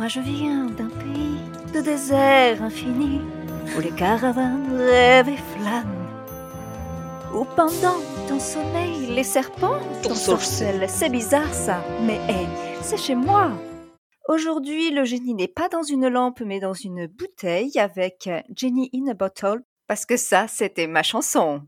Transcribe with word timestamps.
Moi 0.00 0.08
je 0.08 0.20
viens 0.20 0.64
d'un 0.64 0.88
pays 0.88 1.42
de 1.74 1.82
désert 1.82 2.62
infini, 2.62 3.20
où 3.76 3.80
les 3.80 3.90
caravanes 3.90 4.74
rêvent 4.74 5.28
et 5.28 5.36
flânent. 5.36 6.08
Où 7.34 7.44
pendant 7.54 7.98
ton 8.26 8.40
sommeil, 8.40 9.14
les 9.14 9.22
serpents 9.22 9.78
Ton 10.02 10.08
t'ensorcellent. 10.08 10.88
C'est 10.88 11.10
bizarre 11.10 11.52
ça, 11.52 11.84
mais 12.00 12.18
hé, 12.30 12.46
c'est 12.80 12.96
chez 12.96 13.14
moi. 13.14 13.50
Aujourd'hui, 14.26 14.90
le 14.90 15.04
génie 15.04 15.34
n'est 15.34 15.48
pas 15.48 15.68
dans 15.68 15.82
une 15.82 16.08
lampe, 16.08 16.40
mais 16.46 16.60
dans 16.60 16.72
une 16.72 17.06
bouteille 17.06 17.78
avec 17.78 18.30
Jenny 18.56 18.88
in 18.94 19.06
a 19.10 19.12
Bottle, 19.12 19.60
parce 19.86 20.06
que 20.06 20.16
ça, 20.16 20.46
c'était 20.48 20.86
ma 20.86 21.02
chanson. 21.02 21.60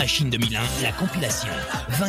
Machine 0.00 0.30
2001, 0.30 0.60
la 0.82 0.92
compilation. 0.92 1.50
20 1.90 2.06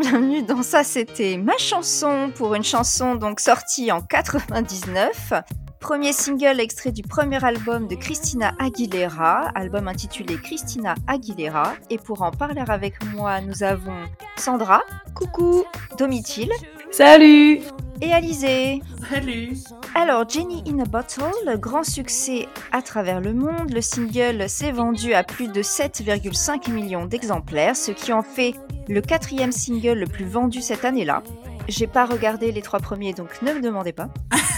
Bienvenue 0.00 0.42
dans 0.42 0.64
ça, 0.64 0.82
c'était 0.82 1.36
ma 1.36 1.56
chanson 1.56 2.32
pour 2.34 2.56
une 2.56 2.64
chanson 2.64 3.14
donc 3.14 3.38
sortie 3.38 3.92
en 3.92 4.00
99. 4.00 5.34
Premier 5.80 6.12
single 6.12 6.60
extrait 6.60 6.90
du 6.90 7.02
premier 7.02 7.42
album 7.44 7.86
de 7.86 7.94
Christina 7.94 8.52
Aguilera, 8.58 9.50
album 9.54 9.86
intitulé 9.88 10.36
Christina 10.36 10.94
Aguilera. 11.06 11.74
Et 11.88 11.98
pour 11.98 12.22
en 12.22 12.30
parler 12.30 12.62
avec 12.66 13.02
moi, 13.14 13.40
nous 13.40 13.62
avons 13.62 14.04
Sandra, 14.36 14.82
coucou, 15.14 15.64
Domitil 15.96 16.50
Salut 16.90 17.60
et 18.00 18.12
Alizé. 18.12 18.82
Salut 19.08 19.56
Alors, 19.94 20.28
Jenny 20.28 20.64
in 20.68 20.80
a 20.80 20.84
Bottle, 20.84 21.58
grand 21.58 21.84
succès 21.84 22.48
à 22.72 22.82
travers 22.82 23.20
le 23.20 23.32
monde. 23.32 23.72
Le 23.72 23.80
single 23.80 24.48
s'est 24.48 24.72
vendu 24.72 25.14
à 25.14 25.22
plus 25.22 25.48
de 25.48 25.62
7,5 25.62 26.70
millions 26.72 27.06
d'exemplaires, 27.06 27.76
ce 27.76 27.92
qui 27.92 28.12
en 28.12 28.22
fait 28.22 28.54
le 28.88 29.00
quatrième 29.00 29.52
single 29.52 29.98
le 29.98 30.06
plus 30.06 30.26
vendu 30.26 30.60
cette 30.60 30.84
année-là. 30.84 31.22
J'ai 31.68 31.86
pas 31.86 32.04
regardé 32.04 32.50
les 32.50 32.62
trois 32.62 32.80
premiers, 32.80 33.12
donc 33.12 33.42
ne 33.42 33.52
me 33.52 33.60
demandez 33.60 33.92
pas. 33.92 34.08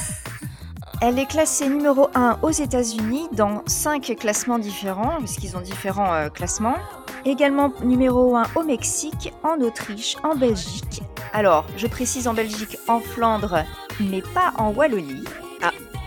Elle 1.03 1.19
est 1.19 1.25
classée 1.27 1.67
numéro 1.67 2.11
1 2.15 2.41
aux 2.43 2.51
États-Unis 2.51 3.29
dans 3.33 3.63
5 3.65 4.17
classements 4.19 4.59
différents, 4.59 5.17
puisqu'ils 5.17 5.57
ont 5.57 5.63
différents 5.63 6.13
euh, 6.13 6.29
classements. 6.29 6.77
Également 7.25 7.73
numéro 7.83 8.37
1 8.37 8.43
au 8.55 8.65
Mexique, 8.65 9.33
en 9.43 9.63
Autriche, 9.63 10.17
en 10.23 10.35
Belgique. 10.35 11.03
Alors, 11.33 11.65
je 11.79 11.87
précise 11.87 12.29
en 12.29 12.35
Belgique, 12.35 12.77
en 12.87 13.01
Flandre, 13.01 13.65
mais 13.99 14.21
pas 14.21 14.53
en 14.59 14.75
Wallonie. 14.75 15.25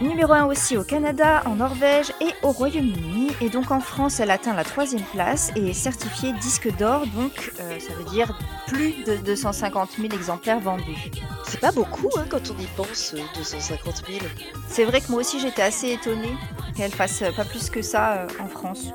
Numéro 0.03 0.33
1 0.33 0.45
aussi 0.47 0.75
au 0.75 0.83
Canada, 0.83 1.43
en 1.45 1.55
Norvège 1.55 2.11
et 2.19 2.27
au 2.45 2.51
Royaume-Uni. 2.51 3.31
Et 3.39 3.49
donc 3.49 3.71
en 3.71 3.79
France, 3.79 4.19
elle 4.19 4.31
atteint 4.31 4.53
la 4.53 4.65
troisième 4.65 5.01
place 5.13 5.53
et 5.55 5.69
est 5.69 5.73
certifiée 5.73 6.33
disque 6.33 6.75
d'or, 6.77 7.07
donc 7.15 7.53
euh, 7.61 7.79
ça 7.79 7.93
veut 7.93 8.03
dire 8.03 8.37
plus 8.67 9.03
de 9.05 9.15
250 9.15 9.91
000 9.97 10.13
exemplaires 10.13 10.59
vendus. 10.59 11.09
C'est 11.45 11.61
pas 11.61 11.71
beaucoup 11.71 12.09
hein, 12.17 12.25
quand 12.29 12.51
on 12.51 12.61
y 12.61 12.67
pense, 12.75 13.13
euh, 13.13 13.21
250 13.37 14.03
000. 14.05 14.19
C'est 14.67 14.83
vrai 14.83 14.99
que 14.99 15.09
moi 15.09 15.21
aussi 15.21 15.39
j'étais 15.39 15.61
assez 15.61 15.93
étonnée 15.93 16.35
qu'elle 16.75 16.91
fasse 16.91 17.21
euh, 17.21 17.31
pas 17.31 17.45
plus 17.45 17.69
que 17.69 17.81
ça 17.81 18.13
euh, 18.13 18.27
en 18.41 18.47
France. 18.47 18.91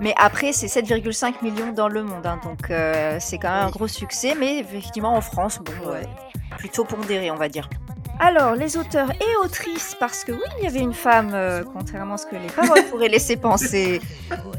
Mais 0.00 0.12
après, 0.16 0.52
c'est 0.52 0.66
7,5 0.66 1.42
millions 1.42 1.72
dans 1.72 1.88
le 1.88 2.02
monde, 2.02 2.26
hein, 2.26 2.40
donc 2.42 2.70
euh, 2.70 3.18
c'est 3.20 3.38
quand 3.38 3.50
même 3.50 3.66
un 3.66 3.70
gros 3.70 3.88
succès. 3.88 4.34
Mais 4.38 4.58
effectivement, 4.58 5.14
en 5.14 5.20
France, 5.20 5.60
bon, 5.60 5.90
ouais, 5.90 6.06
plutôt 6.56 6.84
pondéré, 6.84 7.30
on 7.30 7.36
va 7.36 7.48
dire. 7.48 7.68
Alors, 8.20 8.54
les 8.56 8.76
auteurs 8.76 9.10
et 9.12 9.36
autrices, 9.44 9.94
parce 10.00 10.24
que 10.24 10.32
oui, 10.32 10.40
il 10.58 10.64
y 10.64 10.66
avait 10.66 10.80
une 10.80 10.92
femme, 10.92 11.30
euh, 11.34 11.62
contrairement 11.72 12.14
à 12.14 12.16
ce 12.16 12.26
que 12.26 12.34
les 12.34 12.48
paroles 12.48 12.82
pourraient 12.90 13.08
laisser 13.08 13.36
penser 13.36 14.00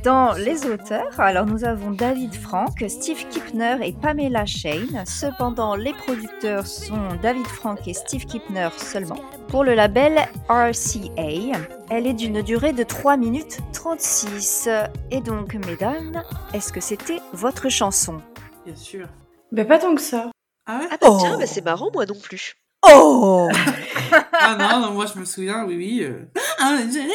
dans 0.04 0.32
les 0.34 0.66
auteurs. 0.66 1.20
Alors, 1.20 1.46
nous 1.46 1.66
avons 1.66 1.92
David 1.92 2.34
Frank, 2.36 2.82
Steve 2.88 3.28
Kipner 3.28 3.76
et 3.84 3.92
Pamela 3.92 4.46
Shane. 4.46 5.04
Cependant, 5.06 5.76
les 5.76 5.92
producteurs 5.94 6.66
sont 6.66 7.10
David 7.22 7.46
Frank 7.48 7.86
et 7.86 7.94
Steve 7.94 8.26
Kipner 8.26 8.70
seulement. 8.78 9.18
Pour 9.50 9.66
le 9.66 9.74
label 9.74 10.18
RCA, 10.48 11.58
elle 11.90 12.08
est 12.08 12.14
d'une 12.14 12.42
durée 12.42 12.72
de 12.72 12.84
3 12.84 13.18
minutes 13.18 13.60
36. 13.74 14.70
Et 15.12 15.20
donc, 15.20 15.56
mesdames, 15.68 16.24
est-ce 16.54 16.72
que 16.72 16.80
c'était 16.80 17.20
votre 17.34 17.68
chanson? 17.68 18.22
Bien 18.66 18.76
sûr. 18.76 19.08
Bah 19.52 19.66
pas 19.66 19.80
tant 19.80 19.96
que 19.96 20.02
ça. 20.02 20.32
Ah 20.66 20.80
ouais? 20.80 20.88
Ah 20.92 20.96
bah 21.02 21.08
Oh. 21.10 21.18
tiens, 21.20 21.38
bah 21.38 21.46
c'est 21.46 21.66
marrant, 21.66 21.90
moi 21.94 22.06
non 22.06 22.16
plus. 22.22 22.54
Oh 22.84 23.50
Ah 24.42 24.56
non, 24.58 24.80
non, 24.80 24.94
moi 24.94 25.06
je 25.06 25.20
me 25.20 25.26
souviens, 25.26 25.66
oui, 25.66 25.76
oui. 25.78 26.04
euh. 26.04 26.20
Mais 26.62 26.92
j'ai- 26.92 27.08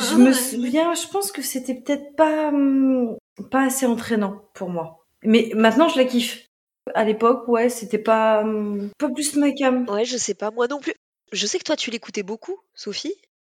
Je 0.00 0.14
me 0.16 0.32
souviens, 0.32 0.94
je 0.94 1.06
pense 1.08 1.32
que 1.32 1.42
c'était 1.42 1.74
peut-être 1.74 2.14
pas 2.16 2.48
hum, 2.48 3.16
pas 3.50 3.62
assez 3.66 3.86
entraînant 3.86 4.42
pour 4.54 4.68
moi. 4.68 5.04
Mais 5.22 5.50
maintenant 5.54 5.88
je 5.88 5.96
la 5.98 6.04
kiffe. 6.04 6.46
À 6.94 7.04
l'époque, 7.04 7.46
ouais, 7.48 7.68
c'était 7.68 7.98
pas 7.98 8.40
hum, 8.42 8.90
pas 8.98 9.08
plus 9.10 9.36
ma 9.36 9.52
cam. 9.52 9.88
Ouais, 9.88 10.04
je 10.04 10.16
sais 10.16 10.34
pas, 10.34 10.50
moi 10.50 10.66
non 10.66 10.80
plus. 10.80 10.94
Je 11.32 11.46
sais 11.46 11.58
que 11.58 11.64
toi, 11.64 11.76
tu 11.76 11.90
l'écoutais 11.90 12.24
beaucoup, 12.24 12.58
Sophie. 12.74 13.14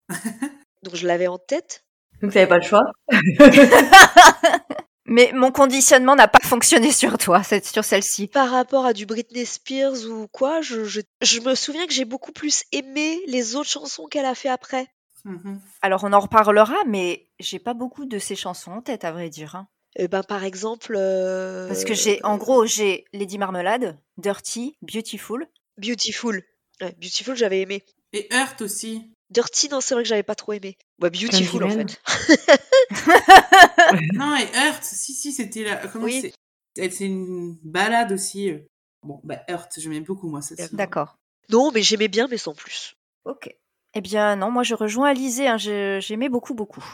Donc 0.83 0.95
je 0.95 1.07
l'avais 1.07 1.27
en 1.27 1.39
tête. 1.39 1.85
Donc 2.23 2.33
t'avais 2.33 2.47
pas 2.47 2.59
le 2.59 2.63
choix. 2.63 2.83
Mais 5.07 5.31
mon 5.35 5.51
conditionnement 5.53 6.17
n'a 6.17 6.29
pas 6.29 6.39
fonctionné 6.43 6.91
sur 6.93 7.19
toi, 7.19 7.43
c'est 7.43 7.65
sur 7.65 7.85
celle-ci. 7.85 8.29
Par 8.29 8.51
rapport 8.51 8.87
à 8.87 8.93
du 8.93 9.07
Britney 9.07 9.45
Spears 9.47 10.05
ou 10.09 10.29
quoi, 10.29 10.61
je, 10.63 10.85
je, 10.85 11.01
je 11.21 11.41
me 11.41 11.55
souviens 11.55 11.87
que 11.87 11.93
j'ai 11.93 12.05
beaucoup 12.07 12.33
plus 12.33 12.65
aimé 12.73 13.21
les 13.27 13.55
autres 13.57 13.69
chansons 13.71 14.07
qu'elle 14.07 14.25
a 14.27 14.35
fait 14.35 14.49
après. 14.49 14.87
Mhm. 15.25 15.61
Alors 15.83 16.05
on 16.05 16.13
en 16.13 16.21
reparlera, 16.21 16.77
mais 16.87 17.27
j'ai 17.39 17.59
pas 17.59 17.75
beaucoup 17.75 18.05
de 18.07 18.19
ces 18.19 18.37
chansons 18.37 18.73
en 18.73 18.83
tête, 18.83 19.05
à 19.05 19.13
vrai 19.13 19.31
dire. 19.31 19.55
hein. 19.57 19.69
Eh 19.97 20.09
ben, 20.09 20.23
par 20.23 20.43
exemple. 20.45 20.95
euh, 20.99 21.69
Parce 21.69 21.85
que 21.85 21.95
j'ai, 21.95 22.23
en 22.25 22.37
gros, 22.37 22.67
j'ai 22.67 23.05
Lady 23.13 23.39
Marmelade, 23.39 23.99
Dirty, 24.19 24.77
Beautiful. 24.83 25.47
Beautiful. 25.79 26.43
Ouais, 26.81 26.95
Beautiful, 27.01 27.37
j'avais 27.37 27.61
aimé. 27.61 27.85
Et 28.13 28.29
Hurt 28.35 28.61
aussi. 28.63 29.13
Dirty, 29.35 29.69
non, 29.69 29.81
c'est 29.81 29.95
vrai 29.95 30.03
que 30.05 30.09
j'avais 30.09 30.23
pas 30.23 30.35
trop 30.35 30.53
aimé. 30.53 30.77
Bah, 30.99 31.11
Beautiful, 31.11 31.65
en 31.65 31.71
fait. 31.71 32.01
non, 34.15 34.37
et 34.37 34.47
Hurt, 34.55 34.83
si, 34.83 35.13
si, 35.13 35.33
c'était 35.33 35.65
la. 35.65 35.77
Comment 35.89 36.07
Oui. 36.07 36.33
c'est? 36.77 36.91
C'est 36.91 37.05
une 37.05 37.57
balade 37.63 38.13
aussi. 38.13 38.51
euh. 38.51 38.59
Bon, 39.03 39.21
bah, 39.25 39.43
Hurt, 39.49 39.71
j'aimais 39.77 40.01
beaucoup, 40.01 40.29
moi, 40.29 40.41
cette 40.41 40.75
D'accord. 40.75 41.17
Non, 41.51 41.71
mais 41.73 41.83
j'aimais 41.83 42.09
bien, 42.09 42.27
mais 42.31 42.39
sans 42.39 42.55
plus. 42.55 42.95
Ok. 43.25 43.55
Eh 43.97 44.01
bien 44.01 44.35
non, 44.37 44.51
moi 44.51 44.65
je 44.65 44.75
rejoins 44.75 45.11
Alizé, 45.11 45.47
hein, 45.47 45.57
j'aimais 45.57 46.29
beaucoup, 46.29 46.55
beaucoup. 46.55 46.85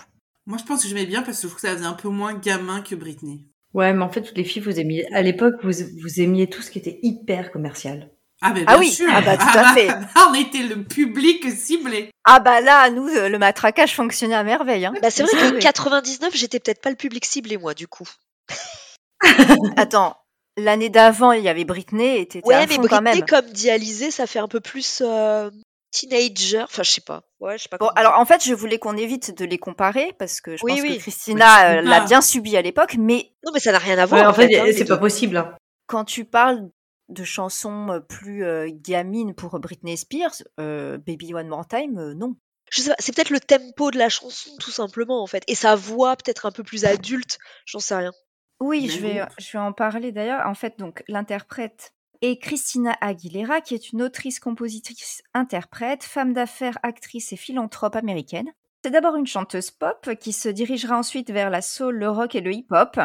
Moi, 0.46 0.58
je 0.58 0.64
pense 0.64 0.82
que 0.82 0.88
j'aimais 0.88 1.06
bien 1.06 1.22
parce 1.22 1.38
que 1.38 1.42
je 1.42 1.46
trouve 1.48 1.54
que 1.54 1.60
ça 1.66 1.74
faisait 1.74 1.86
un 1.86 1.94
peu 1.94 2.08
moins 2.08 2.34
gamin 2.34 2.82
que 2.82 2.94
Britney. 2.94 3.46
Ouais, 3.72 3.92
mais 3.94 4.02
en 4.02 4.10
fait, 4.10 4.22
toutes 4.22 4.36
les 4.36 4.44
filles, 4.44 4.62
vous 4.62 4.78
aimiez 4.80 5.06
à 5.14 5.22
l'époque, 5.22 5.54
vous 5.62 5.70
vous 6.02 6.20
aimiez 6.20 6.50
tout 6.50 6.60
ce 6.60 6.70
qui 6.70 6.78
était 6.78 6.98
hyper 7.02 7.52
commercial. 7.52 8.10
Ah, 8.42 8.52
mais 8.54 8.64
Ah 8.66 8.72
bien 8.74 8.80
oui, 8.80 8.90
sûr 8.92 9.06
ah 9.12 9.20
bah, 9.20 9.36
tout 9.36 9.58
à 9.58 9.74
fait. 9.74 9.88
on 10.28 10.34
était 10.34 10.62
le 10.62 10.82
public 10.84 11.50
ciblé. 11.50 12.10
Ah 12.24 12.40
bah 12.40 12.60
là, 12.60 12.88
nous, 12.90 13.06
euh, 13.08 13.28
le 13.28 13.38
matraquage 13.38 13.94
fonctionnait 13.94 14.34
à 14.34 14.42
merveille. 14.44 14.86
Hein. 14.86 14.94
Bah, 15.02 15.10
c'est 15.10 15.22
vrai 15.24 15.32
Vous 15.32 15.38
que 15.40 15.46
savez. 15.48 15.58
99, 15.60 16.34
j'étais 16.34 16.58
peut-être 16.60 16.80
pas 16.80 16.90
le 16.90 16.96
public 16.96 17.24
ciblé, 17.26 17.58
moi, 17.58 17.74
du 17.74 17.86
coup. 17.86 18.08
Attends, 19.76 20.16
l'année 20.56 20.88
d'avant, 20.88 21.32
il 21.32 21.42
y 21.42 21.48
avait 21.48 21.64
Britney 21.64 22.18
et 22.20 22.26
t'étais 22.26 22.46
Ouais, 22.46 22.54
à 22.54 22.66
mais 22.66 22.74
fond 22.74 22.82
quand 22.82 23.02
Britney, 23.02 23.20
même. 23.20 23.26
comme 23.28 23.46
dit 23.52 23.70
Alizé, 23.70 24.10
ça 24.10 24.26
fait 24.26 24.38
un 24.38 24.48
peu 24.48 24.60
plus 24.60 25.02
euh, 25.04 25.50
teenager. 25.92 26.62
Enfin, 26.62 26.82
je 26.82 26.90
sais 26.90 27.00
pas. 27.00 27.22
Ouais, 27.40 27.58
je 27.58 27.64
sais 27.64 27.68
pas. 27.68 27.76
Bon, 27.78 27.88
alors 27.96 28.18
en 28.18 28.24
fait, 28.24 28.42
je 28.44 28.54
voulais 28.54 28.78
qu'on 28.78 28.96
évite 28.96 29.36
de 29.36 29.44
les 29.44 29.58
comparer 29.58 30.14
parce 30.18 30.40
que 30.40 30.56
je 30.56 30.62
Oui, 30.64 30.72
pense 30.76 30.82
oui. 30.82 30.96
que 30.96 31.02
Christina 31.02 31.72
Mais 31.72 31.78
euh, 31.78 31.82
l'a 31.82 32.00
bien 32.00 32.20
subi 32.20 32.56
à 32.56 32.62
l'époque, 32.62 32.96
mais 32.98 33.30
Non, 33.44 33.52
mais 33.52 33.60
ça 33.60 33.72
n'a 33.72 33.78
rien 33.78 33.98
à 33.98 34.06
voir. 34.06 34.22
Ouais, 34.22 34.26
en 34.28 34.32
fait, 34.34 34.56
hein, 34.58 34.72
c'est 34.76 34.84
pas 34.86 34.96
possible. 34.98 35.36
hein. 35.36 35.54
quand 35.86 36.04
tu 36.04 36.24
parles 36.24 36.68
de 37.10 37.24
chansons 37.24 38.00
plus 38.08 38.44
euh, 38.44 38.70
gamines 38.72 39.34
pour 39.34 39.58
Britney 39.58 39.96
Spears, 39.96 40.42
euh, 40.58 40.98
Baby 40.98 41.34
One 41.34 41.48
More 41.48 41.66
Time, 41.66 41.98
euh, 41.98 42.14
non. 42.14 42.36
Je 42.70 42.82
sais 42.82 42.90
pas, 42.90 42.96
c'est 43.00 43.14
peut-être 43.14 43.30
le 43.30 43.40
tempo 43.40 43.90
de 43.90 43.98
la 43.98 44.08
chanson, 44.08 44.50
tout 44.60 44.70
simplement, 44.70 45.22
en 45.22 45.26
fait. 45.26 45.42
Et 45.48 45.56
sa 45.56 45.74
voix, 45.74 46.16
peut-être 46.16 46.46
un 46.46 46.52
peu 46.52 46.62
plus 46.62 46.84
adulte, 46.84 47.38
j'en 47.66 47.80
sais 47.80 47.96
rien. 47.96 48.12
Oui, 48.60 48.88
je 48.88 49.00
vais, 49.00 49.22
je 49.38 49.52
vais 49.52 49.58
en 49.58 49.72
parler 49.72 50.12
d'ailleurs. 50.12 50.46
En 50.46 50.54
fait, 50.54 50.78
donc 50.78 51.02
l'interprète 51.08 51.94
est 52.20 52.38
Christina 52.38 52.96
Aguilera, 53.00 53.60
qui 53.60 53.74
est 53.74 53.92
une 53.92 54.02
autrice, 54.02 54.38
compositrice, 54.38 55.22
interprète, 55.34 56.04
femme 56.04 56.32
d'affaires, 56.32 56.78
actrice 56.82 57.32
et 57.32 57.36
philanthrope 57.36 57.96
américaine. 57.96 58.52
C'est 58.84 58.90
d'abord 58.90 59.16
une 59.16 59.26
chanteuse 59.26 59.70
pop 59.70 60.10
qui 60.20 60.32
se 60.32 60.48
dirigera 60.48 60.96
ensuite 60.96 61.30
vers 61.30 61.50
la 61.50 61.62
soul, 61.62 61.96
le 61.96 62.10
rock 62.10 62.34
et 62.34 62.40
le 62.40 62.52
hip-hop. 62.52 62.98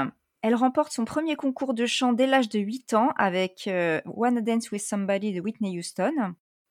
Elle 0.48 0.54
remporte 0.54 0.94
son 0.94 1.06
premier 1.06 1.36
concours 1.36 1.74
de 1.74 1.88
chant 1.88 2.14
dès 2.14 2.28
l'âge 2.28 2.50
de 2.50 2.60
8 2.60 2.94
ans 2.94 3.10
avec 3.18 3.64
euh, 3.66 4.00
Wanna 4.06 4.42
Dance 4.42 4.70
with 4.70 4.84
Somebody 4.84 5.34
de 5.34 5.42
Whitney 5.42 5.76
Houston. 5.80 6.14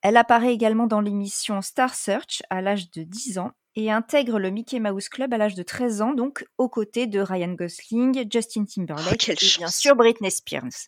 Elle 0.00 0.16
apparaît 0.16 0.52
également 0.52 0.86
dans 0.86 1.00
l'émission 1.00 1.60
Star 1.60 1.92
Search 1.92 2.40
à 2.50 2.62
l'âge 2.62 2.92
de 2.92 3.02
10 3.02 3.38
ans 3.38 3.50
et 3.74 3.90
intègre 3.90 4.38
le 4.38 4.50
Mickey 4.50 4.78
Mouse 4.78 5.08
Club 5.08 5.34
à 5.34 5.38
l'âge 5.38 5.56
de 5.56 5.64
13 5.64 6.02
ans, 6.02 6.14
donc 6.14 6.46
aux 6.56 6.68
côtés 6.68 7.08
de 7.08 7.18
Ryan 7.18 7.54
Gosling, 7.54 8.24
Justin 8.32 8.64
Timberlake 8.64 9.26
Oh, 9.28 9.32
et 9.32 9.58
bien 9.58 9.66
sûr 9.66 9.96
Britney 9.96 10.30
Spears. 10.30 10.86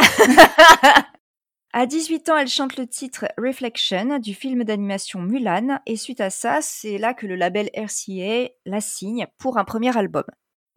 À 1.72 1.86
18 1.86 2.28
ans, 2.28 2.36
elle 2.36 2.48
chante 2.48 2.76
le 2.76 2.86
titre 2.86 3.24
Reflection 3.38 4.18
du 4.18 4.34
film 4.34 4.64
d'animation 4.64 5.22
Mulan 5.22 5.80
et 5.86 5.96
suite 5.96 6.20
à 6.20 6.28
ça, 6.28 6.60
c'est 6.60 6.98
là 6.98 7.14
que 7.14 7.26
le 7.26 7.36
label 7.36 7.70
RCA 7.74 8.50
la 8.66 8.82
signe 8.82 9.26
pour 9.38 9.56
un 9.56 9.64
premier 9.64 9.96
album. 9.96 10.24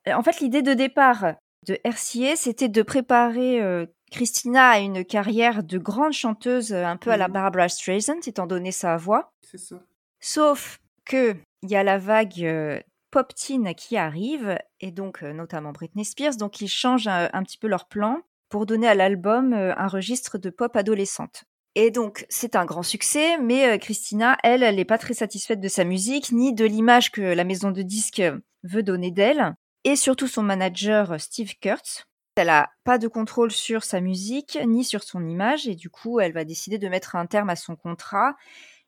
Euh, 0.08 0.14
En 0.14 0.24
fait, 0.24 0.40
l'idée 0.40 0.62
de 0.62 0.74
départ 0.74 1.36
de 1.66 1.78
RCA, 1.84 2.36
c'était 2.36 2.70
de 2.70 2.82
préparer 2.82 3.62
euh, 3.62 3.86
Christina 4.12 4.70
à 4.70 4.80
une 4.80 5.04
carrière 5.04 5.64
de 5.64 5.78
grande 5.78 6.14
chanteuse 6.14 6.72
euh, 6.72 6.86
un 6.86 6.98
peu 6.98 7.12
à 7.12 7.18
la 7.18 7.28
Mhm. 7.28 7.34
Barbara 7.34 7.70
Streisand, 7.70 8.20
étant 8.26 8.48
donné 8.48 8.72
sa 8.72 8.96
voix. 8.98 9.32
C'est 9.42 9.58
ça. 9.60 9.76
Sauf 10.20 10.80
que 11.06 11.36
il 11.64 11.70
y 11.70 11.76
a 11.76 11.84
la 11.84 11.98
vague 11.98 12.44
euh, 12.44 12.80
pop 13.12 13.34
teen 13.36 13.74
qui 13.76 13.98
arrive 13.98 14.58
et 14.80 14.92
donc 14.92 15.24
euh, 15.24 15.34
notamment 15.34 15.72
Britney 15.72 16.06
Spears, 16.06 16.36
donc 16.38 16.62
ils 16.62 16.68
changent 16.70 17.08
un, 17.08 17.30
un 17.34 17.44
petit 17.44 17.58
peu 17.58 17.68
leur 17.68 17.88
plan 17.88 18.22
pour 18.50 18.66
donner 18.66 18.88
à 18.88 18.96
l'album 18.96 19.54
euh, 19.54 19.74
un 19.78 19.88
registre 19.88 20.38
de 20.38 20.50
pop 20.50 20.76
adolescente. 20.76 21.44
Et 21.76 21.92
donc 21.92 22.26
c'est 22.30 22.56
un 22.56 22.66
grand 22.66 22.84
succès, 22.84 23.38
mais 23.38 23.78
Christina, 23.80 24.38
elle, 24.44 24.64
elle 24.64 24.78
n'est 24.78 24.86
pas 24.86 24.98
très 24.98 25.14
satisfaite 25.14 25.60
de 25.60 25.68
sa 25.68 25.84
musique 25.84 26.32
ni 26.32 26.54
de 26.54 26.66
l'image 26.66 27.12
que 27.12 27.22
la 27.22 27.44
maison 27.44 27.72
de 27.72 27.82
disques 27.84 28.24
veut 28.64 28.84
donner 28.84 29.12
d'elle, 29.12 29.54
et 29.84 29.96
surtout 29.96 30.28
son 30.28 30.44
manager 30.44 31.14
euh, 31.14 31.18
Steve 31.18 31.54
Kurtz. 31.62 32.06
Elle 32.36 32.50
a 32.50 32.70
pas 32.84 33.00
de 33.00 33.08
contrôle 33.08 33.52
sur 33.52 33.84
sa 33.84 34.00
musique 34.00 34.60
ni 34.66 34.84
sur 34.84 35.04
son 35.04 35.28
image 35.28 35.68
et 35.68 35.76
du 35.76 35.90
coup 35.90 36.20
elle 36.20 36.34
va 36.34 36.46
décider 36.46 36.78
de 36.78 36.88
mettre 36.88 37.16
un 37.16 37.26
terme 37.26 37.50
à 37.50 37.56
son 37.56 37.76
contrat 37.76 38.36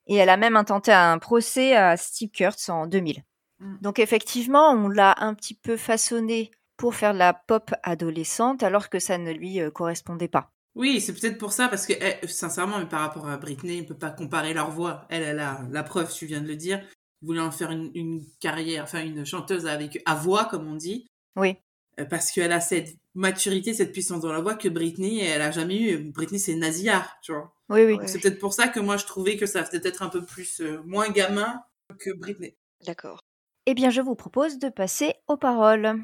et 0.05 0.15
elle 0.15 0.29
a 0.29 0.37
même 0.37 0.55
intenté 0.55 0.91
un 0.91 1.17
procès 1.17 1.75
à 1.75 1.97
Steve 1.97 2.29
Kurtz 2.29 2.69
en 2.69 2.85
2000. 2.85 3.23
Mm. 3.59 3.77
Donc 3.81 3.99
effectivement, 3.99 4.71
on 4.71 4.87
l'a 4.87 5.15
un 5.17 5.33
petit 5.33 5.55
peu 5.55 5.77
façonnée 5.77 6.51
pour 6.77 6.95
faire 6.95 7.13
de 7.13 7.19
la 7.19 7.33
pop 7.33 7.73
adolescente 7.83 8.63
alors 8.63 8.89
que 8.89 8.99
ça 8.99 9.17
ne 9.17 9.31
lui 9.31 9.59
euh, 9.61 9.71
correspondait 9.71 10.27
pas. 10.27 10.51
Oui, 10.75 11.01
c'est 11.01 11.13
peut-être 11.13 11.37
pour 11.37 11.51
ça, 11.51 11.67
parce 11.67 11.85
que, 11.85 11.93
eh, 11.93 12.25
sincèrement, 12.27 12.77
mais 12.79 12.85
par 12.85 13.01
rapport 13.01 13.27
à 13.27 13.37
Britney, 13.37 13.81
on 13.81 13.85
peut 13.85 13.97
pas 13.97 14.11
comparer 14.11 14.53
leur 14.53 14.69
voix. 14.69 15.05
Elle, 15.09 15.23
elle 15.23 15.39
a 15.39 15.59
la 15.71 15.83
preuve, 15.83 16.13
tu 16.13 16.25
viens 16.25 16.41
de 16.41 16.47
le 16.47 16.55
dire. 16.55 16.81
Voulait 17.21 17.41
en 17.41 17.51
faire 17.51 17.71
une, 17.71 17.91
une 17.95 18.23
carrière, 18.39 18.83
enfin 18.83 19.03
une 19.03 19.25
chanteuse 19.25 19.65
avec 19.65 20.01
à 20.05 20.15
voix, 20.15 20.45
comme 20.45 20.67
on 20.71 20.75
dit. 20.75 21.05
Oui. 21.35 21.57
Euh, 21.99 22.05
Parce 22.05 22.31
qu'elle 22.31 22.53
a 22.53 22.61
cette 22.61 22.95
maturité, 23.13 23.73
cette 23.73 23.91
puissance 23.91 24.21
dans 24.21 24.31
la 24.31 24.39
voix 24.39 24.55
que 24.55 24.69
Britney, 24.69 25.19
elle 25.19 25.41
a 25.41 25.51
jamais 25.51 25.81
eu. 25.81 25.97
Britney, 26.11 26.39
c'est 26.39 26.55
Naziar, 26.55 27.17
tu 27.21 27.33
vois. 27.33 27.53
Oui, 27.67 27.83
oui. 27.83 27.97
C'est 28.05 28.19
peut-être 28.19 28.39
pour 28.39 28.53
ça 28.53 28.69
que 28.69 28.79
moi, 28.79 28.95
je 28.95 29.05
trouvais 29.05 29.35
que 29.35 29.45
ça 29.45 29.65
faisait 29.65 29.81
peut-être 29.81 30.01
un 30.01 30.09
peu 30.09 30.23
plus, 30.23 30.61
euh, 30.61 30.81
moins 30.85 31.09
gamin 31.09 31.61
que 31.99 32.11
Britney. 32.11 32.55
D'accord. 32.85 33.19
Eh 33.65 33.73
bien, 33.73 33.89
je 33.89 33.99
vous 34.01 34.15
propose 34.15 34.57
de 34.57 34.69
passer 34.69 35.13
aux 35.27 35.37
paroles. 35.37 35.99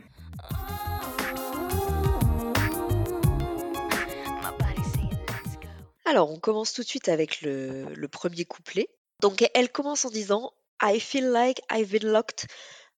Alors, 6.05 6.31
on 6.31 6.39
commence 6.39 6.73
tout 6.73 6.81
de 6.83 6.87
suite 6.87 7.09
avec 7.09 7.41
le, 7.41 7.85
le 7.93 8.07
premier 8.07 8.45
couplet. 8.45 8.87
Donc, 9.21 9.43
elle 9.53 9.71
commence 9.71 10.05
en 10.05 10.09
disant 10.09 10.51
I 10.87 10.99
feel 10.99 11.31
like 11.31 11.61
I've 11.71 11.89
been 11.89 12.11
locked 12.11 12.45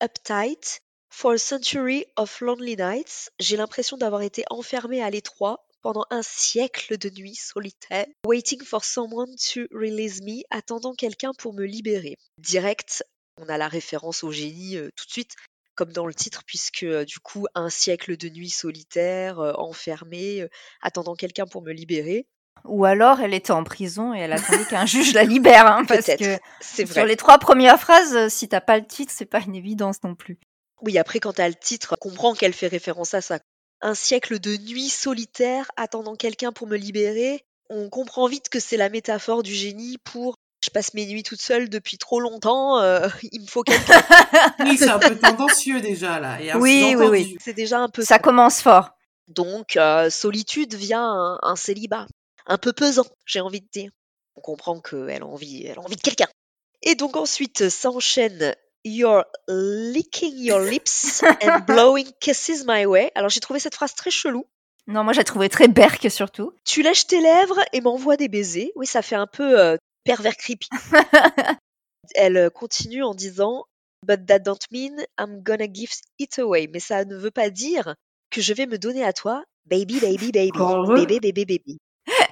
up 0.02 0.12
tight 0.22 0.82
for 1.10 1.36
a 1.36 1.40
century 1.40 2.06
of 2.18 2.42
lonely 2.42 2.76
nights. 2.76 3.30
J'ai 3.40 3.56
l'impression 3.56 3.96
d'avoir 3.96 4.24
été 4.24 4.44
enfermée 4.50 5.02
à 5.02 5.10
l'étroit 5.10 5.66
pendant 5.82 6.06
un 6.10 6.22
siècle 6.22 6.98
de 6.98 7.10
nuits 7.10 7.36
solitaires. 7.36 8.06
Waiting 8.26 8.62
for 8.62 8.84
someone 8.84 9.34
to 9.54 9.68
release 9.72 10.22
me, 10.22 10.44
attendant 10.50 10.96
quelqu'un 10.96 11.32
pour 11.38 11.54
me 11.54 11.64
libérer. 11.64 12.18
Direct, 12.40 13.06
on 13.38 13.48
a 13.48 13.58
la 13.58 13.70
référence 13.70 14.22
au 14.26 14.32
génie 14.34 14.76
euh, 14.76 14.90
tout 14.98 15.06
de 15.06 15.12
suite, 15.12 15.36
comme 15.76 15.94
dans 15.94 16.08
le 16.08 16.14
titre, 16.14 16.44
puisque 16.46 16.84
euh, 16.84 17.06
du 17.06 17.20
coup, 17.20 17.48
un 17.56 17.70
siècle 17.70 18.18
de 18.18 18.28
nuits 18.28 18.50
solitaires, 18.50 19.40
euh, 19.40 19.54
enfermée, 19.54 20.42
euh, 20.42 20.50
attendant 20.82 21.16
quelqu'un 21.16 21.46
pour 21.46 21.62
me 21.62 21.72
libérer. 21.72 22.28
Ou 22.66 22.86
alors, 22.86 23.20
elle 23.22 23.34
était 23.34 23.52
en 23.52 23.64
prison 23.64 24.14
et 24.14 24.20
elle 24.20 24.34
attendait 24.34 24.66
qu'un 24.66 24.86
juge 24.88 25.14
la 25.14 25.24
libère. 25.24 25.68
hein, 25.68 25.86
parce 25.86 26.06
que 26.06 26.38
sur 26.62 27.06
les 27.06 27.16
trois 27.16 27.38
premières 27.38 27.80
phrases, 27.80 28.16
euh, 28.16 28.30
si 28.30 28.48
t'as 28.50 28.62
pas 28.62 28.78
le 28.78 28.86
titre, 28.86 29.14
c'est 29.16 29.26
pas 29.26 29.40
une 29.40 29.56
évidence 29.56 30.04
non 30.04 30.16
plus. 30.16 30.38
Oui, 30.82 30.98
après, 30.98 31.20
quand 31.20 31.34
t'as 31.34 31.48
le 31.48 31.56
titre, 31.56 31.96
on 32.02 32.10
comprend 32.10 32.34
qu'elle 32.34 32.54
fait 32.54 32.68
référence 32.68 33.14
à 33.14 33.22
ça. 33.22 33.40
Un 33.82 33.96
siècle 33.96 34.40
de 34.40 34.58
nuit 34.58 34.90
solitaire 34.90 35.70
attendant 35.76 36.16
quelqu'un 36.16 36.52
pour 36.52 36.68
me 36.68 36.78
libérer. 36.78 37.44
On 37.70 37.90
comprend 37.90 38.28
vite 38.28 38.50
que 38.50 38.60
c'est 38.60 38.78
la 38.78 38.90
métaphore 38.90 39.44
du 39.44 39.54
génie 39.54 39.98
pour 40.04 40.36
je 40.64 40.72
passe 40.72 40.94
mes 40.96 41.06
nuits 41.06 41.24
toute 41.24 41.42
seule 41.42 41.70
depuis 41.70 41.98
trop 41.98 42.20
longtemps, 42.20 42.80
euh, 42.80 43.08
il 43.32 43.42
me 43.42 43.48
faut 43.48 43.64
quelqu'un. 43.64 44.02
Oui, 44.60 44.78
c'est 44.78 44.90
un 44.90 45.00
peu 45.00 45.16
tendancieux 45.16 45.82
déjà, 45.82 46.20
là. 46.20 46.42
Et 46.42 46.54
Oui, 46.56 46.96
oui, 46.98 47.06
oui. 47.08 47.38
C'est 47.40 47.54
déjà 47.54 47.80
un 47.80 47.90
peu 47.90 48.02
Ça 48.02 48.20
commence 48.20 48.62
fort. 48.62 48.90
Donc, 49.28 49.78
euh, 49.78 50.10
solitude 50.10 50.74
vient 50.74 51.04
un, 51.04 51.40
un 51.44 51.56
célibat. 51.56 52.08
Un 52.48 52.58
peu 52.58 52.74
pesant, 52.74 53.06
j'ai 53.26 53.42
envie 53.42 53.62
de 53.62 53.68
dire. 53.72 53.92
On 54.36 54.42
comprend 54.42 54.80
qu'elle 54.80 55.22
a 55.22 55.26
envie, 55.26 55.66
elle 55.66 55.78
a 55.78 55.82
envie 55.82 55.96
de 55.96 56.02
quelqu'un. 56.02 56.28
Et 56.82 56.96
donc 56.96 57.18
ensuite 57.18 57.70
s'enchaîne 57.70 58.56
You're 58.86 59.26
licking 59.50 60.38
your 60.38 60.62
lips 60.62 61.22
and 61.42 61.60
blowing 61.68 62.08
kisses 62.22 62.64
my 62.66 62.86
way. 62.86 63.12
Alors 63.16 63.30
j'ai 63.30 63.42
trouvé 63.42 63.60
cette 63.60 63.76
phrase 63.76 63.94
très 63.96 64.12
chelou. 64.12 64.46
Non, 64.88 65.04
moi 65.04 65.12
j'ai 65.12 65.26
trouvé 65.26 65.50
très 65.50 65.68
berk 65.68 66.10
surtout. 66.10 66.54
Tu 66.64 66.84
lèches 66.84 67.08
tes 67.08 67.20
lèvres 67.20 67.60
et 67.74 67.82
m'envoies 67.82 68.16
des 68.16 68.30
baisers. 68.30 68.72
Oui, 68.76 68.88
ça 68.88 69.02
fait 69.02 69.16
un 69.16 69.28
peu 69.28 69.60
euh, 69.60 69.76
pervers 70.06 70.38
creepy. 70.38 70.70
Elle 72.16 72.38
euh, 72.38 72.50
continue 72.50 73.04
en 73.04 73.14
disant 73.14 73.66
But 74.06 74.26
that 74.28 74.40
don't 74.40 74.60
mean 74.72 75.04
I'm 75.20 75.42
gonna 75.44 75.68
give 75.72 75.92
it 76.20 76.40
away. 76.40 76.68
Mais 76.72 76.80
ça 76.80 77.04
ne 77.04 77.18
veut 77.18 77.32
pas 77.32 77.50
dire 77.50 77.96
que 78.30 78.42
je 78.42 78.54
vais 78.54 78.68
me 78.68 78.78
donner 78.78 79.04
à 79.04 79.12
toi, 79.12 79.44
baby, 79.66 80.00
baby, 80.00 80.32
baby. 80.32 80.52
Heureux. 80.56 80.96
Bébé, 80.96 81.20
bébé, 81.20 81.46
bébé. 81.46 81.78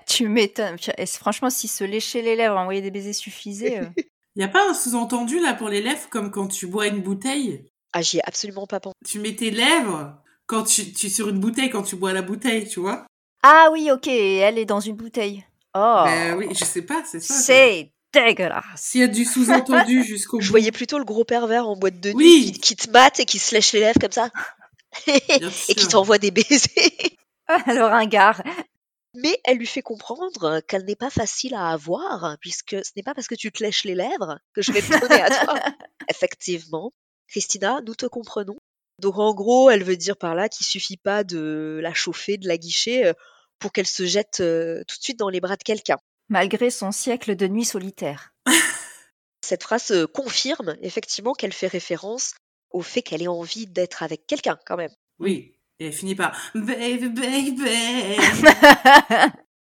Tu 0.07 0.27
m'étonnes. 0.29 0.77
Et 0.97 1.05
franchement, 1.05 1.49
si 1.49 1.67
se 1.67 1.83
lécher 1.83 2.21
les 2.21 2.35
lèvres, 2.35 2.57
envoyer 2.57 2.81
des 2.81 2.91
baisers 2.91 3.13
suffisait. 3.15 3.79
euh, 3.79 3.85
Y 4.37 4.43
a 4.43 4.47
pas 4.49 4.69
un 4.69 4.73
sous-entendu, 4.73 5.39
là, 5.39 5.53
pour 5.53 5.69
les 5.69 5.81
lèvres, 5.81 6.09
comme 6.09 6.29
quand 6.29 6.47
tu 6.47 6.67
bois 6.67 6.87
une 6.87 7.01
bouteille? 7.01 7.65
Ah, 7.93 8.01
j'y 8.01 8.17
ai 8.17 8.21
absolument 8.27 8.67
pas 8.67 8.81
pensé. 8.81 8.93
Tu 9.07 9.19
mets 9.19 9.33
tes 9.35 9.49
lèvres 9.49 10.13
quand 10.45 10.63
tu, 10.63 10.91
tu 10.91 11.09
sur 11.09 11.29
une 11.29 11.39
bouteille, 11.39 11.69
quand 11.69 11.83
tu 11.83 11.95
bois 11.95 12.11
la 12.11 12.21
bouteille, 12.21 12.67
tu 12.67 12.81
vois? 12.81 13.05
Ah 13.43 13.69
oui, 13.71 13.89
ok, 13.91 14.07
elle 14.07 14.57
est 14.57 14.65
dans 14.65 14.81
une 14.81 14.95
bouteille. 14.97 15.45
Oh, 15.73 16.01
Ben 16.05 16.35
oui, 16.35 16.47
je 16.51 16.65
sais 16.65 16.81
pas, 16.81 17.03
c'est 17.05 17.21
ça. 17.21 17.33
c'est 17.33 17.91
dégueulasse. 18.13 18.63
S'il 18.75 19.01
y 19.01 19.03
a 19.03 19.07
du 19.07 19.23
sous-entendu 19.23 20.03
jusqu'au 20.07 20.39
Je 20.41 20.49
voyais 20.49 20.71
plutôt 20.71 20.97
le 20.99 21.05
gros 21.05 21.23
pervers 21.25 21.67
en 21.67 21.75
boîte 21.77 21.99
de 22.01 22.11
nuit 22.11 22.15
Oui. 22.45 22.51
qui, 22.53 22.59
qui 22.59 22.75
te 22.75 22.89
mate 22.91 23.19
et 23.21 23.25
qui 23.25 23.39
se 23.39 23.55
lèche 23.55 23.71
les 23.73 23.79
lèvres 23.81 23.99
comme 23.99 24.11
ça. 24.11 24.29
Et 25.07 25.75
qui 25.75 25.87
t'envoie 25.89 26.17
des 26.17 26.31
baisers. 26.31 26.69
Ah, 27.47 27.61
le 27.67 27.83
ringard. 27.83 28.41
Mais 29.15 29.39
elle 29.43 29.57
lui 29.57 29.67
fait 29.67 29.81
comprendre 29.81 30.61
qu'elle 30.61 30.85
n'est 30.85 30.95
pas 30.95 31.09
facile 31.09 31.53
à 31.53 31.69
avoir, 31.69 32.37
puisque 32.41 32.75
ce 32.83 32.91
n'est 32.95 33.03
pas 33.03 33.13
parce 33.13 33.27
que 33.27 33.35
tu 33.35 33.51
te 33.51 33.63
lèches 33.63 33.83
les 33.83 33.95
lèvres 33.95 34.39
que 34.53 34.61
je 34.61 34.71
vais 34.71 34.81
te 34.81 34.99
donner 34.99 35.21
à 35.21 35.29
toi. 35.29 35.59
Effectivement. 36.09 36.91
Christina, 37.27 37.81
nous 37.85 37.95
te 37.95 38.05
comprenons. 38.05 38.57
Donc 38.99 39.17
en 39.17 39.33
gros, 39.33 39.69
elle 39.69 39.83
veut 39.83 39.97
dire 39.97 40.17
par 40.17 40.35
là 40.35 40.49
qu'il 40.49 40.65
suffit 40.65 40.97
pas 40.97 41.23
de 41.23 41.79
la 41.81 41.93
chauffer, 41.93 42.37
de 42.37 42.47
la 42.47 42.57
guicher, 42.57 43.07
euh, 43.07 43.13
pour 43.59 43.71
qu'elle 43.71 43.87
se 43.87 44.05
jette 44.05 44.39
euh, 44.39 44.83
tout 44.87 44.97
de 44.97 45.03
suite 45.03 45.19
dans 45.19 45.29
les 45.29 45.41
bras 45.41 45.57
de 45.57 45.63
quelqu'un. 45.63 45.97
Malgré 46.29 46.69
son 46.69 46.91
siècle 46.91 47.35
de 47.35 47.47
nuit 47.47 47.65
solitaire. 47.65 48.33
Cette 49.41 49.63
phrase 49.63 49.91
euh, 49.91 50.07
confirme 50.07 50.75
effectivement 50.81 51.33
qu'elle 51.33 51.53
fait 51.53 51.67
référence 51.67 52.33
au 52.71 52.81
fait 52.81 53.01
qu'elle 53.01 53.21
ait 53.21 53.27
envie 53.27 53.67
d'être 53.67 54.03
avec 54.03 54.25
quelqu'un 54.27 54.57
quand 54.65 54.77
même. 54.77 54.93
Oui. 55.19 55.54
Et 55.79 55.87
elle 55.87 55.93
finit 55.93 56.15
par 56.15 56.35
Baby, 56.55 57.09
baby. 57.09 58.17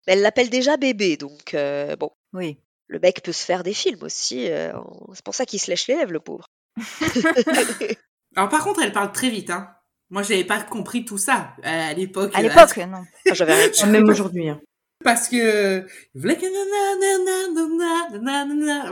Elle 0.07 0.21
l'appelle 0.21 0.49
déjà 0.49 0.75
bébé, 0.77 1.17
donc 1.17 1.53
euh, 1.53 1.95
bon, 1.95 2.09
oui. 2.33 2.57
le 2.87 2.99
mec 2.99 3.21
peut 3.21 3.31
se 3.31 3.45
faire 3.45 3.61
des 3.63 3.73
films 3.75 4.01
aussi. 4.03 4.49
euh, 4.49 4.73
c'est 5.13 5.23
pour 5.23 5.35
ça 5.35 5.45
qu'il 5.45 5.59
se 5.59 5.69
lèche 5.69 5.87
les 5.87 5.95
lèvres, 5.95 6.11
le 6.11 6.19
pauvre. 6.19 6.47
Alors 8.35 8.49
par 8.49 8.63
contre, 8.63 8.81
elle 8.81 8.91
parle 8.91 9.11
très 9.11 9.29
vite, 9.29 9.49
hein. 9.49 9.69
Moi, 10.11 10.23
j'avais 10.23 10.43
pas 10.43 10.59
compris 10.63 11.05
tout 11.05 11.19
ça 11.19 11.53
euh, 11.59 11.89
à 11.91 11.93
l'époque. 11.93 12.31
À 12.33 12.39
euh, 12.39 12.43
l'époque, 12.43 12.77
non. 12.77 13.03
Enfin, 13.27 13.33
j'avais 13.33 13.53
rien 13.53 13.71
Je- 13.71 13.85
Même 13.85 14.09
aujourd'hui. 14.09 14.49
hein. 14.49 14.59
Parce 15.03 15.27
que 15.29 15.85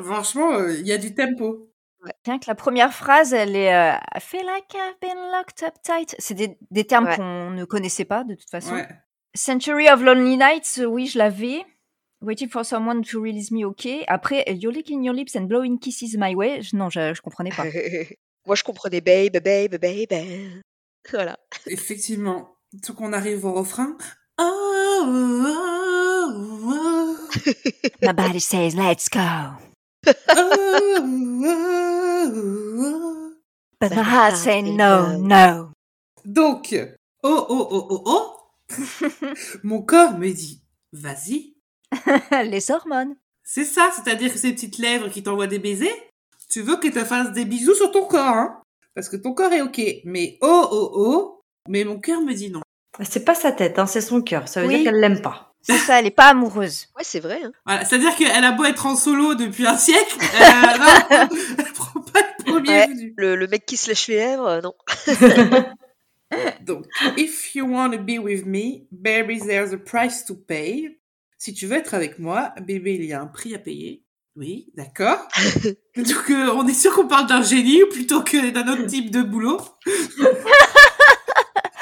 franchement, 0.04 0.54
euh, 0.54 0.74
il 0.78 0.88
y 0.88 0.94
a 0.94 0.98
du 0.98 1.14
tempo. 1.16 1.70
Bien 2.24 2.40
que 2.40 2.46
la 2.48 2.56
première 2.56 2.94
phrase, 2.94 3.34
elle 3.34 3.56
est 3.56 3.74
euh, 3.74 3.94
I 4.16 4.20
feel 4.20 4.46
like 4.46 4.74
I've 4.74 5.00
been 5.02 5.18
locked 5.32 5.64
up 5.64 5.74
tight. 5.84 6.16
C'est 6.20 6.36
des, 6.36 6.58
des 6.72 6.86
termes 6.86 7.06
Ouais. 7.08 7.16
qu'on 7.16 7.50
ne 7.52 7.66
connaissait 7.66 8.06
pas 8.06 8.24
de 8.24 8.36
toute 8.36 8.50
façon. 8.50 8.74
Ouais. 8.74 8.88
Century 9.36 9.90
of 9.90 10.02
Lonely 10.02 10.38
Nights, 10.38 10.80
euh, 10.80 10.86
oui, 10.86 11.08
je 11.08 11.18
l'avais. 11.18 11.64
Waiting 12.22 12.50
for 12.50 12.66
someone 12.66 13.04
to 13.04 13.22
release 13.22 13.52
me, 13.52 13.64
ok. 13.66 13.88
Après, 14.08 14.44
You're 14.48 14.74
licking 14.74 15.04
your 15.04 15.14
lips 15.14 15.36
and 15.36 15.44
blowing 15.44 15.78
kisses 15.80 16.16
my 16.18 16.34
way. 16.34 16.62
Je- 16.62 16.76
non, 16.76 16.90
je, 16.90 17.14
je 17.14 17.22
comprenais 17.22 17.52
pas. 17.52 17.64
Moi, 18.46 18.56
je 18.56 18.64
comprenais 18.64 19.02
babe, 19.02 19.38
babe, 19.44 19.76
babe. 19.80 20.14
Voilà. 21.12 21.38
Effectivement. 21.68 22.50
Tout 22.84 22.94
qu'on 22.96 23.14
arrive 23.14 23.46
au 23.46 23.54
refrain. 23.54 23.96
Oh, 24.40 25.04
oh, 25.06 26.26
oh, 26.28 26.74
oh. 26.74 27.52
My 28.02 28.14
body 28.14 28.40
says 28.40 28.76
let's 28.76 29.10
go. 29.10 29.20
Oh, 30.06 30.14
oh, 31.46 32.32
oh. 32.80 33.34
But 33.80 33.92
my 33.96 34.04
heart 34.04 34.36
say 34.38 34.62
no, 34.62 35.18
no. 35.18 35.72
Donc, 36.26 36.74
oh, 37.24 37.46
oh, 37.50 37.68
oh, 37.72 37.88
oh, 37.90 38.04
oh, 38.06 38.34
mon 39.64 39.82
corps 39.84 40.18
me 40.18 40.32
dit, 40.32 40.62
vas-y. 40.92 41.56
Les 42.50 42.72
hormones. 42.72 43.16
C'est 43.44 43.66
ça, 43.66 43.92
c'est-à-dire 43.96 44.32
que 44.34 44.40
ces 44.40 44.54
petites 44.54 44.78
lèvres 44.78 45.10
qui 45.10 45.24
t'envoient 45.24 45.48
des 45.48 45.60
baisers, 45.60 45.96
tu 46.50 46.62
veux 46.62 46.78
qu'elles 46.78 46.92
te 46.94 47.04
fassent 47.06 47.32
des 47.32 47.46
bisous 47.46 47.76
sur 47.76 47.92
ton 47.92 48.06
corps, 48.06 48.20
hein 48.36 48.62
Parce 48.96 49.10
que 49.10 49.16
ton 49.16 49.34
corps 49.34 49.54
est 49.54 49.62
ok, 49.62 49.80
mais 50.06 50.38
oh, 50.42 50.68
oh, 50.72 50.92
oh, 50.94 51.42
mais 51.70 51.84
mon 51.86 52.00
cœur 52.00 52.22
me 52.22 52.34
dit 52.34 52.50
non. 52.50 52.62
C'est 53.04 53.24
pas 53.24 53.36
sa 53.36 53.52
tête, 53.52 53.78
hein, 53.80 53.86
c'est 53.86 54.02
son 54.02 54.22
cœur. 54.22 54.48
Ça 54.48 54.62
veut 54.62 54.68
Oui. 54.68 54.76
dire 54.78 54.86
qu'elle 54.92 55.00
l'aime 55.00 55.22
pas. 55.22 55.47
C'est 55.70 55.78
ça, 55.78 56.00
elle 56.00 56.06
est 56.08 56.12
pas 56.12 56.28
amoureuse. 56.30 56.88
Ouais, 56.96 57.04
c'est 57.04 57.20
vrai. 57.20 57.42
Hein. 57.44 57.52
Voilà, 57.66 57.84
c'est-à-dire 57.86 58.16
qu'elle 58.16 58.44
a 58.44 58.52
beau 58.54 58.64
être 58.66 58.86
en 58.86 58.96
solo 58.96 59.36
depuis 59.36 59.68
un 59.68 59.78
siècle, 59.78 60.18
euh, 60.22 60.78
non, 60.78 61.28
elle 61.60 61.74
prend 61.74 62.00
pas 62.02 62.22
le 62.40 62.44
premier 62.46 62.70
Ouais. 62.70 62.88
venu. 62.88 63.14
Le, 63.18 63.36
le 63.36 63.48
mec 63.48 63.66
qui 63.66 63.76
se 63.78 63.90
lèche 63.90 64.08
les 64.08 64.16
lèvres, 64.16 64.48
euh, 64.48 64.62
non. 64.62 64.74
Donc, 66.66 66.86
if 67.18 67.56
you 67.56 67.66
want 67.66 67.92
to 67.92 68.00
be 68.00 68.20
with 68.20 68.46
me, 68.46 68.88
baby, 68.92 69.40
there's 69.40 69.74
a 69.74 69.78
price 69.78 70.26
to 70.26 70.36
pay. 70.36 71.00
Si 71.38 71.54
tu 71.54 71.68
veux 71.68 71.78
être 71.78 71.94
avec 71.94 72.20
moi, 72.20 72.54
bébé, 72.66 72.96
il 72.96 73.06
y 73.06 73.14
a 73.14 73.22
un 73.22 73.28
prix 73.28 73.54
à 73.56 73.60
payer. 73.60 74.04
Oui, 74.36 74.68
d'accord. 74.76 75.28
Donc, 75.96 76.30
euh, 76.30 76.52
on 76.54 76.68
est 76.68 76.74
sûr 76.74 76.94
qu'on 76.94 77.08
parle 77.08 77.28
d'un 77.28 77.42
génie 77.42 77.82
plutôt 77.92 78.22
que 78.22 78.52
d'un 78.52 78.68
autre 78.72 78.86
type 78.86 79.10
de 79.10 79.22
boulot. 79.24 79.60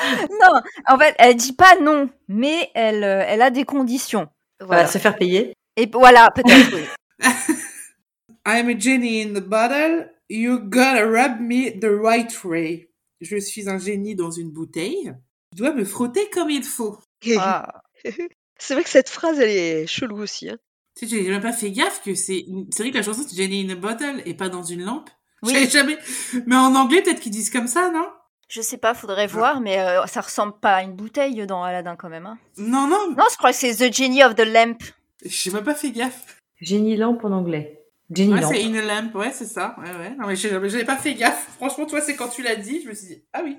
Non, 0.41 0.61
en 0.87 0.97
fait, 0.99 1.15
elle 1.19 1.35
dit 1.35 1.53
pas 1.53 1.75
non, 1.81 2.09
mais 2.27 2.69
elle, 2.73 3.03
euh, 3.03 3.23
elle 3.27 3.41
a 3.41 3.49
des 3.49 3.65
conditions. 3.65 4.27
Voilà, 4.59 4.83
Voilà. 4.83 4.87
se 4.87 4.97
faire 4.97 5.15
payer. 5.17 5.53
Et 5.77 5.89
voilà, 5.91 6.31
peut-être. 6.31 6.73
oui. 6.75 6.85
I'm 8.45 8.69
a 8.69 8.77
genie 8.79 9.21
in 9.23 9.33
the 9.33 9.43
bottle. 9.43 10.09
You 10.29 10.59
gotta 10.59 11.05
rub 11.05 11.39
me 11.39 11.71
the 11.79 11.89
right 12.01 12.43
way. 12.43 12.89
Je 13.21 13.37
suis 13.37 13.69
un 13.69 13.77
génie 13.77 14.15
dans 14.15 14.31
une 14.31 14.51
bouteille. 14.51 15.13
Tu 15.55 15.61
dois 15.63 15.73
me 15.73 15.83
frotter 15.85 16.29
comme 16.31 16.49
il 16.49 16.63
faut. 16.63 16.99
Ah. 17.37 17.81
C'est 18.59 18.73
vrai 18.73 18.83
que 18.83 18.89
cette 18.89 19.09
phrase, 19.09 19.39
elle 19.39 19.49
est 19.49 19.87
chelou 19.87 20.17
aussi. 20.17 20.49
Hein. 20.49 20.57
Tu 20.97 21.07
sais, 21.07 21.23
j'ai 21.23 21.29
même 21.29 21.41
pas 21.41 21.51
fait 21.51 21.71
gaffe 21.71 22.01
que 22.03 22.15
c'est 22.15 22.39
une... 22.39 22.67
c'est 22.71 22.83
vrai 22.83 22.91
que 22.91 22.97
la 22.97 23.03
chanson 23.03 23.23
c'est 23.27 23.35
Genie 23.35 23.65
in 23.69 23.73
a 23.73 23.75
bottle 23.75 24.21
et 24.25 24.33
pas 24.33 24.47
dans 24.47 24.63
une 24.63 24.85
lampe. 24.85 25.09
Oui. 25.43 25.51
J'avais 25.53 25.69
jamais. 25.69 25.97
Mais 26.45 26.55
en 26.55 26.73
anglais, 26.73 27.01
peut-être 27.01 27.19
qu'ils 27.19 27.33
disent 27.33 27.49
comme 27.49 27.67
ça, 27.67 27.91
non? 27.91 28.07
Je 28.47 28.61
sais 28.61 28.77
pas, 28.77 28.93
faudrait 28.93 29.25
voir, 29.27 29.59
mais 29.59 29.79
euh, 29.79 30.05
ça 30.05 30.21
ressemble 30.21 30.53
pas 30.59 30.75
à 30.75 30.81
une 30.83 30.93
bouteille 30.95 31.45
dans 31.47 31.63
Aladdin 31.63 31.95
quand 31.95 32.09
même. 32.09 32.25
hein. 32.27 32.37
Non, 32.57 32.87
non. 32.87 33.09
Non, 33.17 33.23
je 33.31 33.37
crois 33.37 33.51
que 33.51 33.57
c'est 33.57 33.73
The 33.73 33.91
Genie 33.93 34.23
of 34.23 34.35
the 34.35 34.41
Lamp. 34.45 34.77
J'ai 35.25 35.49
même 35.51 35.63
pas 35.63 35.73
fait 35.73 35.89
gaffe. 35.91 36.37
Génie 36.61 36.95
lampe 36.95 37.23
en 37.25 37.31
anglais. 37.31 37.81
Génie 38.11 38.33
Ouais, 38.35 38.41
c'est 38.43 38.63
in 38.63 38.75
a 38.75 38.81
lamp, 38.81 39.15
ouais, 39.15 39.31
c'est 39.33 39.45
ça. 39.47 39.75
Ouais, 39.79 39.89
ouais. 39.97 40.11
Non, 40.19 40.27
mais 40.27 40.35
j'ai- 40.35 40.49
j'avais 40.51 40.85
pas 40.85 40.95
fait 40.97 41.15
gaffe. 41.15 41.47
Franchement, 41.57 41.85
toi, 41.87 42.01
c'est 42.01 42.15
quand 42.15 42.27
tu 42.29 42.43
l'as 42.43 42.55
dit, 42.55 42.81
je 42.83 42.89
me 42.89 42.93
suis 42.93 43.07
dit, 43.07 43.23
ah 43.33 43.41
oui, 43.43 43.57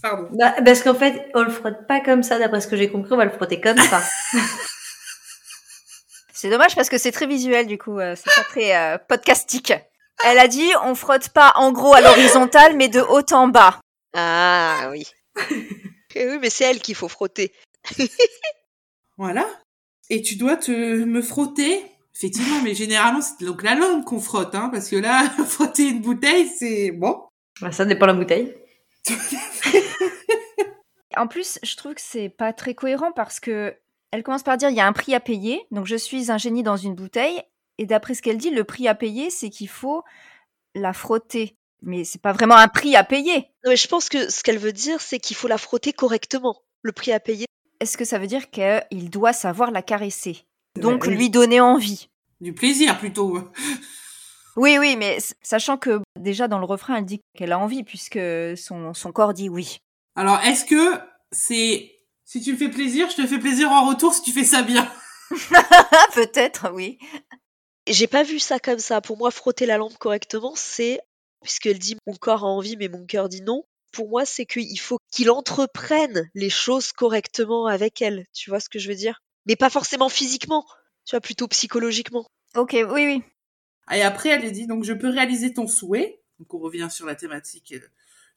pardon. 0.00 0.28
Bah, 0.38 0.54
parce 0.64 0.82
qu'en 0.84 0.94
fait, 0.94 1.28
on 1.34 1.42
le 1.42 1.50
frotte 1.50 1.86
pas 1.88 2.00
comme 2.00 2.22
ça, 2.22 2.38
d'après 2.38 2.60
ce 2.60 2.68
que 2.68 2.76
j'ai 2.76 2.88
compris, 2.90 3.12
on 3.12 3.16
va 3.16 3.24
le 3.24 3.32
frotter 3.32 3.60
comme 3.60 3.76
ça. 3.78 4.00
C'est 6.32 6.50
dommage 6.50 6.76
parce 6.76 6.88
que 6.88 6.98
c'est 6.98 7.10
très 7.10 7.26
visuel 7.26 7.66
du 7.66 7.78
coup, 7.78 7.98
euh, 7.98 8.14
c'est 8.14 8.32
pas 8.32 8.44
très 8.48 8.76
euh, 8.76 8.96
podcastique. 9.08 9.72
Elle 10.24 10.38
a 10.38 10.46
dit 10.46 10.68
on 10.84 10.94
frotte 10.94 11.30
pas 11.30 11.52
en 11.56 11.72
gros 11.72 11.94
à 11.94 12.00
l'horizontale 12.00 12.76
mais 12.76 12.88
de 12.88 13.00
haut 13.00 13.22
en 13.32 13.48
bas. 13.48 13.80
Ah 14.14 14.88
oui. 14.90 15.06
Eh 16.14 16.26
oui, 16.26 16.38
mais 16.40 16.50
c'est 16.50 16.64
elle 16.64 16.80
qu'il 16.80 16.94
faut 16.94 17.08
frotter. 17.08 17.52
Voilà. 19.18 19.46
Et 20.10 20.22
tu 20.22 20.36
dois 20.36 20.56
te 20.56 20.70
me 20.72 21.20
frotter. 21.22 21.84
Effectivement, 22.14 22.62
mais 22.62 22.74
généralement, 22.74 23.20
c'est 23.20 23.44
donc 23.44 23.62
la 23.62 23.74
langue 23.74 24.04
qu'on 24.04 24.20
frotte, 24.20 24.54
hein, 24.54 24.70
parce 24.72 24.88
que 24.88 24.96
là, 24.96 25.28
frotter 25.46 25.88
une 25.88 26.00
bouteille, 26.00 26.48
c'est 26.48 26.92
bon. 26.92 27.28
Bah, 27.60 27.72
ça 27.72 27.84
dépend 27.84 28.06
la 28.06 28.14
bouteille. 28.14 28.54
En 31.16 31.26
plus, 31.26 31.58
je 31.62 31.76
trouve 31.76 31.94
que 31.94 32.00
c'est 32.00 32.28
pas 32.28 32.52
très 32.52 32.74
cohérent 32.74 33.12
parce 33.12 33.40
que 33.40 33.76
elle 34.12 34.22
commence 34.22 34.44
par 34.44 34.56
dire 34.56 34.70
il 34.70 34.76
y 34.76 34.80
a 34.80 34.86
un 34.86 34.92
prix 34.92 35.14
à 35.14 35.20
payer, 35.20 35.66
donc 35.70 35.86
je 35.86 35.96
suis 35.96 36.30
un 36.30 36.38
génie 36.38 36.62
dans 36.62 36.76
une 36.76 36.94
bouteille 36.94 37.42
et 37.78 37.86
d'après 37.86 38.14
ce 38.14 38.22
qu'elle 38.22 38.38
dit, 38.38 38.50
le 38.50 38.64
prix 38.64 38.88
à 38.88 38.94
payer 38.94 39.30
c'est 39.30 39.50
qu'il 39.50 39.68
faut 39.68 40.04
la 40.74 40.92
frotter. 40.92 41.57
Mais 41.82 42.04
c'est 42.04 42.20
pas 42.20 42.32
vraiment 42.32 42.56
un 42.56 42.68
prix 42.68 42.96
à 42.96 43.04
payer. 43.04 43.50
Non, 43.64 43.70
mais 43.70 43.76
je 43.76 43.88
pense 43.88 44.08
que 44.08 44.30
ce 44.30 44.42
qu'elle 44.42 44.58
veut 44.58 44.72
dire, 44.72 45.00
c'est 45.00 45.18
qu'il 45.18 45.36
faut 45.36 45.48
la 45.48 45.58
frotter 45.58 45.92
correctement. 45.92 46.62
Le 46.82 46.92
prix 46.92 47.12
à 47.12 47.20
payer. 47.20 47.46
Est-ce 47.80 47.96
que 47.96 48.04
ça 48.04 48.18
veut 48.18 48.26
dire 48.26 48.50
qu'il 48.50 49.10
doit 49.10 49.32
savoir 49.32 49.70
la 49.70 49.82
caresser? 49.82 50.46
Donc 50.76 51.04
oui. 51.04 51.14
lui 51.14 51.30
donner 51.30 51.60
envie? 51.60 52.08
Du 52.40 52.52
plaisir, 52.52 52.98
plutôt. 52.98 53.38
Oui, 54.56 54.76
oui, 54.76 54.96
mais 54.96 55.18
sachant 55.40 55.76
que 55.76 56.00
déjà 56.18 56.48
dans 56.48 56.58
le 56.58 56.64
refrain, 56.64 56.96
elle 56.96 57.04
dit 57.04 57.20
qu'elle 57.36 57.52
a 57.52 57.60
envie 57.60 57.84
puisque 57.84 58.18
son, 58.56 58.92
son 58.92 59.12
corps 59.12 59.32
dit 59.32 59.48
oui. 59.48 59.78
Alors, 60.16 60.40
est-ce 60.40 60.64
que 60.64 60.98
c'est... 61.30 61.92
Si 62.24 62.42
tu 62.42 62.52
me 62.52 62.56
fais 62.56 62.68
plaisir, 62.68 63.08
je 63.08 63.22
te 63.22 63.26
fais 63.28 63.38
plaisir 63.38 63.70
en 63.70 63.86
retour 63.86 64.12
si 64.12 64.22
tu 64.22 64.32
fais 64.32 64.42
ça 64.42 64.62
bien? 64.62 64.90
Peut-être, 66.12 66.72
oui. 66.74 66.98
J'ai 67.86 68.08
pas 68.08 68.24
vu 68.24 68.40
ça 68.40 68.58
comme 68.58 68.80
ça. 68.80 69.00
Pour 69.00 69.16
moi, 69.16 69.30
frotter 69.30 69.64
la 69.64 69.78
lampe 69.78 69.96
correctement, 69.96 70.54
c'est 70.56 70.98
puisqu'elle 71.42 71.78
dit 71.78 71.96
mon 72.06 72.14
corps 72.14 72.44
a 72.44 72.48
envie, 72.48 72.76
mais 72.76 72.88
mon 72.88 73.04
cœur 73.06 73.28
dit 73.28 73.42
non. 73.42 73.64
Pour 73.92 74.08
moi, 74.08 74.24
c'est 74.24 74.46
qu'il 74.46 74.78
faut 74.78 74.98
qu'il 75.10 75.30
entreprenne 75.30 76.30
les 76.34 76.50
choses 76.50 76.92
correctement 76.92 77.66
avec 77.66 78.02
elle. 78.02 78.26
Tu 78.34 78.50
vois 78.50 78.60
ce 78.60 78.68
que 78.68 78.78
je 78.78 78.88
veux 78.88 78.94
dire? 78.94 79.22
Mais 79.46 79.56
pas 79.56 79.70
forcément 79.70 80.08
physiquement. 80.08 80.66
Tu 81.06 81.16
vois, 81.16 81.20
plutôt 81.20 81.48
psychologiquement. 81.48 82.26
Ok, 82.54 82.72
oui, 82.74 83.06
oui. 83.06 83.22
Et 83.90 84.02
après, 84.02 84.28
elle 84.28 84.42
lui 84.42 84.52
dit, 84.52 84.66
donc, 84.66 84.84
je 84.84 84.92
peux 84.92 85.08
réaliser 85.08 85.54
ton 85.54 85.66
souhait. 85.66 86.20
Donc, 86.38 86.52
on 86.52 86.58
revient 86.58 86.88
sur 86.90 87.06
la 87.06 87.14
thématique 87.14 87.72
euh, 87.72 87.80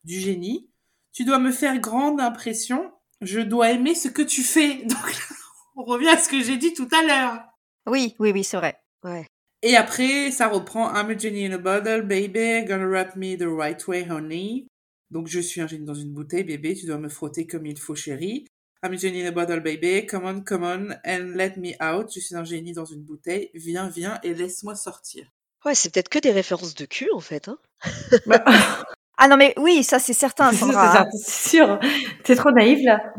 du 0.05 0.19
génie. 0.19 0.69
Tu 1.11 1.25
dois 1.25 1.39
me 1.39 1.51
faire 1.51 1.77
grande 1.79 2.21
impression. 2.21 2.91
Je 3.19 3.41
dois 3.41 3.71
aimer 3.71 3.93
ce 3.93 4.07
que 4.07 4.21
tu 4.21 4.41
fais. 4.41 4.75
Donc, 4.85 5.13
là, 5.13 5.35
on 5.75 5.83
revient 5.83 6.07
à 6.07 6.17
ce 6.17 6.29
que 6.29 6.41
j'ai 6.41 6.57
dit 6.57 6.73
tout 6.73 6.87
à 6.91 7.03
l'heure. 7.03 7.43
Oui, 7.85 8.15
oui, 8.19 8.31
oui, 8.31 8.43
c'est 8.43 8.57
vrai. 8.57 8.79
Ouais. 9.03 9.27
Et 9.63 9.75
après, 9.75 10.31
ça 10.31 10.47
reprend 10.47 10.91
I'm 10.95 11.09
a 11.11 11.17
genie 11.17 11.45
in 11.45 11.51
a 11.53 11.57
bottle, 11.57 12.01
baby, 12.01 12.65
gonna 12.67 12.87
wrap 12.87 13.15
me 13.15 13.35
the 13.37 13.47
right 13.47 13.85
way, 13.87 14.03
honey. 14.09 14.67
Donc, 15.11 15.27
je 15.27 15.39
suis 15.39 15.61
un 15.61 15.67
génie 15.67 15.85
dans 15.85 15.93
une 15.93 16.13
bouteille, 16.13 16.43
bébé, 16.43 16.75
tu 16.75 16.85
dois 16.85 16.97
me 16.97 17.09
frotter 17.09 17.45
comme 17.45 17.65
il 17.65 17.77
faut, 17.77 17.95
chérie. 17.95 18.45
I'm 18.83 18.93
a 18.93 18.97
genie 18.97 19.21
in 19.23 19.27
a 19.27 19.31
bottle, 19.31 19.59
baby, 19.61 20.07
come 20.07 20.25
on, 20.25 20.41
come 20.41 20.63
on, 20.63 20.89
and 21.05 21.33
let 21.35 21.57
me 21.57 21.73
out. 21.83 22.11
Je 22.15 22.19
suis 22.19 22.35
un 22.35 22.43
génie 22.43 22.73
dans 22.73 22.85
une 22.85 23.03
bouteille, 23.03 23.51
viens, 23.53 23.89
viens, 23.89 24.19
et 24.23 24.33
laisse-moi 24.33 24.73
sortir. 24.75 25.29
Ouais, 25.65 25.75
c'est 25.75 25.93
peut-être 25.93 26.09
que 26.09 26.17
des 26.17 26.31
références 26.31 26.73
de 26.73 26.85
cul, 26.85 27.09
en 27.13 27.19
fait. 27.19 27.47
Hein 27.47 27.59
Bah, 28.25 28.43
Ah 29.17 29.27
non, 29.27 29.37
mais 29.37 29.53
oui, 29.57 29.83
ça 29.83 29.99
c'est 29.99 30.13
certain, 30.13 30.49
c'est 30.51 30.57
sûr, 30.57 30.65
Sandra. 30.67 31.07
c'est 31.11 31.17
c'est 31.19 31.49
sûr. 31.49 31.79
T'es 32.23 32.35
trop 32.35 32.49
naïve, 32.51 32.83
là. 32.83 33.13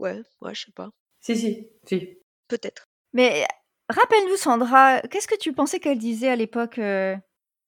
ouais, 0.00 0.20
ouais, 0.40 0.54
je 0.54 0.62
sais 0.64 0.72
pas. 0.72 0.90
Si, 1.20 1.36
si, 1.36 1.68
si. 1.86 2.18
Peut-être. 2.48 2.88
Mais 3.12 3.46
rappelle-nous, 3.90 4.36
Sandra, 4.36 5.00
qu'est-ce 5.02 5.28
que 5.28 5.36
tu 5.38 5.52
pensais 5.52 5.80
qu'elle 5.80 5.98
disait 5.98 6.30
à 6.30 6.36
l'époque 6.36 6.78
euh? 6.78 7.16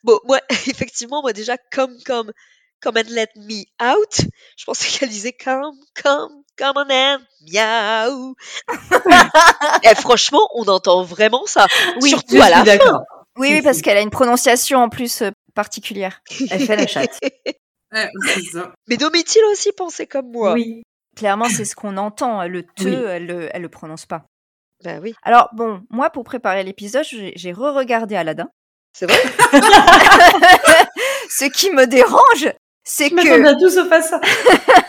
Bon, 0.05 0.19
moi, 0.25 0.41
effectivement, 0.51 1.23
moi 1.23 1.33
déjà, 1.33 1.57
come, 1.73 1.95
come, 2.07 2.33
come 2.81 2.97
and 2.97 3.09
let 3.11 3.29
me 3.37 3.63
out. 3.83 4.21
Je 4.57 4.65
pensais 4.65 4.89
qu'elle 4.99 5.09
disait 5.11 5.33
come, 5.33 5.77
come, 6.03 6.43
come 6.59 6.73
on 6.77 6.91
and 6.91 7.19
miaou. 7.51 8.35
Et 9.85 9.95
franchement, 9.95 10.49
on 10.55 10.65
entend 10.69 11.03
vraiment 11.05 11.47
ça. 11.47 11.67
Oui, 12.01 12.11
Surtout 12.11 12.37
Je 12.37 12.41
à 12.43 12.51
la 12.51 12.65
fin. 12.65 13.03
Oui, 13.39 13.49
oui, 13.53 13.63
parce 13.63 13.81
qu'elle 13.81 13.97
a 13.97 14.03
une 14.03 14.11
prononciation 14.11 14.81
en 14.81 14.89
plus 14.91 15.23
euh, 15.23 15.31
particulière. 15.55 16.21
Elle 16.51 16.61
fait 16.67 16.77
la 16.77 16.87
chatte. 16.87 17.19
Ouais, 17.95 18.09
c'est 18.25 18.41
ça. 18.53 18.73
Mais 18.89 18.97
Domitil 18.97 19.43
aussi 19.51 19.71
pensait 19.71 20.07
comme 20.07 20.31
moi? 20.31 20.55
Oui. 20.55 20.83
Clairement, 21.15 21.51
c'est 21.51 21.67
ce 21.67 21.77
qu'on 21.77 21.99
entend. 21.99 22.43
Le 22.49 22.63
te, 22.63 22.85
Oui. 22.85 22.95
elle, 22.95 23.27
le- 23.27 23.49
elle 23.53 23.61
le 23.61 23.69
prononce 23.69 24.07
pas. 24.07 24.25
Bah 24.85 24.99
oui, 25.03 25.15
Alors 25.23 25.49
bon, 25.53 25.83
moi 25.91 26.11
pour 26.11 26.25
préparer 26.25 26.63
l'épisode, 26.65 27.05
j'ai 27.05 27.53
re-regardé 27.53 28.17
Aladdin. 28.17 28.49
c'est 28.93 29.07
vrai? 29.07 29.21
Ce 31.31 31.45
qui 31.47 31.71
me 31.71 31.87
dérange, 31.87 32.53
c'est 32.85 33.09
Je 33.09 33.15
que 33.15 33.47
à 33.47 33.55
tout 33.55 33.71
sauf 33.71 33.91
à 33.93 34.03
ça. 34.03 34.21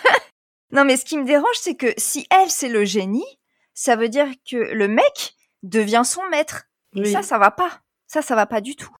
non 0.71 0.83
mais 0.85 0.97
ce 0.97 1.05
qui 1.05 1.17
me 1.17 1.25
dérange, 1.25 1.55
c'est 1.59 1.75
que 1.75 1.93
si 1.97 2.27
elle 2.29 2.49
c'est 2.49 2.69
le 2.69 2.85
génie, 2.85 3.25
ça 3.73 3.95
veut 3.95 4.09
dire 4.09 4.27
que 4.49 4.57
le 4.57 4.87
mec 4.87 5.33
devient 5.63 6.03
son 6.05 6.23
maître. 6.29 6.63
Et 6.95 7.01
Oui. 7.01 7.11
ça, 7.11 7.23
ça 7.23 7.37
va 7.37 7.51
pas. 7.51 7.79
Ça, 8.07 8.21
ça 8.21 8.35
va 8.35 8.45
pas 8.45 8.61
du 8.61 8.75
tout. 8.75 8.91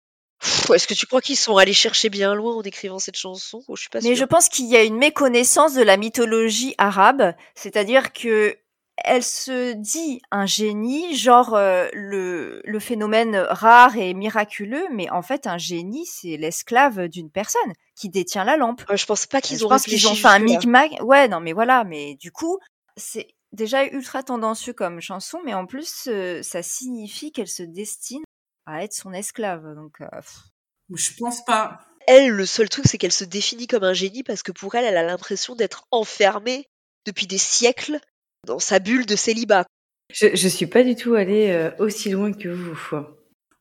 Est-ce 0.74 0.88
que 0.88 0.94
tu 0.94 1.06
crois 1.06 1.22
qu'ils 1.22 1.38
sont 1.38 1.58
allés 1.58 1.74
chercher 1.74 2.10
bien 2.10 2.34
loin 2.34 2.56
en 2.56 2.62
écrivant 2.64 3.00
cette 3.00 3.18
chanson? 3.18 3.62
Oh, 3.68 3.76
Je 3.76 3.82
suis 3.82 3.90
pas 3.90 4.00
Mais 4.02 4.10
sûre. 4.10 4.16
je 4.18 4.26
pense 4.26 4.50
qu'il 4.50 4.66
y 4.66 4.76
a 4.76 4.84
une 4.84 4.98
méconnaissance 4.98 5.74
de 5.74 5.84
la 5.84 5.96
mythologie 5.98 6.74
arabe, 6.78 7.34
c'est-à-dire 7.56 8.12
que 8.14 8.58
elle 8.98 9.24
se 9.24 9.74
dit 9.74 10.22
un 10.32 10.46
génie, 10.46 11.16
genre 11.16 11.56
euh, 11.56 11.88
le, 11.94 12.62
le 12.64 12.80
phénomène 12.80 13.36
rare 13.36 13.98
et 13.98 14.14
miraculeux, 14.14 14.86
mais 14.92 15.10
en 15.10 15.22
fait 15.22 15.48
un 15.48 15.58
génie 15.58 16.06
c'est 16.06 16.38
l'esclave 16.38 17.08
d'une 17.08 17.32
personne 17.32 17.74
qui 17.96 18.10
détient 18.10 18.44
la 18.44 18.58
lampe. 18.58 18.84
Je 18.94 19.06
pense 19.06 19.26
pas 19.26 19.42
qu'ils 19.42 19.58
Je 19.58 19.66
ont 19.66 19.70
pense 19.70 19.84
qu'ils 19.84 20.08
ont 20.08 20.16
fait 20.16 20.28
un 20.28 20.40
micmac. 20.40 20.92
Ouais, 21.02 21.28
non 21.28 21.40
mais 21.40 21.54
voilà, 21.54 21.84
mais 21.84 22.16
du 22.16 22.32
coup 22.32 22.60
c'est 22.96 23.28
déjà 23.52 23.86
ultra 23.86 24.24
tendancieux 24.24 24.74
comme 24.74 25.02
chanson, 25.02 25.40
mais 25.44 25.54
en 25.54 25.66
plus 25.66 26.08
euh, 26.08 26.42
ça 26.44 26.62
signifie 26.62 27.32
qu'elle 27.32 27.48
se 27.48 27.64
destine 27.64 28.24
à 28.66 28.84
être 28.84 28.94
son 28.94 29.14
esclave. 29.14 29.76
Donc, 29.76 30.02
euh, 30.02 30.08
Je 30.94 31.12
pense 31.18 31.44
pas. 31.46 31.80
Elle, 32.08 32.30
le 32.30 32.46
seul 32.46 32.70
truc, 32.70 32.86
c'est 32.88 32.98
qu'elle 32.98 33.12
se 33.14 33.24
définit 33.24 33.68
comme 33.68 33.84
un 33.84 33.94
génie 33.94 34.24
parce 34.24 34.44
que 34.44 34.52
pour 34.52 34.76
elle, 34.76 34.86
elle 34.86 34.98
a 34.98 35.04
l'impression 35.04 35.56
d'être 35.56 35.86
enfermée 35.92 36.68
depuis 37.06 37.28
des 37.28 37.38
siècles 37.38 38.00
dans 38.46 38.60
sa 38.60 38.80
bulle 38.80 39.06
de 39.06 39.16
célibat. 39.16 39.66
Je, 40.14 40.28
je 40.36 40.48
suis 40.48 40.68
pas 40.68 40.84
du 40.84 40.96
tout 40.96 41.16
allée 41.16 41.50
euh, 41.52 41.72
aussi 41.80 42.10
loin 42.10 42.32
que 42.34 42.50
vous. 42.50 42.78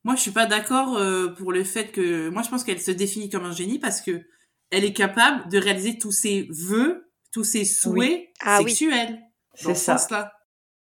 Moi, 0.04 0.16
je 0.16 0.20
suis 0.20 0.30
pas 0.32 0.46
d'accord 0.46 0.96
euh, 0.96 1.28
pour 1.28 1.52
le 1.52 1.64
fait 1.64 1.88
que. 1.92 2.28
Moi, 2.30 2.42
je 2.42 2.48
pense 2.50 2.64
qu'elle 2.64 2.80
se 2.80 2.90
définit 2.90 3.30
comme 3.30 3.44
un 3.44 3.52
génie 3.52 3.78
parce 3.78 4.00
que 4.00 4.22
elle 4.70 4.84
est 4.84 4.92
capable 4.92 5.48
de 5.50 5.58
réaliser 5.58 5.98
tous 5.98 6.12
ses 6.12 6.48
vœux, 6.50 7.10
tous 7.32 7.44
ses 7.44 7.64
souhaits 7.64 8.28
Ah 8.40 8.58
oui. 8.62 8.70
sexuels. 8.70 9.20
C'est 9.54 9.74
ce 9.74 9.96
ça. 9.98 10.32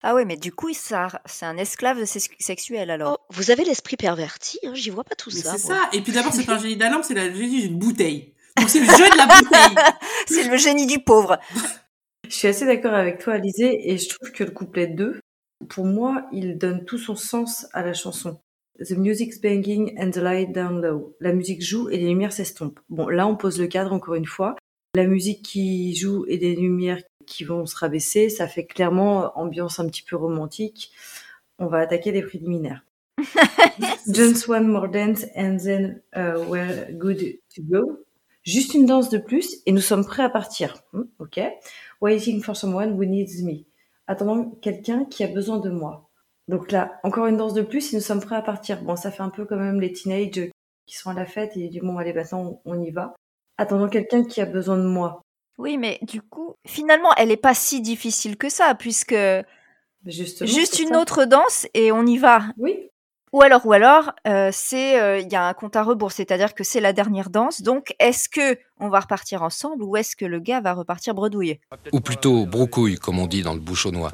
Ah 0.04 0.16
ouais, 0.16 0.26
mais 0.26 0.38
du 0.38 0.52
coup, 0.52 0.74
ça, 0.74 1.10
c'est 1.26 1.46
un 1.46 1.58
esclave 1.58 2.04
sex- 2.06 2.30
sexuel 2.40 2.90
alors. 2.90 3.20
Oh, 3.22 3.26
vous 3.30 3.52
avez 3.52 3.64
l'esprit 3.64 3.98
perverti, 3.98 4.58
hein, 4.66 4.72
j'y 4.74 4.90
vois 4.90 5.04
pas 5.04 5.14
tout 5.14 5.30
Mais 5.32 5.42
ça. 5.42 5.52
c'est 5.58 5.68
ça. 5.68 5.90
Et 5.94 6.02
puis 6.02 6.12
d'abord, 6.12 6.34
c'est 6.34 6.44
pas 6.46 6.56
un 6.56 6.60
génie 6.60 6.76
de 6.76 6.80
la 6.80 6.90
lampe, 6.90 7.04
c'est 7.04 7.14
la 7.14 7.32
génie 7.32 7.62
d'une 7.68 7.78
bouteille. 7.78 8.34
Donc 8.58 8.70
c'est 8.70 8.80
le 8.80 8.86
jeu 8.86 9.10
de 9.10 9.18
la 9.18 9.28
bouteille. 9.28 9.76
C'est 10.28 10.48
le 10.48 10.58
génie 10.58 10.86
du 10.88 11.00
pauvre. 11.00 11.38
Je 12.32 12.38
suis 12.38 12.48
assez 12.48 12.66
d'accord 12.66 12.94
avec 12.94 13.18
toi, 13.18 13.34
Alizé, 13.34 13.92
et 13.92 13.98
je 13.98 14.08
trouve 14.08 14.32
que 14.32 14.46
le 14.46 14.52
couplet 14.52 14.88
2, 14.88 15.20
pour 15.68 15.86
moi, 15.86 16.30
il 16.32 16.58
donne 16.58 16.86
tout 16.86 16.98
son 16.98 17.18
sens 17.18 17.68
à 17.74 17.84
la 17.84 17.94
chanson. 17.94 18.40
The 18.80 18.92
music's 18.92 19.42
banging 19.42 20.00
and 20.00 20.12
the 20.12 20.24
light 20.24 20.54
down 20.54 20.82
low. 20.82 21.14
La 21.20 21.34
musique 21.34 21.62
joue 21.62 21.90
et 21.90 21.98
les 21.98 22.08
lumières 22.08 22.32
s'estompent. 22.32 22.80
Bon, 22.90 23.10
là, 23.10 23.28
on 23.28 23.36
pose 23.36 23.60
le 23.60 23.68
cadre 23.68 23.92
encore 23.92 24.16
une 24.16 24.26
fois. 24.26 24.56
La 24.96 25.06
musique 25.08 25.44
qui 25.44 25.94
joue 25.94 26.24
et 26.30 26.38
des 26.38 26.56
lumières 26.56 27.04
qui 27.28 27.44
vont 27.44 27.66
se 27.66 27.76
rabaisser, 27.76 28.30
ça 28.30 28.48
fait 28.48 28.66
clairement 28.66 29.38
ambiance 29.38 29.82
un 29.82 29.88
petit 29.88 30.02
peu 30.02 30.16
romantique. 30.16 30.94
On 31.60 31.66
va 31.66 31.80
attaquer 31.80 32.14
les 32.14 32.22
préliminaires. 32.22 32.86
Just 34.08 34.48
one 34.48 34.70
more 34.70 34.88
dance 34.88 35.26
and 35.36 35.58
then 35.58 36.02
uh, 36.16 36.42
we're 36.48 36.94
good 36.94 37.20
to 37.56 37.62
go. 37.62 38.00
Juste 38.44 38.74
une 38.74 38.86
danse 38.86 39.10
de 39.10 39.18
plus 39.18 39.58
et 39.66 39.72
nous 39.72 39.82
sommes 39.82 40.06
prêts 40.06 40.24
à 40.24 40.30
partir. 40.30 40.76
Hmm, 40.94 41.04
ok. 41.20 41.40
Waiting 42.02 42.42
for 42.42 42.56
someone 42.56 42.94
who 42.94 43.06
needs 43.06 43.44
me. 43.44 43.66
Attendant 44.08 44.50
quelqu'un 44.62 45.06
qui 45.06 45.24
a 45.24 45.28
besoin 45.28 45.60
de 45.60 45.70
moi. 45.70 46.10
Donc 46.48 46.72
là, 46.72 47.00
encore 47.04 47.28
une 47.28 47.38
danse 47.38 47.54
de 47.54 47.62
plus 47.62 47.94
et 47.94 47.96
nous 47.98 48.02
sommes 48.02 48.22
prêts 48.22 48.36
à 48.36 48.42
partir. 48.42 48.82
Bon, 48.82 48.96
ça 48.96 49.12
fait 49.12 49.22
un 49.24 49.30
peu 49.30 49.46
quand 49.46 49.58
même 49.58 49.80
les 49.80 49.94
teenagers 49.94 50.52
qui 50.88 50.98
sont 50.98 51.12
à 51.12 51.14
la 51.14 51.26
fête 51.26 51.56
et 51.56 51.70
du 51.70 51.80
bon, 51.82 51.98
allez, 51.98 52.14
maintenant, 52.14 52.62
on 52.66 52.82
y 52.82 52.92
va. 52.92 53.14
Attendant 53.58 53.88
quelqu'un 53.88 54.24
qui 54.24 54.42
a 54.42 54.46
besoin 54.46 54.78
de 54.78 54.84
moi. 54.88 55.22
Oui, 55.58 55.78
mais 55.78 56.00
du 56.02 56.22
coup, 56.22 56.56
finalement, 56.66 57.14
elle 57.18 57.32
est 57.32 57.38
pas 57.38 57.54
si 57.54 57.82
difficile 57.82 58.36
que 58.38 58.50
ça, 58.50 58.74
puisque 58.74 59.16
Justement. 60.06 60.50
juste 60.50 60.80
une 60.80 60.90
ça. 60.90 61.00
autre 61.00 61.26
danse 61.26 61.68
et 61.76 61.92
on 61.92 62.06
y 62.06 62.18
va. 62.18 62.42
Oui. 62.58 62.90
Ou 63.34 63.42
alors, 63.42 63.66
ou 63.66 63.72
alors, 63.72 64.12
euh, 64.28 64.50
c'est 64.52 65.00
euh, 65.00 65.20
il 65.20 65.32
y 65.32 65.36
a 65.36 65.48
un 65.48 65.54
compte 65.54 65.76
à 65.78 65.84
rebours, 65.84 66.12
c'est-à-dire 66.12 66.54
que 66.54 66.64
c'est 66.66 66.82
la 66.82 66.92
dernière 66.92 67.30
danse. 67.30 67.62
Donc, 67.62 67.96
est-ce 68.00 68.28
que 68.28 68.58
on 68.80 68.90
va 68.90 69.00
repartir 69.00 69.42
ensemble 69.42 69.84
ou 69.84 69.96
est-ce 69.96 70.16
que 70.18 70.26
le 70.26 70.40
gars 70.40 70.60
va 70.60 70.74
repartir 70.74 71.14
bredouille? 71.14 71.60
Ou 71.94 72.02
plutôt 72.02 72.46
broucouille, 72.46 72.98
comme 72.98 73.20
on 73.20 73.28
dit 73.28 73.42
dans 73.42 73.54
le 73.54 73.62
bouchonnois. 73.62 74.12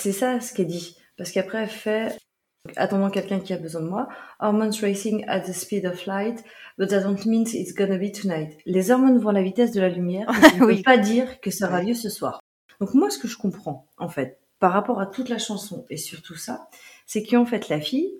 C'est 0.00 0.12
ça 0.12 0.40
ce 0.40 0.54
qu'elle 0.54 0.66
dit. 0.68 0.96
Parce 1.18 1.30
qu'après, 1.30 1.58
elle 1.64 1.68
fait 1.68 2.16
attendant 2.76 3.10
quelqu'un 3.10 3.40
qui 3.40 3.52
a 3.52 3.58
besoin 3.58 3.82
de 3.82 3.88
moi. 3.88 4.08
Hormones 4.40 4.72
racing 4.80 5.24
at 5.28 5.40
the 5.40 5.52
speed 5.52 5.84
of 5.84 6.06
light, 6.06 6.42
but 6.78 6.88
that 6.88 7.02
don't 7.02 7.22
mean 7.26 7.42
it's 7.52 7.74
gonna 7.74 7.98
be 7.98 8.10
tonight. 8.10 8.56
Les 8.64 8.90
hormones 8.90 9.18
vont 9.18 9.28
à 9.28 9.32
la 9.34 9.42
vitesse 9.42 9.72
de 9.72 9.80
la 9.82 9.90
lumière, 9.90 10.26
mais 10.40 10.48
ça 10.48 10.56
ne 10.56 10.64
Oui. 10.64 10.76
veut 10.78 10.82
pas 10.82 10.96
dire 10.96 11.40
que 11.42 11.50
ça 11.50 11.68
aura 11.68 11.82
lieu 11.82 11.92
ce 11.94 12.08
soir. 12.08 12.40
Donc 12.80 12.94
moi, 12.94 13.10
ce 13.10 13.18
que 13.18 13.28
je 13.28 13.36
comprends, 13.36 13.86
en 13.98 14.08
fait, 14.08 14.40
par 14.58 14.72
rapport 14.72 15.00
à 15.00 15.06
toute 15.06 15.28
la 15.28 15.38
chanson 15.38 15.84
et 15.90 15.98
surtout 15.98 16.36
ça, 16.36 16.68
c'est 17.06 17.22
qu'en 17.22 17.44
fait, 17.44 17.68
la 17.68 17.80
fille, 17.80 18.10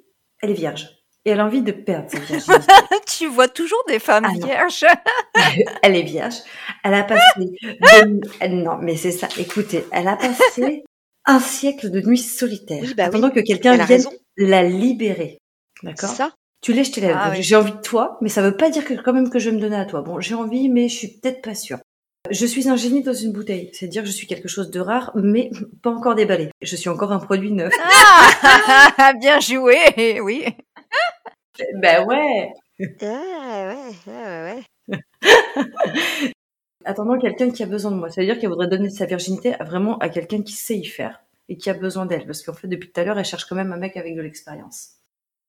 elle 0.43 0.50
est 0.50 0.55
vierge. 0.55 0.88
Et 1.26 1.31
elle 1.31 1.41
a 1.41 1.47
envie 1.47 1.62
de 1.62 1.73
perdre 1.73 2.11
sa 2.11 2.19
virginité. 2.21 2.67
Tu 3.07 3.26
vois 3.29 3.49
toujours 3.49 3.83
des 3.88 3.99
femmes 3.99 4.26
Ah 4.29 4.33
vierges. 4.47 4.85
elle 5.83 5.97
est 5.97 6.03
vierge. 6.03 6.35
Elle 6.85 6.94
a 6.94 7.03
passé 7.05 7.23
de- 7.38 8.49
non, 8.49 8.77
mais 8.81 8.97
c'est 8.97 9.12
ça. 9.12 9.29
Écoutez, 9.38 9.85
elle 9.90 10.09
a 10.09 10.16
passé 10.16 10.85
un 11.27 11.40
siècle 11.40 11.90
de 11.90 12.01
nuits 12.03 12.18
solitaires. 12.18 12.83
Oui, 12.83 12.94
bah 12.94 13.05
oui. 13.05 13.09
attendant 13.09 13.31
que 13.31 13.40
quelqu'un 13.40 13.75
vienne 13.75 13.87
raison. 13.87 14.11
la 14.37 14.62
libérer. 14.62 15.38
D'accord? 15.83 16.11
ça? 16.11 16.33
Tu 16.61 16.73
lèches 16.73 16.92
tes 16.92 17.01
lèvres. 17.01 17.18
Ah 17.20 17.29
Donc, 17.29 17.37
oui. 17.38 17.42
J'ai 17.42 17.57
envie 17.57 17.73
de 17.73 17.81
toi, 17.81 18.18
mais 18.20 18.29
ça 18.29 18.42
veut 18.42 18.57
pas 18.57 18.70
dire 18.70 18.85
que 18.85 18.94
quand 18.94 19.12
même 19.12 19.29
que 19.31 19.38
je 19.38 19.51
vais 19.51 19.57
me 19.57 19.61
donner 19.61 19.77
à 19.77 19.85
toi. 19.87 20.03
Bon, 20.03 20.20
j'ai 20.20 20.35
envie, 20.35 20.68
mais 20.68 20.88
je 20.88 20.94
suis 20.97 21.09
peut-être 21.20 21.42
pas 21.42 21.55
sûre. 21.55 21.79
Je 22.31 22.47
suis 22.47 22.71
un 22.71 22.77
génie 22.77 23.03
dans 23.03 23.13
une 23.13 23.33
bouteille. 23.33 23.69
C'est-à-dire 23.75 24.03
que 24.03 24.09
je 24.09 24.13
suis 24.13 24.27
quelque 24.27 24.49
chose 24.49 24.71
de 24.71 24.81
rare, 24.81 25.13
mais 25.15 25.51
pas 25.83 25.91
encore 25.91 26.15
déballé. 26.15 26.51
Je 26.63 26.75
suis 26.75 26.89
encore 26.89 27.13
un 27.13 27.19
produit 27.19 27.53
neuf. 27.53 27.73
Ah, 27.83 29.13
bien 29.21 29.41
joué, 29.41 29.77
oui. 30.23 30.45
ben 31.75 32.07
ouais. 32.07 32.53
Ouais, 32.79 32.89
ouais, 33.03 33.77
ouais, 34.07 34.63
ouais. 34.89 34.99
Attendant 36.87 37.19
quelqu'un 37.19 37.51
qui 37.51 37.63
a 37.63 37.67
besoin 37.67 37.91
de 37.91 37.97
moi. 37.97 38.09
C'est-à-dire 38.09 38.39
qu'elle 38.39 38.49
voudrait 38.49 38.69
donner 38.69 38.89
sa 38.89 39.05
virginité 39.05 39.55
à 39.55 39.65
vraiment 39.65 39.99
à 39.99 40.09
quelqu'un 40.09 40.43
qui 40.43 40.53
sait 40.55 40.77
y 40.77 40.85
faire 40.87 41.23
et 41.51 41.59
qui 41.59 41.69
a 41.69 41.75
besoin 41.75 42.07
d'elle. 42.07 42.25
Parce 42.25 42.43
qu'en 42.43 42.55
fait, 42.55 42.69
depuis 42.69 42.91
tout 42.91 43.01
à 43.01 43.05
l'heure, 43.05 43.19
elle 43.19 43.25
cherche 43.27 43.45
quand 43.45 43.57
même 43.57 43.73
un 43.73 43.77
mec 43.77 43.99
avec 43.99 44.17
de 44.17 44.23
l'expérience. 44.23 44.93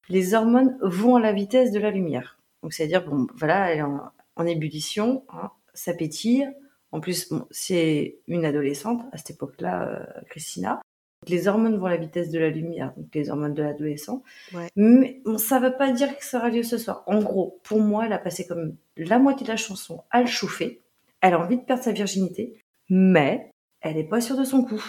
Les 0.10 0.34
hormones 0.34 0.78
vont 0.82 1.16
à 1.16 1.22
la 1.22 1.32
vitesse 1.32 1.72
de 1.72 1.80
la 1.80 1.90
lumière. 1.90 2.38
Donc, 2.64 2.74
c'est-à-dire, 2.74 3.06
bon, 3.06 3.28
voilà, 3.36 3.72
elle 3.72 3.80
est 3.80 3.82
en, 3.82 4.02
en 4.36 4.46
ébullition, 4.46 5.24
hein, 5.30 5.52
ça 5.74 5.94
pétille. 5.94 6.50
En 6.92 7.00
plus, 7.00 7.30
bon, 7.30 7.46
c'est 7.52 8.20
une 8.28 8.46
adolescente 8.46 9.02
à 9.12 9.18
cette 9.18 9.32
époque-là, 9.32 9.90
euh, 9.90 10.22
Christina. 10.30 10.82
Donc, 11.22 11.30
les 11.30 11.48
hormones 11.48 11.78
vont 11.78 11.88
à 11.88 11.90
la 11.90 11.98
vitesse 11.98 12.30
de 12.30 12.40
la 12.40 12.50
lumière, 12.50 12.94
donc 12.96 13.08
les 13.14 13.30
hormones 13.30 13.54
de 13.54 13.64
l'adolescent. 13.64 14.24
Ouais. 14.54 14.70
Mais 14.76 15.22
bon, 15.26 15.38
ça 15.38 15.60
veut 15.60 15.76
pas 15.76 15.92
dire 15.92 16.18
que 16.18 16.24
ça 16.24 16.38
aura 16.38 16.50
lieu 16.50 16.64
ce 16.64 16.78
soir. 16.78 17.04
En 17.08 17.20
gros, 17.20 17.60
pour 17.64 17.80
moi, 17.80 18.06
elle 18.06 18.14
a 18.14 18.20
passé 18.20 18.48
comme 18.48 18.76
la 18.98 19.20
moitié 19.20 19.46
de 19.46 19.52
la 19.52 19.58
chanson 19.58 20.04
à 20.12 20.22
le 20.22 20.28
chauffer. 20.28 20.82
Elle 21.22 21.34
a 21.34 21.40
envie 21.40 21.58
de 21.58 21.64
perdre 21.64 21.84
sa 21.84 21.92
virginité, 21.92 22.62
mais 22.90 23.52
elle 23.82 23.98
est 23.98 24.04
pas 24.04 24.22
sûre 24.22 24.38
de 24.38 24.44
son 24.44 24.64
coup. 24.64 24.84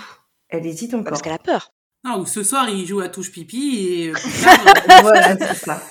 Elle 0.49 0.67
hésite 0.67 0.95
encore. 0.95 1.11
Parce 1.11 1.23
qu'elle 1.23 1.33
a 1.33 1.39
peur. 1.39 1.73
Non, 2.05 2.21
ou 2.21 2.27
ce 2.27 2.45
soir, 2.45 2.69
il 2.69 2.87
joue 2.87 3.01
à 3.01 3.09
touche 3.09 3.33
pipi 3.33 3.79
et 3.79 4.11
euh, 4.11 4.15
voilà, 5.03 5.37
c'est 5.37 5.55
ça. 5.55 5.83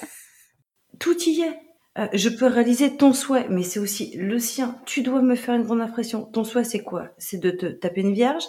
Tout 1.00 1.18
y 1.24 1.42
est. 1.42 1.65
Euh, 1.98 2.08
je 2.14 2.28
peux 2.30 2.46
réaliser 2.48 2.98
ton 2.98 3.14
souhait, 3.14 3.48
mais 3.50 3.64
c'est 3.64 3.80
aussi 3.80 4.16
le 4.18 4.38
sien. 4.40 4.78
Tu 4.86 5.02
dois 5.02 5.22
me 5.22 5.36
faire 5.36 5.56
une 5.56 5.64
grande 5.64 5.82
impression. 5.82 6.26
Ton 6.26 6.44
souhait, 6.44 6.66
c'est 6.66 6.84
quoi? 6.84 7.10
C'est 7.18 7.38
de 7.38 7.52
te 7.52 7.68
taper 7.68 8.02
une 8.02 8.14
vierge 8.14 8.44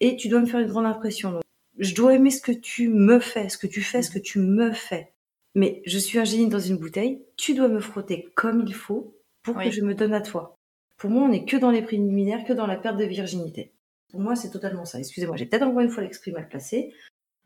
et 0.00 0.16
tu 0.16 0.28
dois 0.28 0.40
me 0.40 0.46
faire 0.46 0.60
une 0.60 0.68
grande 0.68 0.84
impression. 0.86 1.32
Donc, 1.32 1.42
je 1.78 1.94
dois 1.94 2.14
aimer 2.14 2.30
ce 2.30 2.42
que 2.42 2.52
tu 2.52 2.88
me 2.88 3.18
fais, 3.18 3.48
ce 3.48 3.56
que 3.56 3.66
tu 3.66 3.80
fais, 3.80 4.02
ce 4.02 4.10
que 4.10 4.18
tu 4.18 4.38
me 4.38 4.72
fais. 4.72 5.12
Mais 5.54 5.82
je 5.86 5.98
suis 5.98 6.18
un 6.18 6.24
génie 6.24 6.48
dans 6.48 6.58
une 6.60 6.76
bouteille. 6.76 7.22
Tu 7.38 7.54
dois 7.54 7.68
me 7.68 7.80
frotter 7.80 8.28
comme 8.34 8.64
il 8.66 8.74
faut 8.74 9.16
pour 9.42 9.56
Oui. 9.56 9.64
que 9.64 9.70
je 9.70 9.80
me 9.80 9.94
donne 9.94 10.12
à 10.12 10.20
toi. 10.20 10.54
Pour 10.98 11.08
moi, 11.08 11.22
on 11.22 11.28
n'est 11.28 11.46
que 11.46 11.56
dans 11.56 11.70
les 11.70 11.80
préliminaires, 11.80 12.44
que 12.44 12.52
dans 12.52 12.66
la 12.66 12.76
perte 12.76 12.98
de 12.98 13.04
virginité. 13.06 13.72
Pour 14.10 14.20
moi, 14.20 14.36
c'est 14.36 14.50
totalement 14.50 14.84
ça. 14.84 14.98
Excusez-moi, 14.98 15.36
j'ai 15.36 15.46
peut-être 15.46 15.62
encore 15.62 15.80
une 15.80 15.88
fois 15.90 16.02
l'exprime 16.02 16.34
mal 16.34 16.48
placé. 16.48 16.92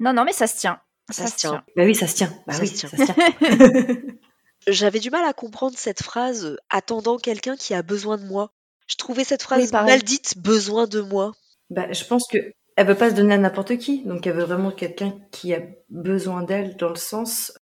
Non, 0.01 0.13
non, 0.13 0.25
mais 0.25 0.33
ça 0.33 0.49
se 0.49 0.57
tient. 0.59 0.81
Ça 1.11 1.29
se 1.29 1.37
tient. 1.37 1.63
Bah 1.77 1.85
oui, 1.85 1.95
ça 1.95 2.09
se 2.09 2.17
tient. 2.17 2.33
Bah 2.47 2.55
Ça 2.55 2.63
oui, 2.63 2.67
se 2.69 2.75
tient. 2.75 2.89
ça 2.89 2.97
se 2.97 3.05
tient. 3.13 3.97
J'avais 4.67 5.01
du 5.01 5.11
mal 5.11 5.25
à 5.25 5.33
comprendre 5.33 5.77
cette 5.77 6.03
phrase 6.03 6.45
euh, 6.47 6.57
attendant 6.71 7.19
quelqu'un 7.19 7.57
qui 7.57 7.75
a 7.75 7.83
besoin 7.83 8.17
de 8.17 8.25
moi. 8.25 8.51
Je 8.87 8.97
trouvais 8.97 9.25
cette 9.25 9.43
phrase 9.43 9.73
Oui, 9.73 9.81
mal 9.87 10.03
dite 10.03 10.39
besoin 10.39 10.87
de 10.87 11.01
moi. 11.01 11.33
Bah, 11.71 11.91
je 11.93 12.05
pense 12.05 12.27
que 12.29 12.39
elle 12.77 12.87
veut 12.87 12.95
pas 12.97 13.11
se 13.11 13.15
donner 13.15 13.35
à 13.35 13.39
n'importe 13.39 13.79
qui, 13.79 14.03
donc 14.05 14.27
elle 14.27 14.35
veut 14.35 14.45
vraiment 14.45 14.73
quelqu'un 14.73 15.17
qui 15.31 15.55
a 15.55 15.61
besoin 15.91 16.43
d'elle 16.43 16.77
dans 16.77 16.89
le 16.89 16.97
sens 16.97 17.53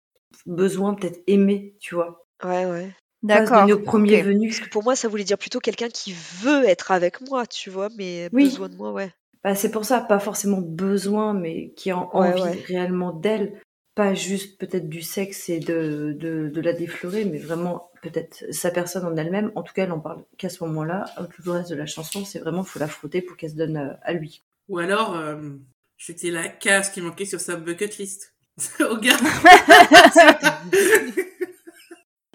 besoin 0.46 0.94
peut-être 0.94 1.20
aimer, 1.26 1.76
tu 1.80 1.94
vois. 1.94 2.26
Ouais, 2.42 2.66
ouais. 2.66 2.90
D'accord. 3.22 3.60
donner 3.60 3.72
au 3.74 3.78
premier 3.78 4.18
ok. 4.20 4.24
venu. 4.24 4.48
Parce 4.48 4.60
que 4.60 4.68
pour 4.70 4.82
moi, 4.82 4.96
ça 4.96 5.08
voulait 5.08 5.24
dire 5.24 5.38
plutôt 5.38 5.60
quelqu'un 5.60 5.88
qui 5.88 6.12
veut 6.40 6.64
être 6.66 6.90
avec 6.90 7.20
moi, 7.28 7.46
tu 7.46 7.70
vois, 7.70 7.88
mais 7.96 8.28
Oui. 8.32 8.44
besoin 8.44 8.68
de 8.68 8.74
moi, 8.74 8.90
ouais. 8.92 9.12
Bah, 9.44 9.54
c'est 9.54 9.70
pour 9.70 9.84
ça, 9.84 10.00
pas 10.00 10.18
forcément 10.18 10.60
besoin, 10.60 11.34
mais 11.34 11.72
qui 11.76 11.90
a 11.90 11.98
en- 11.98 12.10
Ouais, 12.14 12.28
envie 12.28 12.42
ouais. 12.42 12.64
réellement 12.66 13.12
d'elle, 13.12 13.60
pas 13.94 14.14
juste 14.14 14.58
peut-être 14.58 14.88
du 14.88 15.02
sexe 15.02 15.48
et 15.48 15.60
de, 15.60 16.16
de, 16.18 16.48
de 16.48 16.60
la 16.60 16.72
déflorer, 16.72 17.24
mais 17.24 17.38
vraiment 17.38 17.90
peut-être 18.02 18.44
sa 18.50 18.70
personne 18.70 19.04
en 19.04 19.16
elle-même. 19.16 19.52
En 19.54 19.62
tout 19.62 19.74
cas, 19.74 19.84
elle 19.84 19.92
en 19.92 20.00
parle 20.00 20.24
qu'à 20.38 20.48
ce 20.48 20.64
moment-là. 20.64 21.04
Tout 21.34 21.42
le 21.44 21.52
reste 21.52 21.70
de 21.70 21.76
la 21.76 21.86
chanson, 21.86 22.24
c'est 22.24 22.38
vraiment 22.38 22.64
faut 22.64 22.78
la 22.78 22.88
frotter 22.88 23.22
pour 23.22 23.36
qu'elle 23.36 23.50
se 23.50 23.56
donne 23.56 23.76
euh, 23.76 23.94
à 24.02 24.12
lui. 24.12 24.42
Ou 24.68 24.78
alors, 24.78 25.16
euh, 25.16 25.36
c'était 25.98 26.30
la 26.30 26.48
case 26.48 26.90
qui 26.90 27.00
manquait 27.00 27.26
sur 27.26 27.40
sa 27.40 27.56
bucket 27.56 27.98
list. 27.98 28.34
Au 28.80 28.96
gars. 28.96 29.16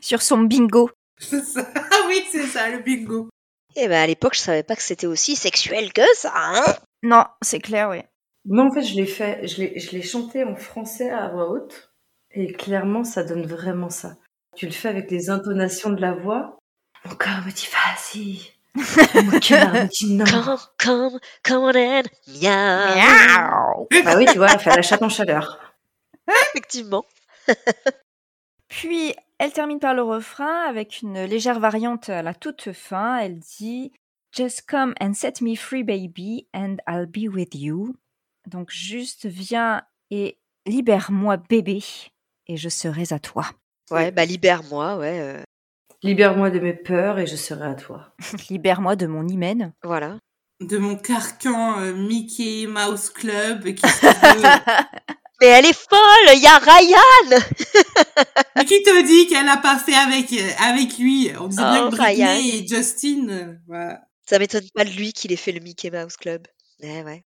Sur 0.02 0.22
son 0.22 0.38
bingo. 0.38 0.90
C'est 1.18 1.44
ça. 1.44 1.68
Ah 1.76 2.06
oui, 2.08 2.24
c'est 2.32 2.46
ça, 2.46 2.70
le 2.70 2.80
bingo. 2.80 3.30
Et 3.76 3.88
ben 3.88 4.02
à 4.02 4.08
l'époque, 4.08 4.36
je 4.36 4.40
savais 4.40 4.64
pas 4.64 4.76
que 4.76 4.82
c'était 4.82 5.08
aussi 5.08 5.36
sexuel 5.36 5.92
que 5.92 6.02
ça, 6.16 6.32
hein? 6.34 6.76
Non, 7.04 7.26
c'est 7.42 7.60
clair, 7.60 7.90
oui. 7.90 8.00
Moi, 8.48 8.66
en 8.66 8.72
fait, 8.72 8.84
je 8.84 8.96
l'ai 8.96 9.06
fait, 9.06 9.46
je 9.46 9.62
l'ai, 9.62 9.80
je 9.80 9.92
l'ai 9.92 10.02
chanté 10.02 10.44
en 10.44 10.56
français 10.56 11.10
à 11.10 11.28
voix 11.28 11.50
haute, 11.50 11.92
et 12.32 12.54
clairement, 12.54 13.04
ça 13.04 13.24
donne 13.24 13.46
vraiment 13.46 13.90
ça. 13.90 14.16
Tu 14.56 14.66
le 14.66 14.72
fais 14.72 14.88
avec 14.88 15.12
les 15.12 15.30
intonations 15.30 15.90
de 15.90 16.00
la 16.00 16.14
voix. 16.14 16.58
Mon 17.06 17.16
corps 17.16 17.44
me 17.46 17.52
dit 17.52 17.68
vas-y. 17.72 18.52
Mon 19.24 19.40
cœur 19.40 19.74
me 19.74 19.88
dit 19.88 20.14
non. 20.14 20.26
Come, 20.26 20.58
come, 20.78 21.20
come 21.44 21.64
on 21.64 21.76
in. 21.76 22.04
Miaou. 22.28 22.96
Miaou. 22.96 23.88
Bah 24.04 24.18
oui, 24.18 24.26
tu 24.32 24.38
vois, 24.38 24.48
elle 24.52 24.60
fait 24.60 24.76
la 24.76 24.82
chatte 24.82 25.04
en 25.04 25.10
chaleur. 25.10 25.76
Effectivement. 26.50 27.06
Puis, 28.70 29.14
elle 29.40 29.52
termine 29.52 29.80
par 29.80 29.94
le 29.94 30.04
refrain 30.04 30.64
avec 30.68 31.02
une 31.02 31.24
légère 31.24 31.60
variante 31.60 32.10
à 32.10 32.22
la 32.22 32.34
toute 32.34 32.72
fin. 32.72 33.18
Elle 33.18 33.40
dit 33.40 33.92
Just 34.32 34.64
come 34.70 34.94
and 35.02 35.14
set 35.14 35.42
me 35.42 35.56
free, 35.56 35.84
baby, 35.84 36.48
and 36.54 36.78
I'll 36.88 37.08
be 37.08 37.28
with 37.28 37.54
you. 37.54 37.96
Donc, 38.48 38.72
juste 38.72 39.26
viens 39.26 39.84
et 40.10 40.38
libère-moi, 40.66 41.38
bébé, 41.38 41.84
et 42.48 42.58
je 42.58 42.70
serai 42.70 43.04
à 43.12 43.20
toi. 43.20 43.46
Ouais, 43.92 44.12
bah 44.12 44.26
libère-moi, 44.26 44.98
ouais. 44.98 45.20
euh, 45.22 45.42
Libère-moi 46.04 46.50
de 46.50 46.60
mes 46.60 46.74
peurs 46.74 47.20
et 47.20 47.28
je 47.28 47.36
serai 47.36 47.66
à 47.68 47.74
toi. 47.74 48.14
Libère-moi 48.50 48.96
de 48.96 49.08
mon 49.08 49.28
hymen. 49.28 49.74
voilà. 49.84 50.18
De 50.60 50.78
mon 50.80 50.96
carcan 50.96 51.80
euh, 51.82 51.94
Mickey 51.94 52.66
Mouse 52.68 53.10
Club 53.12 53.64
qui 53.76 53.82
se 53.88 54.06
veut- 54.06 54.76
Mais 55.40 55.48
elle 55.48 55.66
est 55.66 55.78
folle, 55.78 56.34
il 56.36 56.42
y 56.42 56.48
a 56.48 56.58
Ryan 56.58 57.40
Mais 58.56 58.66
qui 58.66 58.82
te 58.82 59.06
dit 59.06 59.28
qu'elle 59.28 59.46
n'a 59.46 59.58
pas 59.58 59.78
fait 59.78 59.94
avec, 59.94 60.32
euh, 60.34 60.50
avec 60.60 60.98
lui? 60.98 61.30
On 61.40 61.48
disait 61.48 61.62
bien 61.62 61.86
Oh, 61.88 61.92
que 61.92 61.96
Britney 61.96 62.24
Ryan. 62.26 62.56
et 62.56 62.68
Justin, 62.68 63.58
voilà. 63.68 64.02
Ça 64.28 64.40
m'étonne 64.40 64.68
pas 64.74 64.84
de 64.84 64.90
lui 64.90 65.14
qu'il 65.14 65.32
ait 65.32 65.36
fait 65.36 65.52
le 65.52 65.60
Mickey 65.60 65.92
Mouse 65.92 66.18
Club. 66.18 66.48
Eh 66.80 67.04
ouais. 67.04 67.24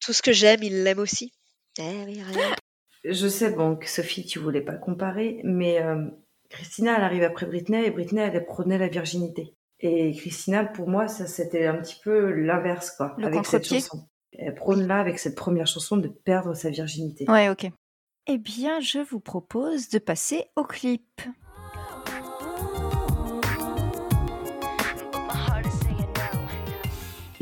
Tout 0.00 0.12
ce 0.12 0.22
que 0.22 0.32
j'aime, 0.32 0.62
il 0.62 0.82
l'aime 0.82 0.98
aussi. 0.98 1.32
Eh 1.78 2.04
oui. 2.06 2.22
Je 3.04 3.28
sais, 3.28 3.50
bon, 3.50 3.76
que 3.76 3.88
Sophie, 3.88 4.24
tu 4.24 4.38
voulais 4.38 4.60
pas 4.60 4.74
comparer, 4.74 5.40
mais 5.44 5.82
euh, 5.82 6.06
Christina, 6.50 6.96
elle 6.96 7.04
arrive 7.04 7.22
après 7.24 7.46
Britney 7.46 7.84
et 7.84 7.90
Britney, 7.90 8.20
elle 8.20 8.44
prônait 8.44 8.78
la 8.78 8.88
virginité. 8.88 9.54
Et 9.80 10.14
Christina, 10.14 10.64
pour 10.64 10.88
moi, 10.88 11.08
ça 11.08 11.26
c'était 11.26 11.66
un 11.66 11.76
petit 11.76 11.96
peu 12.04 12.30
l'inverse, 12.30 12.92
quoi, 12.92 13.14
Le 13.18 13.26
avec 13.26 13.44
cette 13.46 13.66
chanson. 13.66 14.06
Elle 14.32 14.54
prône 14.54 14.86
là, 14.86 14.98
avec 14.98 15.18
cette 15.18 15.34
première 15.34 15.66
chanson, 15.66 15.96
de 15.96 16.08
perdre 16.08 16.54
sa 16.54 16.70
virginité. 16.70 17.28
Ouais, 17.28 17.48
ok. 17.48 17.68
Eh 18.28 18.38
bien, 18.38 18.80
je 18.80 19.00
vous 19.00 19.18
propose 19.18 19.88
de 19.88 19.98
passer 19.98 20.44
au 20.54 20.62
clip. 20.62 21.20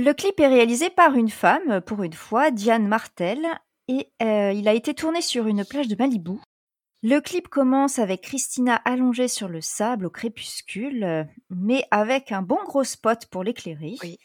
Le 0.03 0.13
clip 0.15 0.41
est 0.41 0.47
réalisé 0.49 0.89
par 0.89 1.15
une 1.15 1.29
femme, 1.29 1.83
pour 1.83 2.03
une 2.03 2.15
fois, 2.15 2.51
Diane 2.51 2.89
Martel, 2.89 3.47
et 3.87 4.09
euh, 4.23 4.51
il 4.51 4.67
a 4.67 4.73
été 4.73 4.95
tourné 4.95 5.21
sur 5.21 5.47
une 5.47 5.63
plage 5.63 5.89
de 5.89 5.97
Malibu. 5.97 6.39
Le 7.03 7.21
clip 7.21 7.49
commence 7.49 7.99
avec 7.99 8.23
Christina 8.23 8.77
allongée 8.87 9.29
sur 9.29 9.49
le 9.49 9.61
sable 9.61 10.07
au 10.07 10.11
crépuscule, 10.11 11.27
mais 11.51 11.85
avec 11.91 12.33
un 12.33 12.41
bon 12.41 12.59
gros 12.65 12.85
spot 12.85 13.27
pour 13.27 13.45
l'éclairer. 13.45 13.97
Oui. 14.03 14.17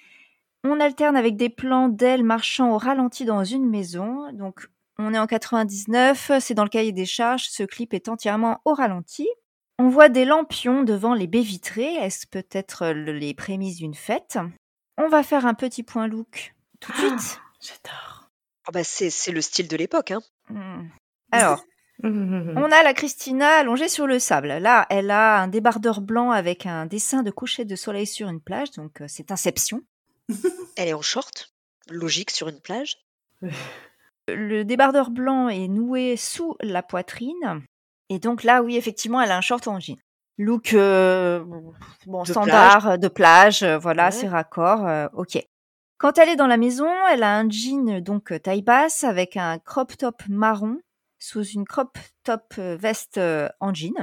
On 0.63 0.79
alterne 0.79 1.17
avec 1.17 1.35
des 1.35 1.49
plans 1.49 1.89
d'elle 1.89 2.23
marchant 2.23 2.71
au 2.71 2.77
ralenti 2.77 3.25
dans 3.25 3.43
une 3.43 3.69
maison. 3.69 4.31
Donc, 4.31 4.67
on 4.97 5.13
est 5.13 5.19
en 5.19 5.27
99, 5.27 6.31
c'est 6.39 6.53
dans 6.53 6.63
le 6.63 6.69
cahier 6.69 6.93
des 6.93 7.05
charges, 7.05 7.47
ce 7.49 7.63
clip 7.63 7.93
est 7.93 8.07
entièrement 8.07 8.61
au 8.63 8.73
ralenti. 8.73 9.27
On 9.77 9.89
voit 9.89 10.07
des 10.07 10.23
lampions 10.23 10.83
devant 10.83 11.13
les 11.13 11.27
baies 11.27 11.41
vitrées, 11.41 11.95
est-ce 11.95 12.27
peut-être 12.27 12.87
le- 12.93 13.11
les 13.11 13.33
prémices 13.33 13.75
d'une 13.75 13.93
fête? 13.93 14.37
On 14.97 15.07
va 15.07 15.23
faire 15.23 15.45
un 15.45 15.53
petit 15.53 15.83
point 15.83 16.07
look 16.07 16.53
tout 16.79 16.91
de 16.91 16.97
suite. 16.97 17.39
J'adore. 17.61 18.29
Ah 18.67 18.71
bah 18.71 18.83
c'est 18.83 19.09
c'est 19.09 19.31
le 19.31 19.41
style 19.41 19.67
de 19.67 19.77
l'époque, 19.77 20.11
hein. 20.11 20.21
Hmm. 20.49 20.87
Alors, 21.31 21.63
on 22.03 22.71
a 22.71 22.83
la 22.83 22.93
Christina 22.93 23.47
allongée 23.57 23.87
sur 23.87 24.07
le 24.07 24.19
sable. 24.19 24.47
Là, 24.47 24.85
elle 24.89 25.11
a 25.11 25.41
un 25.41 25.47
débardeur 25.47 26.01
blanc 26.01 26.31
avec 26.31 26.65
un 26.65 26.85
dessin 26.85 27.23
de 27.23 27.31
coucher 27.31 27.65
de 27.65 27.75
soleil 27.75 28.07
sur 28.07 28.29
une 28.29 28.41
plage, 28.41 28.71
donc 28.71 29.01
euh, 29.01 29.05
c'est 29.07 29.31
Inception. 29.31 29.81
Elle 30.75 30.89
est 30.89 30.93
en 30.93 31.01
short, 31.01 31.53
logique 31.89 32.31
sur 32.31 32.49
une 32.49 32.59
plage. 32.59 32.97
Le 34.27 34.63
débardeur 34.63 35.11
blanc 35.11 35.49
est 35.49 35.67
noué 35.67 36.17
sous 36.17 36.57
la 36.61 36.81
poitrine. 36.81 37.61
Et 38.09 38.19
donc 38.19 38.43
là, 38.43 38.63
oui, 38.63 38.75
effectivement, 38.75 39.21
elle 39.21 39.31
a 39.31 39.37
un 39.37 39.41
short 39.41 39.67
en 39.67 39.79
jean. 39.79 39.97
Look 40.37 40.73
euh, 40.73 41.43
bon, 42.05 42.23
De 42.23 42.27
standard 42.27 42.99
de 42.99 43.07
plage, 43.07 43.63
euh, 43.63 43.77
voilà, 43.77 44.05
Ouais. 44.05 44.11
c'est 44.11 44.27
raccord, 44.27 44.85
euh, 44.87 45.07
ok. 45.13 45.37
Quand 45.97 46.17
elle 46.17 46.27
est 46.29 46.35
dans 46.35 46.47
la 46.47 46.57
maison, 46.57 46.89
elle 47.09 47.23
a 47.23 47.37
un 47.37 47.49
jean 47.49 48.01
donc 48.01 48.33
taille 48.43 48.61
basse 48.61 49.03
avec 49.05 49.37
un 49.37 49.59
crop 49.59 49.95
top 49.95 50.23
marron 50.27 50.77
sous 51.19 51.43
une 51.45 51.65
crop 51.65 51.97
top 52.23 52.53
veste 52.57 53.17
en 53.61 53.73
jean. 53.73 53.93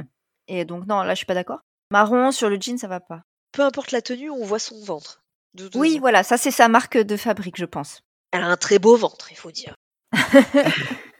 Et 0.47 0.65
donc 0.65 0.87
non, 0.87 1.03
là 1.03 1.11
je 1.13 1.17
suis 1.17 1.25
pas 1.27 1.35
d'accord. 1.35 1.59
Marron 1.91 2.31
sur 2.31 2.49
le 2.49 2.57
jean, 2.59 2.79
ça 2.79 2.87
va 2.87 2.99
pas. 2.99 3.21
Peu 3.51 3.61
importe 3.61 3.91
la 3.91 4.01
tenue, 4.01 4.31
on 4.31 4.43
voit 4.43 4.57
son 4.57 4.83
ventre. 4.83 5.21
De- 5.53 5.67
de- 5.67 5.77
Oui, 5.77 5.99
voilà, 5.99 6.23
ça 6.23 6.37
c'est 6.37 6.49
sa 6.49 6.67
marque 6.67 6.97
de 6.97 7.15
fabrique, 7.15 7.57
je 7.57 7.65
pense. 7.65 8.01
Elle 8.31 8.41
a 8.41 8.47
un 8.47 8.57
très 8.57 8.79
beau 8.79 8.97
ventre, 8.97 9.31
il 9.31 9.37
faut 9.37 9.51
dire. 9.51 9.75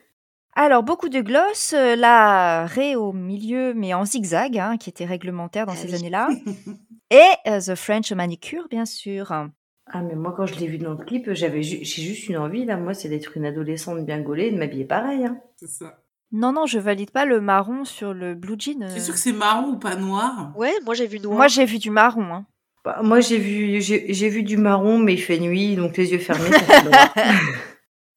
Alors, 0.56 0.82
beaucoup 0.84 1.08
de 1.08 1.20
gloss, 1.20 1.72
euh, 1.72 1.96
la 1.96 2.66
raie 2.66 2.94
au 2.94 3.12
milieu, 3.12 3.74
mais 3.74 3.92
en 3.94 4.04
zigzag, 4.04 4.56
hein, 4.58 4.76
qui 4.76 4.88
était 4.88 5.04
réglementaire 5.04 5.66
dans 5.66 5.72
Ah 5.72 5.76
ces 5.76 5.88
oui. 5.88 5.94
années-là. 5.96 6.28
Et 7.10 7.20
euh, 7.48 7.60
The 7.60 7.74
French 7.74 8.12
Manicure, 8.12 8.68
bien 8.70 8.86
sûr. 8.86 9.32
Ah, 9.32 10.00
mais 10.02 10.14
moi, 10.14 10.32
quand 10.36 10.46
je 10.46 10.54
l'ai 10.56 10.66
vu 10.66 10.78
dans 10.78 10.92
le 10.94 11.04
clip, 11.04 11.32
j'avais 11.32 11.62
ju- 11.62 11.80
j'ai 11.82 12.02
juste 12.02 12.28
une 12.28 12.38
envie, 12.38 12.64
là, 12.64 12.76
moi, 12.76 12.94
c'est 12.94 13.08
d'être 13.08 13.36
une 13.36 13.44
adolescente 13.44 14.04
bien 14.06 14.20
gaulée 14.20 14.46
et 14.46 14.50
de 14.52 14.56
m'habiller 14.56 14.84
pareil. 14.84 15.24
Hein. 15.26 15.38
C'est 15.56 15.68
ça. 15.68 15.98
Non, 16.32 16.52
non, 16.52 16.66
je 16.66 16.78
valide 16.78 17.10
pas 17.10 17.26
le 17.26 17.40
marron 17.40 17.84
sur 17.84 18.14
le 18.14 18.34
blue 18.34 18.56
jean. 18.58 18.82
euh. 18.82 18.88
C'est 18.88 19.00
sûr 19.04 19.14
que 19.14 19.20
c'est 19.20 19.32
marron 19.32 19.72
ou 19.72 19.76
pas 19.78 19.94
noir? 19.96 20.52
Ouais, 20.56 20.72
moi 20.84 20.94
j'ai 20.94 21.06
vu 21.06 21.20
noir. 21.20 21.36
Moi, 21.36 21.48
j'ai 21.48 21.64
vu 21.64 21.78
du 21.78 21.90
marron. 21.90 22.22
hein. 22.32 22.46
Bah, 22.84 23.00
moi, 23.02 23.20
j'ai 23.20 23.38
vu, 23.38 23.80
j'ai 23.80 24.12
j'ai 24.12 24.28
vu 24.28 24.42
du 24.42 24.56
marron, 24.56 24.98
mais 24.98 25.14
il 25.14 25.18
fait 25.22 25.38
nuit, 25.38 25.76
donc 25.76 25.96
les 25.96 26.12
yeux 26.12 26.18
fermés, 26.18 26.50
ça 26.50 26.58
fait 26.60 26.82
noir. 26.82 27.14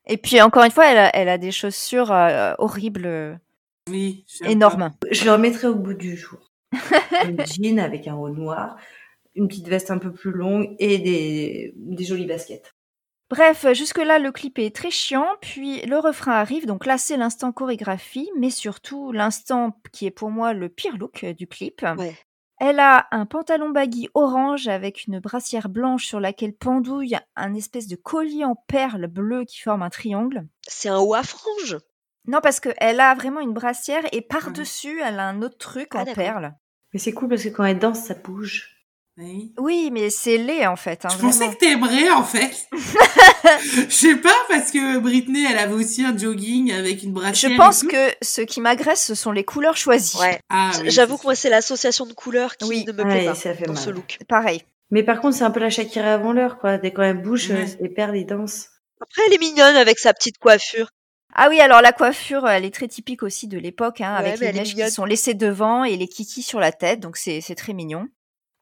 Et 0.08 0.17
puis, 0.17 0.41
encore 0.41 0.63
une 0.63 0.72
fois, 0.72 0.88
elle 0.91 0.98
a, 0.98 1.15
elle 1.15 1.30
a 1.30 1.38
des 1.38 1.52
chaussures 1.52 2.12
euh, 2.12 2.54
horribles, 2.58 3.39
Oui. 3.89 4.26
énormes. 4.46 4.93
Je 5.12 5.26
le 5.26 5.32
remettrai 5.32 5.67
au 5.67 5.76
bout 5.76 5.93
du 5.93 6.15
jour. 6.15 6.39
Un 7.24 7.46
jean 7.46 7.80
avec 7.80 8.08
un 8.08 8.15
haut 8.15 8.30
noir, 8.30 8.76
une 9.36 9.48
petite 9.48 9.67
veste 9.70 9.89
un 9.91 9.98
peu 10.00 10.12
plus 10.12 10.32
longue 10.32 10.76
et 10.80 10.98
des, 10.98 11.74
des 11.76 12.04
jolies 12.04 12.26
baskets. 12.26 12.74
Bref, 13.30 13.65
jusque-là, 13.74 14.20
le 14.20 14.32
clip 14.32 14.58
est 14.60 14.74
très 14.74 14.89
chiant, 14.91 15.28
puis 15.41 15.82
le 15.86 15.98
refrain 15.98 16.32
arrive, 16.34 16.65
donc 16.65 16.86
là, 16.86 16.98
c'est 16.98 17.17
l'instant 17.17 17.52
chorégraphie, 17.52 18.30
mais 18.38 18.50
surtout 18.50 19.12
l'instant 19.12 19.78
qui 19.91 20.06
est 20.06 20.12
pour 20.12 20.30
moi 20.32 20.54
le 20.54 20.70
pire 20.70 20.98
look 20.98 21.24
euh, 21.26 21.34
du 21.34 21.46
clip. 21.48 21.86
Ouais. 21.98 22.15
Elle 22.60 22.80
a 22.80 23.08
un 23.12 23.26
pantalon 23.26 23.70
baggy 23.70 24.10
orange 24.15 24.67
avec 24.67 25.06
une 25.06 25.20
brassière 25.20 25.70
blanche 25.70 26.08
sur 26.08 26.20
laquelle 26.20 26.56
pendouille 26.56 27.15
un 27.36 27.54
espèce 27.54 27.88
de 27.88 27.96
collier 27.96 28.46
en 28.46 28.56
perles 28.56 29.08
bleues 29.08 29.46
qui 29.46 29.60
forme 29.60 29.84
un 29.84 29.89
triangle. 29.89 30.48
C'est 30.67 30.89
un 30.89 30.98
haut 30.98 31.13
à 31.13 31.24
franges. 31.24 31.78
Non, 32.26 32.39
parce 32.41 32.60
qu'elle 32.60 33.00
a 33.00 33.13
vraiment 33.13 33.39
une 33.41 33.54
brassière 33.54 34.04
et 34.12 34.22
par-dessus, 34.22 35.02
elle 35.02 35.20
a 35.20 35.28
un 35.28 35.41
autre 35.41 35.58
truc 35.58 35.89
Ah, 35.93 36.02
en 36.02 36.06
perles. 36.06 36.54
Mais 36.93 37.00
c'est 37.00 37.13
cool 37.13 37.30
parce 37.30 37.43
que 37.43 37.50
quand 37.50 37.63
elle 37.63 37.80
danse, 37.80 38.00
ça 38.00 38.15
bouge. 38.15 38.77
Oui. 39.17 39.51
Oui, 39.58 39.89
mais 39.91 40.10
c'est 40.12 40.38
laid 40.38 40.67
en 40.67 40.75
fait. 40.75 41.03
hein, 41.06 41.10
Je 41.12 41.17
pensais 41.17 41.38
vraiment. 41.39 41.53
que 41.53 41.58
t'aimerais 41.58 42.10
en 42.12 42.23
fait. 42.23 42.67
Je 43.89 43.89
sais 43.89 44.15
pas 44.15 44.36
parce 44.47 44.71
que 44.71 44.99
Britney, 44.99 45.45
elle 45.49 45.58
avait 45.58 45.73
aussi 45.73 46.03
un 46.03 46.15
jogging 46.15 46.71
avec 46.71 47.01
une 47.03 47.13
brassière. 47.13 47.51
Je 47.51 47.58
pense 47.58 47.84
que 47.84 48.12
ce 48.21 48.41
qui 48.41 48.62
m'agresse, 48.62 49.03
ce 49.03 49.15
sont 49.15 49.32
les 49.32 49.43
couleurs 49.43 49.77
choisies. 49.77 50.17
Ouais. 50.19 50.39
Ah, 50.49 50.71
oui, 50.82 50.91
J'avoue 50.91 51.17
que 51.17 51.23
moi 51.23 51.36
c'est 51.36 51.49
l'association 51.49 52.06
de 52.06 52.13
couleurs 52.13 52.58
qui 52.58 52.65
Oui. 52.67 52.86
ne 52.86 52.91
me 52.91 53.03
Ouais, 53.03 53.10
plaît 53.10 53.25
pas 53.25 53.36
ça 53.36 53.53
fait 53.56 53.65
dans 53.65 53.73
mal. 53.73 53.82
ce 53.84 53.89
look. 53.89 54.17
Pareil. 54.27 54.63
Mais 54.91 55.03
par 55.03 55.19
contre, 55.19 55.36
c'est 55.36 55.43
un 55.43 55.51
peu 55.51 55.60
la 55.60 55.69
Shakira 55.69 56.13
avant 56.13 56.32
l'heure, 56.32 56.60
quoi. 56.60 56.77
Dès 56.77 56.91
quand 56.91 57.01
elle 57.03 57.21
bouge, 57.21 57.49
Ouais. 57.49 57.65
les 57.82 57.89
perles, 57.89 58.17
ils 58.17 58.25
dansent. 58.25 58.69
Après 59.01 59.21
elle 59.27 59.34
est 59.34 59.39
mignonne 59.39 59.75
avec 59.75 59.99
sa 59.99 60.13
petite 60.13 60.38
coiffure. 60.38 60.89
Ah 61.34 61.47
oui, 61.49 61.60
alors 61.60 61.82
la 61.82 61.91
coiffure, 61.91 62.47
elle 62.47 62.65
est 62.65 62.73
très 62.73 62.88
typique 62.88 63.21
aussi 63.21 63.47
de 63.47 63.58
l'époque, 63.60 64.01
hein, 64.01 64.13
Ouais, 64.21 64.27
avec 64.30 64.39
les 64.39 64.53
mèches 64.53 64.73
qui 64.75 64.89
sont 64.91 65.06
laissées 65.06 65.34
devant 65.34 65.84
et 65.84 65.95
les 65.97 66.08
kikis 66.08 66.41
sur 66.41 66.60
la 66.60 66.71
tête, 66.71 66.99
donc 66.99 67.17
c'est 67.17 67.41
c'est 67.41 67.53
très 67.56 67.73
mignon. 67.73 68.08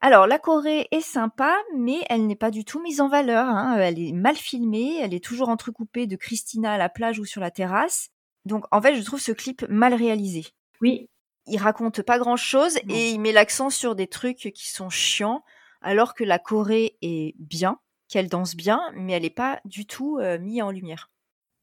Alors 0.06 0.28
la 0.28 0.38
Corée 0.38 0.86
est 0.92 1.00
sympa, 1.00 1.52
mais 1.76 1.98
elle 2.08 2.28
n'est 2.28 2.36
pas 2.36 2.52
du 2.52 2.64
tout 2.64 2.80
mise 2.80 3.00
en 3.00 3.08
valeur. 3.08 3.48
hein. 3.48 3.76
Elle 3.80 3.98
est 3.98 4.12
mal 4.12 4.36
filmée, 4.36 4.98
elle 5.02 5.12
est 5.12 5.24
toujours 5.24 5.48
entrecoupée 5.48 6.06
de 6.06 6.14
Christina 6.14 6.74
à 6.74 6.78
la 6.78 6.88
plage 6.88 7.18
ou 7.18 7.24
sur 7.24 7.40
la 7.40 7.50
terrasse. 7.50 8.10
Donc 8.44 8.66
en 8.70 8.80
fait, 8.80 8.94
je 8.94 9.02
trouve 9.02 9.18
ce 9.20 9.32
clip 9.32 9.66
mal 9.68 9.94
réalisé. 9.94 10.44
Oui. 10.80 11.08
Il 11.48 11.58
raconte 11.58 12.02
pas 12.02 12.20
grand 12.20 12.36
chose 12.36 12.78
Non. 12.86 12.94
et 12.94 13.10
il 13.10 13.18
met 13.20 13.32
l'accent 13.32 13.68
sur 13.68 13.96
des 13.96 14.06
trucs 14.06 14.52
qui 14.54 14.68
sont 14.70 14.90
chiants, 14.90 15.42
alors 15.80 16.14
que 16.14 16.22
la 16.22 16.38
Corée 16.38 16.96
est 17.02 17.34
bien, 17.40 17.80
qu'elle 18.08 18.28
danse 18.28 18.54
bien, 18.54 18.80
mais 18.94 19.12
elle 19.14 19.22
n'est 19.22 19.30
pas 19.30 19.60
du 19.64 19.86
tout 19.86 20.18
euh, 20.20 20.38
mise 20.38 20.62
en 20.62 20.70
lumière. 20.70 21.10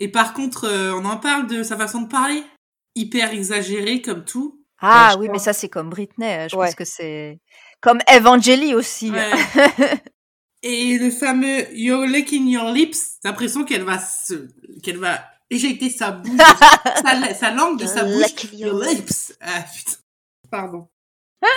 Et 0.01 0.09
par 0.11 0.33
contre, 0.33 0.65
euh, 0.65 0.91
on 0.93 1.05
en 1.05 1.15
parle 1.17 1.47
de 1.47 1.63
sa 1.63 1.77
façon 1.77 2.01
de 2.01 2.09
parler. 2.09 2.43
Hyper 2.95 3.31
exagérée 3.31 4.01
comme 4.01 4.25
tout. 4.25 4.59
Ah 4.85 5.15
oui, 5.17 5.29
mais 5.31 5.39
ça 5.39 5.53
c'est 5.53 5.69
comme 5.69 5.89
Britney. 5.89 6.25
euh, 6.45 6.47
Je 6.49 6.57
Ouais. 6.57 6.65
pense 6.65 6.75
que 6.75 6.83
c'est 6.85 7.39
comme 7.83 7.99
Evangeli 8.11 8.73
aussi. 8.73 9.11
Ouais. 9.11 9.29
Et 10.63 10.97
le 10.97 11.11
fameux 11.11 11.67
You're 11.75 12.05
licking 12.07 12.47
your 12.47 12.71
lips, 12.71 13.19
t'as 13.21 13.29
l'impression 13.29 13.65
qu'elle 13.65 13.83
va 13.83 13.99
se, 13.99 14.47
qu'elle 14.81 14.97
va 14.97 15.19
éjecter 15.49 15.89
sa 15.89 16.11
bouche, 16.11 16.39
sa, 17.03 17.33
sa 17.33 17.51
langue 17.51 17.77
de 17.77 17.85
sa 17.85 17.99
You're 18.07 18.17
bouche. 18.17 18.27
licking 18.27 18.59
Your 18.59 18.73
your 18.73 18.83
lips. 18.89 19.33
Ah 19.41 19.65
putain. 19.75 19.97
Pardon. 20.49 20.87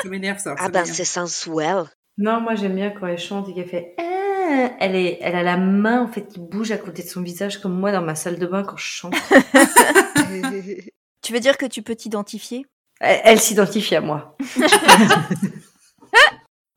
Ça 0.02 0.08
m'énerve 0.08 0.40
ça. 0.40 0.56
Ah 0.58 0.68
ben 0.68 0.84
c'est 0.84 1.04
sensuel. 1.04 1.84
Non, 2.18 2.40
moi 2.40 2.56
j'aime 2.56 2.74
bien 2.74 2.90
quand 2.90 3.06
elle 3.06 3.18
chante 3.18 3.48
et 3.48 3.54
qu'elle 3.54 3.68
fait. 3.68 3.94
Ah 3.98 4.72
elle, 4.80 4.96
est, 4.96 5.18
elle 5.20 5.36
a 5.36 5.42
la 5.44 5.56
main 5.56 6.02
en 6.02 6.08
fait 6.08 6.26
qui 6.26 6.40
bouge 6.40 6.72
à 6.72 6.78
côté 6.78 7.02
de 7.04 7.08
son 7.08 7.22
visage 7.22 7.60
comme 7.60 7.78
moi 7.78 7.92
dans 7.92 8.02
ma 8.02 8.16
salle 8.16 8.38
de 8.38 8.46
bain 8.46 8.64
quand 8.64 8.76
je 8.76 8.84
chante. 8.86 9.14
Tu 11.22 11.32
veux 11.32 11.40
dire 11.40 11.58
que 11.58 11.66
tu 11.66 11.82
peux 11.82 11.96
t'identifier? 11.96 12.66
Elle, 13.00 13.20
elle 13.24 13.40
s'identifie 13.40 13.96
à 13.96 14.00
moi. 14.00 14.36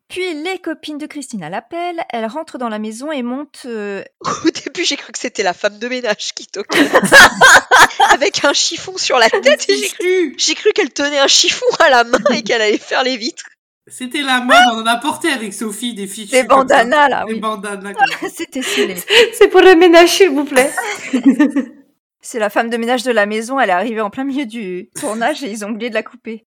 Puis 0.10 0.34
les 0.44 0.58
copines 0.58 0.98
de 0.98 1.06
Christina 1.06 1.50
l'appellent, 1.50 2.02
elle 2.10 2.26
rentre 2.26 2.58
dans 2.58 2.70
la 2.70 2.80
maison 2.80 3.12
et 3.12 3.22
monte... 3.22 3.62
euh, 3.66 4.04
Au 4.22 4.50
début, 4.50 4.84
j'ai 4.84 4.96
cru 4.98 5.12
que 5.12 5.20
c'était 5.20 5.44
la 5.44 5.54
femme 5.54 5.78
de 5.78 5.88
ménage 5.88 6.34
qui 6.34 6.48
toquait. 6.48 6.80
Avec 8.14 8.44
un 8.44 8.54
chiffon 8.54 8.98
sur 8.98 9.18
la 9.20 9.30
tête 9.30 9.66
et 9.70 9.76
j'ai 9.78 9.88
cru, 9.90 10.36
j'ai 10.38 10.56
cru 10.56 10.72
qu'elle 10.74 10.92
tenait 10.92 11.20
un 11.20 11.28
chiffon 11.28 11.66
à 11.80 11.90
la 11.90 12.04
main 12.06 12.18
et 12.34 12.42
qu'elle 12.42 12.62
allait 12.62 12.78
faire 12.80 13.04
les 13.04 13.18
vitres. 13.18 13.46
C'était 13.88 14.22
la 14.22 14.40
mode, 14.42 14.56
on 14.74 14.82
en 14.82 14.86
a 14.86 14.98
porté 14.98 15.30
avec 15.32 15.52
Sophie 15.54 15.96
des 15.96 16.06
fiches. 16.06 16.32
Les 16.32 16.44
bandanas, 16.44 17.08
là, 17.10 17.26
oui. 17.28 17.40
bandanas 17.40 17.94
comme 17.94 18.06
ça. 18.22 18.28
C'était 18.36 18.62
stylé. 18.62 18.96
C'est 19.34 19.48
pour 19.48 19.62
le 19.62 19.74
ménage, 19.76 20.10
s'il 20.10 20.30
vous 20.30 20.46
plaît. 20.46 20.72
C'est 22.22 22.38
la 22.40 22.50
femme 22.50 22.70
de 22.70 22.78
ménage 22.78 23.04
de 23.04 23.12
la 23.12 23.26
maison, 23.26 23.60
elle 23.60 23.70
est 23.70 23.74
arrivée 23.74 24.02
en 24.02 24.10
plein 24.10 24.26
milieu 24.26 24.46
du 24.46 24.90
tournage 25.00 25.44
et 25.44 25.50
ils 25.50 25.64
ont 25.66 25.70
oublié 25.70 25.90
de 25.90 25.96
la 25.96 26.04
couper. 26.04 26.46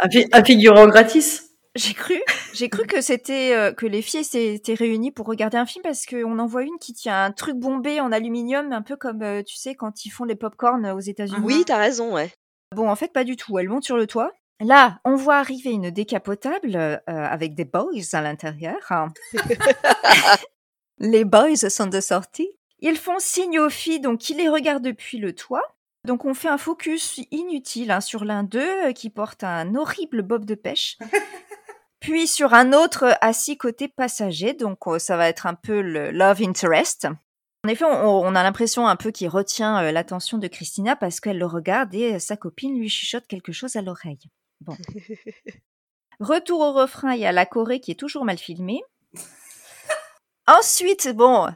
un, 0.00 0.08
fi- 0.10 0.26
un 0.32 0.44
figurant 0.44 0.86
gratis. 0.86 1.42
J'ai 1.76 1.92
cru, 1.92 2.22
j'ai 2.54 2.68
cru 2.70 2.86
que 2.86 3.00
c'était 3.02 3.54
euh, 3.54 3.72
que 3.72 3.84
les 3.84 4.00
filles 4.00 4.24
s'étaient 4.24 4.74
réunies 4.74 5.10
pour 5.10 5.26
regarder 5.26 5.58
un 5.58 5.66
film 5.66 5.82
parce 5.82 6.06
qu'on 6.06 6.38
en 6.38 6.46
voit 6.46 6.62
une 6.62 6.78
qui 6.80 6.94
tient 6.94 7.24
un 7.24 7.32
truc 7.32 7.56
bombé 7.56 8.00
en 8.00 8.12
aluminium, 8.12 8.72
un 8.72 8.82
peu 8.82 8.96
comme 8.96 9.22
euh, 9.22 9.42
tu 9.42 9.56
sais 9.56 9.74
quand 9.74 10.06
ils 10.06 10.10
font 10.10 10.24
les 10.24 10.36
pop-corn 10.36 10.86
aux 10.86 11.00
États-Unis. 11.00 11.40
Oui, 11.42 11.64
t'as 11.66 11.76
raison, 11.76 12.14
ouais. 12.14 12.32
Bon, 12.74 12.88
en 12.88 12.96
fait, 12.96 13.12
pas 13.12 13.24
du 13.24 13.36
tout. 13.36 13.58
Elle 13.58 13.68
monte 13.68 13.84
sur 13.84 13.96
le 13.96 14.06
toit. 14.06 14.32
Là, 14.60 15.00
on 15.04 15.16
voit 15.16 15.36
arriver 15.36 15.70
une 15.70 15.90
décapotable 15.90 16.76
euh, 16.76 16.98
avec 17.06 17.54
des 17.54 17.66
boys 17.66 17.92
à 18.14 18.22
l'intérieur. 18.22 19.10
les 20.98 21.24
boys 21.24 21.56
sont 21.56 21.86
de 21.86 22.00
sortie. 22.00 22.48
Ils 22.80 22.96
font 22.96 23.18
signe 23.18 23.58
aux 23.58 23.70
filles, 23.70 24.00
donc 24.00 24.20
qui 24.20 24.34
les 24.34 24.48
regardent 24.48 24.84
depuis 24.84 25.18
le 25.18 25.34
toit. 25.34 25.76
Donc 26.06 26.24
on 26.24 26.34
fait 26.34 26.48
un 26.48 26.56
focus 26.56 27.20
inutile 27.32 27.90
hein, 27.90 28.00
sur 28.00 28.24
l'un 28.24 28.44
d'eux 28.44 28.86
euh, 28.86 28.92
qui 28.92 29.10
porte 29.10 29.42
un 29.42 29.74
horrible 29.74 30.22
bob 30.22 30.44
de 30.44 30.54
pêche. 30.54 30.96
Puis 32.06 32.28
sur 32.28 32.54
un 32.54 32.72
autre 32.72 33.02
euh, 33.02 33.14
assis 33.20 33.58
côté 33.58 33.88
passager, 33.88 34.54
donc 34.54 34.86
euh, 34.86 35.00
ça 35.00 35.16
va 35.16 35.28
être 35.28 35.44
un 35.44 35.54
peu 35.54 35.80
le 35.80 36.12
love 36.12 36.40
interest. 36.40 37.08
En 37.64 37.68
effet, 37.68 37.84
on, 37.84 38.20
on 38.20 38.34
a 38.36 38.44
l'impression 38.44 38.86
un 38.86 38.94
peu 38.94 39.10
qu'il 39.10 39.28
retient 39.28 39.82
euh, 39.82 39.90
l'attention 39.90 40.38
de 40.38 40.46
Christina 40.46 40.94
parce 40.94 41.18
qu'elle 41.18 41.38
le 41.38 41.46
regarde 41.46 41.92
et 41.96 42.14
euh, 42.14 42.18
sa 42.20 42.36
copine 42.36 42.78
lui 42.78 42.88
chuchote 42.88 43.26
quelque 43.26 43.50
chose 43.50 43.74
à 43.74 43.82
l'oreille. 43.82 44.20
Bon. 44.60 44.76
Retour 46.20 46.60
au 46.60 46.72
refrain, 46.74 47.14
il 47.14 47.22
y 47.22 47.26
a 47.26 47.32
la 47.32 47.44
Corée 47.44 47.80
qui 47.80 47.90
est 47.90 47.98
toujours 47.98 48.24
mal 48.24 48.38
filmée. 48.38 48.82
Ensuite, 50.46 51.08
bon, 51.12 51.48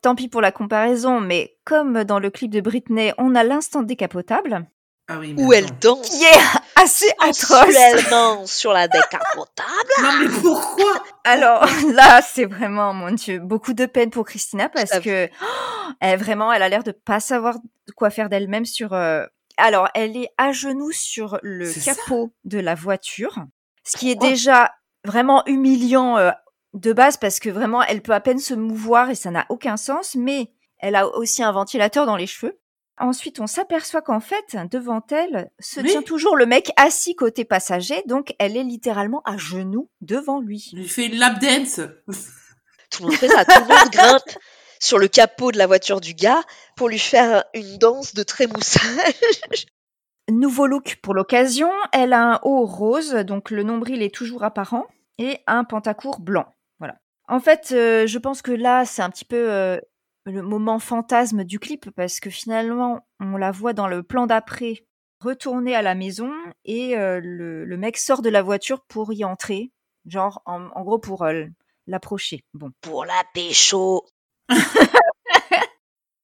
tant 0.00 0.14
pis 0.14 0.28
pour 0.28 0.40
la 0.40 0.50
comparaison, 0.50 1.20
mais 1.20 1.58
comme 1.64 2.04
dans 2.04 2.20
le 2.20 2.30
clip 2.30 2.50
de 2.50 2.62
Britney, 2.62 3.12
on 3.18 3.34
a 3.34 3.44
l'instant 3.44 3.82
décapotable, 3.82 4.66
Ah 5.08 5.18
oui, 5.18 5.34
Où 5.36 5.52
elle 5.52 5.68
danse 5.78 6.08
qui 6.08 6.24
est 6.24 6.59
assez 6.76 7.10
atroce. 7.18 8.48
sur 8.50 8.72
la 8.72 8.88
décapotable. 8.88 9.90
Non 10.02 10.12
mais 10.20 10.28
pourquoi? 10.40 11.02
Alors 11.24 11.64
là, 11.92 12.20
c'est 12.22 12.44
vraiment, 12.46 12.92
mon 12.94 13.10
Dieu, 13.12 13.38
beaucoup 13.38 13.72
de 13.74 13.86
peine 13.86 14.10
pour 14.10 14.24
Christina 14.24 14.68
parce 14.68 14.98
que 15.00 15.28
oh, 15.42 15.92
elle 16.00 16.18
vraiment, 16.18 16.52
elle 16.52 16.62
a 16.62 16.68
l'air 16.68 16.82
de 16.82 16.92
pas 16.92 17.20
savoir 17.20 17.56
quoi 17.96 18.10
faire 18.10 18.28
d'elle-même 18.28 18.64
sur. 18.64 18.92
euh, 18.92 19.24
Alors, 19.56 19.88
elle 19.94 20.16
est 20.16 20.30
à 20.38 20.52
genoux 20.52 20.92
sur 20.92 21.38
le 21.42 21.66
ça. 21.70 21.94
capot 21.94 22.32
de 22.44 22.58
la 22.58 22.74
voiture, 22.74 23.38
ce 23.84 23.96
qui 23.96 24.10
est 24.10 24.16
déjà 24.20 24.72
vraiment 25.04 25.44
humiliant 25.46 26.16
euh, 26.18 26.30
de 26.74 26.92
base 26.92 27.16
parce 27.16 27.40
que 27.40 27.50
vraiment, 27.50 27.82
elle 27.82 28.00
peut 28.02 28.12
à 28.14 28.20
peine 28.20 28.38
se 28.38 28.54
mouvoir 28.54 29.10
et 29.10 29.14
ça 29.14 29.30
n'a 29.30 29.46
aucun 29.48 29.76
sens. 29.76 30.14
Mais 30.14 30.52
elle 30.78 30.94
a 30.96 31.06
aussi 31.08 31.42
un 31.42 31.52
ventilateur 31.52 32.06
dans 32.06 32.16
les 32.16 32.26
cheveux. 32.26 32.58
Ensuite, 33.00 33.40
on 33.40 33.46
s'aperçoit 33.46 34.02
qu'en 34.02 34.20
fait, 34.20 34.56
devant 34.70 35.00
elle 35.10 35.50
se 35.58 35.80
Oui. 35.80 35.88
tient 35.90 36.02
toujours 36.02 36.36
le 36.36 36.44
mec 36.44 36.70
assis 36.76 37.14
côté 37.16 37.46
passager, 37.46 38.02
donc 38.06 38.34
elle 38.38 38.58
est 38.58 38.62
littéralement 38.62 39.22
à 39.24 39.38
genoux 39.38 39.88
devant 40.02 40.38
lui. 40.38 40.68
Il 40.72 40.80
lui 40.80 40.88
fait 40.88 41.06
une 41.06 41.16
lap 41.16 41.40
dance. 41.40 41.80
Tout 42.90 43.04
le 43.04 43.08
monde 43.08 43.16
fait 43.16 43.28
ça. 43.28 43.44
Tout 43.46 43.60
le 43.60 43.68
monde 43.68 43.88
grimpe 43.92 44.38
sur 44.78 44.98
le 44.98 45.08
capot 45.08 45.50
de 45.50 45.58
la 45.58 45.66
voiture 45.66 46.00
du 46.00 46.12
gars 46.12 46.42
pour 46.76 46.90
lui 46.90 46.98
faire 46.98 47.44
une 47.54 47.78
danse 47.78 48.14
de 48.14 48.22
trémoussage. 48.22 49.66
Nouveau 50.30 50.66
look 50.66 50.98
pour 51.02 51.14
l'occasion, 51.14 51.70
elle 51.92 52.12
a 52.12 52.34
un 52.34 52.40
haut 52.42 52.66
rose, 52.66 53.14
donc 53.14 53.50
le 53.50 53.62
nombril 53.62 54.02
est 54.02 54.14
toujours 54.14 54.44
apparent, 54.44 54.86
et 55.18 55.38
un 55.46 55.64
pantacourt 55.64 56.20
blanc. 56.20 56.54
Voilà. 56.78 56.98
En 57.28 57.40
fait, 57.40 57.70
euh, 57.72 58.06
je 58.06 58.18
pense 58.18 58.42
que 58.42 58.52
là, 58.52 58.84
c'est 58.84 59.02
un 59.02 59.10
petit 59.10 59.24
peu 59.24 59.50
euh, 59.50 59.78
le 60.24 60.42
moment 60.42 60.78
fantasme 60.78 61.44
du 61.44 61.58
clip, 61.58 61.90
parce 61.96 62.20
que 62.20 62.30
finalement, 62.30 63.06
on 63.20 63.36
la 63.36 63.50
voit 63.50 63.72
dans 63.72 63.88
le 63.88 64.02
plan 64.02 64.26
d'après 64.26 64.84
retourner 65.20 65.74
à 65.74 65.82
la 65.82 65.94
maison, 65.94 66.32
et 66.64 66.96
euh, 66.96 67.20
le, 67.22 67.64
le 67.64 67.76
mec 67.76 67.96
sort 67.98 68.22
de 68.22 68.30
la 68.30 68.42
voiture 68.42 68.80
pour 68.86 69.12
y 69.12 69.24
entrer, 69.24 69.70
genre, 70.06 70.42
en, 70.46 70.66
en 70.74 70.82
gros, 70.82 70.98
pour 70.98 71.22
euh, 71.24 71.44
l'approcher. 71.86 72.44
Bon. 72.54 72.70
Pour 72.80 73.04
la 73.04 73.22
pécho. 73.34 74.06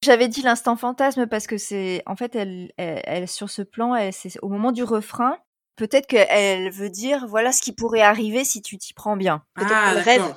J'avais 0.03 0.29
dit 0.29 0.43
l'instant 0.43 0.77
fantasme 0.77 1.27
parce 1.27 1.47
que 1.49 1.59
c'est 1.59 2.03
en 2.07 2.15
fait 2.15 2.37
elle, 2.37 2.71
elle, 2.77 3.01
elle- 3.05 3.29
sur 3.29 3.51
ce 3.51 3.63
plan 3.63 3.95
elle- 3.97 4.13
c'est 4.13 4.39
au 4.41 4.49
moment 4.49 4.71
du 4.71 4.85
refrain 4.85 5.37
peut-être 5.75 6.07
qu'elle 6.07 6.71
veut 6.71 6.91
dire 6.91 7.27
voilà 7.27 7.51
ce 7.51 7.61
qui 7.61 7.73
pourrait 7.73 8.03
arriver 8.03 8.45
si 8.45 8.63
tu 8.63 8.79
t'y 8.79 8.95
prends 8.95 9.17
bien. 9.17 9.43
Peut-être 9.55 9.73
Ah 9.75 9.93
qu'elle 9.95 10.03
rêve. 10.05 10.35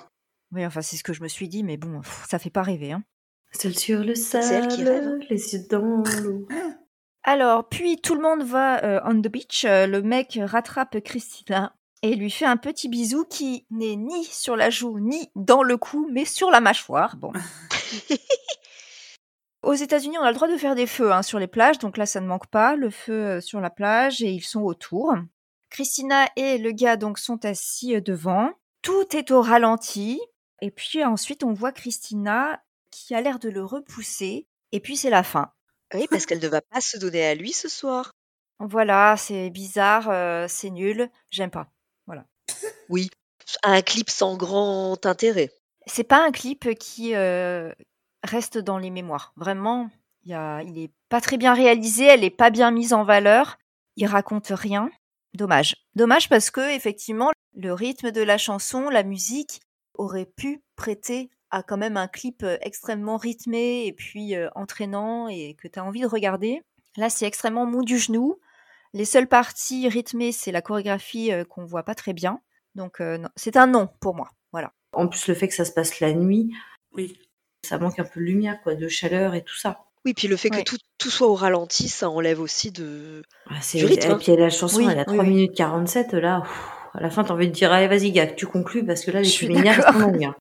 Oui 0.54 0.65
enfin 0.65 0.82
c'est 0.82 0.95
ce 0.98 1.04
que 1.04 1.13
je 1.13 1.22
me 1.22 1.28
suis 1.28 1.48
dit 1.50 1.63
mais 1.63 1.78
bon 1.78 2.02
pff, 2.02 2.26
ça 2.28 2.39
fait 2.39 2.50
pas 2.50 2.63
rêver 2.63 2.93
hein. 2.93 3.04
Seul 3.52 3.76
sur 3.76 4.04
le 4.04 4.16
sable, 4.16 5.26
les 5.30 5.54
yeux 5.54 5.66
dans 5.70 6.04
l'eau. 6.24 6.48
Alors 7.24 7.68
puis 7.68 8.00
tout 8.02 8.16
le 8.16 8.22
monde 8.22 8.44
va 8.44 8.84
euh, 8.84 9.02
on 9.06 9.22
the 9.22 9.28
beach 9.28 9.66
Euh, 9.66 9.88
le 9.88 10.02
mec 10.02 10.40
rattrape 10.42 11.00
Christina 11.02 11.76
et 12.02 12.16
lui 12.16 12.32
fait 12.32 12.46
un 12.46 12.58
petit 12.58 12.88
bisou 12.88 13.26
qui 13.26 13.66
n'est 13.72 13.98
ni 13.98 14.24
sur 14.24 14.56
la 14.56 14.70
joue 14.70 15.00
ni 15.00 15.30
dans 15.36 15.64
le 15.64 15.78
cou 15.78 16.08
mais 16.12 16.26
sur 16.26 16.50
la 16.50 16.62
mâchoire. 16.62 17.18
Bon. 17.18 17.34
Aux 19.62 19.74
États-Unis, 19.74 20.18
on 20.18 20.24
a 20.24 20.30
le 20.30 20.36
droit 20.36 20.48
de 20.48 20.58
faire 20.58 20.76
des 20.76 20.88
feux 20.88 21.12
hein, 21.12 21.22
sur 21.22 21.38
les 21.38 21.48
plages, 21.48 21.80
donc 21.80 21.98
là, 21.98 22.06
ça 22.06 22.22
ne 22.22 22.28
manque 22.28 22.48
pas. 22.48 22.78
Le 22.78 22.90
feu 22.90 23.14
euh, 23.14 23.42
sur 23.42 23.60
la 23.60 23.70
plage 23.70 24.22
et 24.22 24.32
ils 24.32 24.44
sont 24.44 24.62
autour. 24.62 25.14
Christina 25.70 26.28
et 26.38 26.58
le 26.58 26.72
gars 26.72 26.96
donc 26.96 27.20
sont 27.20 27.44
assis 27.46 28.02
devant. 28.02 28.52
Tout 28.82 29.16
est 29.16 29.32
au 29.32 29.42
ralenti. 29.42 30.22
Et 30.62 30.72
puis 30.72 31.04
ensuite, 31.04 31.44
on 31.44 31.54
voit 31.54 31.74
Christina 31.74 32.62
qui 32.91 33.15
a 33.15 33.21
l'air 33.21 33.39
de 33.39 33.49
le 33.49 33.63
repousser. 33.63 34.47
Et 34.71 34.80
puis 34.80 34.97
c'est 34.97 35.10
la 35.10 35.23
fin. 35.23 35.52
Oui, 35.93 36.08
parce 36.10 36.25
qu'elle 36.25 36.41
ne 36.41 36.47
va 36.47 36.62
pas 36.62 36.82
se 36.82 36.97
donner 36.97 37.25
à 37.25 37.36
lui 37.36 37.52
ce 37.52 37.67
soir. 37.67 38.12
Voilà, 38.60 39.15
c'est 39.17 39.49
bizarre, 39.49 40.10
euh, 40.10 40.45
c'est 40.47 40.69
nul, 40.69 41.10
j'aime 41.32 41.52
pas. 41.52 41.71
Oui. 42.89 43.10
Un 43.63 43.82
clip 43.82 44.10
sans 44.10 44.36
grand 44.36 45.06
intérêt. 45.06 45.52
C'est 45.86 46.04
pas 46.04 46.23
un 46.23 46.32
clip 46.32 46.75
qui 46.75 47.15
euh, 47.15 47.71
reste 48.23 48.58
dans 48.58 48.78
les 48.78 48.89
mémoires. 48.89 49.34
Vraiment, 49.38 49.89
il, 50.23 50.32
y 50.32 50.34
a, 50.34 50.62
il 50.63 50.78
est 50.78 50.91
pas 51.10 51.21
très 51.21 51.38
bien 51.38 51.54
réalisé, 51.54 52.06
elle 52.06 52.23
est 52.23 52.30
pas 52.30 52.49
bien 52.49 52.71
mise 52.71 52.93
en 52.93 53.04
valeur. 53.04 53.58
Il 53.95 54.06
raconte 54.06 54.47
rien. 54.49 54.89
Dommage. 55.34 55.75
Dommage 55.95 56.30
parce 56.30 56.52
que 56.52 56.75
effectivement, 56.75 57.32
le 57.56 57.73
rythme 57.73 58.12
de 58.12 58.21
la 58.21 58.38
chanson, 58.38 58.89
la 58.89 59.04
musique 59.04 59.62
aurait 59.93 60.25
pu 60.25 60.63
prêter 60.75 61.30
à 61.52 61.64
quand 61.64 61.78
même 61.78 61.98
un 61.98 62.08
clip 62.08 62.46
extrêmement 62.62 63.18
rythmé 63.18 63.86
et 63.88 63.94
puis 63.94 64.36
euh, 64.36 64.50
entraînant 64.56 65.28
et 65.28 65.56
que 65.56 65.68
tu 65.68 65.80
as 65.80 65.84
envie 65.84 66.02
de 66.02 66.08
regarder. 66.08 66.62
Là, 66.98 67.10
c'est 67.10 67.26
extrêmement 67.26 67.66
mou 67.66 67.84
du 67.84 67.98
genou. 67.98 68.40
Les 68.94 69.06
seules 69.06 69.28
parties 69.28 69.88
rythmées, 69.88 70.32
c'est 70.32 70.52
la 70.52 70.62
chorégraphie 70.62 71.32
euh, 71.32 71.44
qu'on 71.44 71.66
voit 71.66 71.84
pas 71.84 71.96
très 71.96 72.14
bien. 72.14 72.40
Donc, 72.76 73.02
euh, 73.02 73.18
non, 73.18 73.30
c'est 73.36 73.58
un 73.58 73.68
non 73.68 73.90
pour 74.00 74.16
moi. 74.16 74.30
Voilà. 74.52 74.74
En 74.94 75.08
plus, 75.08 75.28
le 75.28 75.36
fait 75.36 75.48
que 75.48 75.54
ça 75.54 75.66
se 75.66 75.72
passe 75.72 76.00
la 76.00 76.14
nuit, 76.14 76.52
Oui. 76.94 77.18
ça 77.66 77.78
manque 77.78 78.00
un 78.00 78.04
peu 78.04 78.20
de 78.20 78.26
lumière, 78.26 78.60
quoi, 78.64 78.76
de 78.76 78.88
chaleur 78.88 79.36
et 79.36 79.44
tout 79.44 79.56
ça. 79.56 79.86
Oui, 80.06 80.14
puis 80.14 80.28
le 80.28 80.38
fait 80.38 80.50
que 80.50 80.62
tout, 80.64 80.78
tout 80.98 81.10
soit 81.10 81.28
au 81.28 81.36
ralenti, 81.36 81.90
ça 81.90 82.10
enlève 82.10 82.40
aussi 82.40 82.72
de. 82.72 83.22
Ah, 83.50 83.56
Du 83.76 83.86
rythme, 83.86 84.08
et 84.08 84.12
hein. 84.14 84.18
puis 84.20 84.36
la 84.36 84.50
chanson, 84.50 84.78
Oui, 84.78 84.88
elle 84.90 85.00
a 85.00 85.04
oui, 85.08 85.14
3 85.18 85.24
oui. 85.24 85.30
minutes 85.30 85.56
47, 85.56 86.14
là, 86.14 86.42
pff, 86.42 86.52
à 86.94 87.02
la 87.02 87.10
fin, 87.10 87.24
t'as 87.24 87.34
envie 87.34 87.48
de 87.48 87.54
dire, 87.54 87.72
allez, 87.72 87.88
vas-y, 87.88 88.12
gars, 88.12 88.28
tu 88.28 88.48
conclus, 88.48 88.86
parce 88.86 89.04
que 89.04 89.12
là, 89.12 89.22
les 89.22 89.62
d'accord. 89.62 89.94
sont 89.94 90.00
longues. 90.00 90.32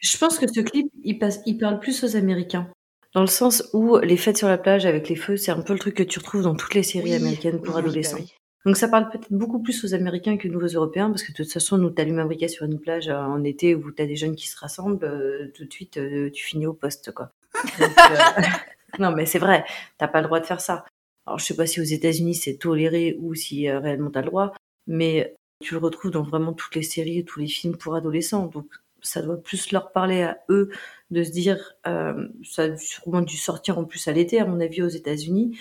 Je 0.00 0.16
pense 0.18 0.38
que 0.38 0.46
ce 0.46 0.60
clip, 0.60 0.90
il, 1.04 1.18
passe, 1.18 1.40
il 1.46 1.58
parle 1.58 1.78
plus 1.78 2.02
aux 2.04 2.16
Américains. 2.16 2.68
Dans 3.14 3.20
le 3.20 3.26
sens 3.26 3.68
où 3.72 3.98
les 3.98 4.16
fêtes 4.16 4.38
sur 4.38 4.48
la 4.48 4.58
plage 4.58 4.86
avec 4.86 5.08
les 5.08 5.16
feux, 5.16 5.36
c'est 5.36 5.50
un 5.50 5.62
peu 5.62 5.72
le 5.72 5.78
truc 5.78 5.96
que 5.96 6.02
tu 6.02 6.18
retrouves 6.18 6.42
dans 6.42 6.54
toutes 6.54 6.74
les 6.74 6.82
séries 6.82 7.10
Oui, 7.10 7.14
américaines 7.14 7.60
pour 7.60 7.74
oui, 7.74 7.80
adolescents. 7.80 8.16
bah 8.18 8.22
oui. 8.24 8.34
Donc 8.66 8.76
ça 8.76 8.88
parle 8.88 9.08
peut-être 9.08 9.32
beaucoup 9.32 9.60
plus 9.62 9.84
aux 9.84 9.94
Américains 9.94 10.36
que 10.36 10.46
nous 10.46 10.60
aux 10.60 10.66
Européens, 10.66 11.08
parce 11.08 11.22
que 11.22 11.32
de 11.32 11.36
toute 11.36 11.50
façon, 11.50 11.78
nous 11.78 11.90
t'allumes 11.90 12.18
un 12.18 12.26
briquet 12.26 12.48
sur 12.48 12.66
une 12.66 12.78
plage 12.78 13.08
euh, 13.08 13.16
en 13.16 13.42
été 13.42 13.74
où 13.74 13.90
t'as 13.90 14.04
des 14.06 14.16
jeunes 14.16 14.36
qui 14.36 14.48
se 14.48 14.58
rassemblent, 14.58 15.04
euh, 15.04 15.50
tout 15.54 15.64
de 15.64 15.72
suite 15.72 15.96
euh, 15.96 16.30
tu 16.30 16.44
finis 16.44 16.66
au 16.66 16.74
poste, 16.74 17.12
quoi. 17.12 17.30
Donc, 17.78 17.90
non, 18.98 19.12
mais 19.12 19.24
c'est 19.24 19.38
vrai, 19.38 19.64
t'as 19.98 20.08
pas 20.08 20.20
le 20.20 20.26
droit 20.26 20.40
de 20.40 20.46
faire 20.46 20.60
ça. 20.60 20.84
Alors 21.26 21.38
je 21.38 21.44
sais 21.44 21.56
pas 21.56 21.66
si 21.66 21.80
aux 21.80 21.84
États-Unis 21.84 22.34
c'est 22.34 22.56
toléré 22.56 23.16
ou 23.20 23.34
si 23.34 23.70
réellement 23.70 24.10
t'as 24.10 24.20
le 24.20 24.26
droit, 24.26 24.52
mais 24.86 25.34
tu 25.62 25.74
le 25.74 25.80
retrouves 25.80 26.10
dans 26.10 26.22
vraiment 26.22 26.52
toutes 26.52 26.74
les 26.74 26.82
séries, 26.82 27.24
tous 27.24 27.40
les 27.40 27.46
films 27.46 27.76
pour 27.76 27.94
adolescents. 27.94 28.46
Donc 28.46 28.66
ça 29.02 29.22
doit 29.22 29.42
plus 29.42 29.72
leur 29.72 29.92
parler 29.92 30.22
à 30.22 30.38
eux 30.48 30.70
de 31.10 31.22
se 31.24 31.30
dire, 31.30 31.74
euh, 31.86 32.28
ça 32.44 32.64
a 32.64 32.76
sûrement 32.76 33.22
dû 33.22 33.36
sortir 33.36 33.78
en 33.78 33.84
plus 33.84 34.06
à 34.08 34.12
l'été, 34.12 34.40
à 34.40 34.46
mon 34.46 34.60
avis, 34.60 34.82
aux 34.82 34.88
États-Unis 34.88 35.58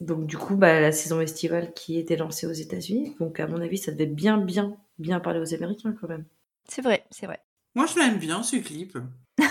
Donc 0.00 0.26
du 0.26 0.36
coup, 0.38 0.56
bah, 0.56 0.80
la 0.80 0.92
saison 0.92 1.20
estivale 1.20 1.72
qui 1.74 1.98
était 1.98 2.16
lancée 2.16 2.46
aux 2.46 2.52
États-Unis. 2.52 3.16
Donc 3.20 3.40
à 3.40 3.46
mon 3.46 3.60
avis, 3.60 3.78
ça 3.78 3.92
devait 3.92 4.06
bien, 4.06 4.38
bien, 4.38 4.76
bien 4.98 5.20
parler 5.20 5.40
aux 5.40 5.54
Américains 5.54 5.94
quand 6.00 6.08
même. 6.08 6.24
C'est 6.68 6.82
vrai, 6.82 7.04
c'est 7.10 7.26
vrai. 7.26 7.40
Moi, 7.74 7.86
je 7.86 7.98
l'aime 7.98 8.18
bien, 8.18 8.42
ce 8.42 8.56
clip. 8.56 8.98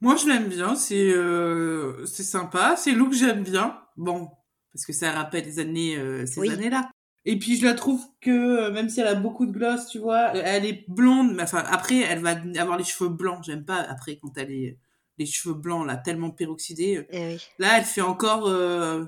Moi, 0.00 0.16
je 0.16 0.26
l'aime 0.26 0.48
bien, 0.48 0.74
c'est 0.74 1.12
euh, 1.12 2.04
c'est 2.06 2.24
sympa, 2.24 2.74
c'est 2.76 2.92
look 2.92 3.12
j'aime 3.12 3.44
bien. 3.44 3.78
Bon, 3.96 4.30
parce 4.72 4.84
que 4.84 4.92
ça 4.92 5.12
rappelle 5.12 5.44
les 5.44 5.58
années, 5.60 5.96
euh, 5.96 6.26
ces 6.26 6.40
Oui. 6.40 6.50
années-là. 6.50 6.90
Et 7.24 7.38
puis, 7.38 7.56
je 7.56 7.64
la 7.64 7.74
trouve 7.74 8.04
que, 8.20 8.30
euh, 8.30 8.72
même 8.72 8.88
si 8.88 9.00
elle 9.00 9.06
a 9.06 9.14
beaucoup 9.14 9.46
de 9.46 9.52
gloss, 9.52 9.86
tu 9.86 9.98
vois, 9.98 10.32
elle 10.36 10.64
est 10.64 10.84
blonde, 10.88 11.34
mais 11.34 11.42
enfin, 11.44 11.62
après, 11.70 11.98
elle 12.00 12.20
va 12.20 12.34
avoir 12.58 12.76
les 12.76 12.84
cheveux 12.84 13.10
blancs. 13.10 13.44
J'aime 13.44 13.64
pas, 13.64 13.76
après, 13.76 14.16
quand 14.16 14.36
elle 14.36 14.50
est 14.50 14.78
les 15.18 15.26
cheveux 15.26 15.54
blancs, 15.54 15.86
là, 15.86 15.96
tellement 15.96 16.30
peroxydés. 16.30 17.06
Eh 17.10 17.26
oui. 17.34 17.48
Là, 17.58 17.78
elle 17.78 17.84
fait 17.84 18.00
encore... 18.00 18.48
euh, 18.48 19.04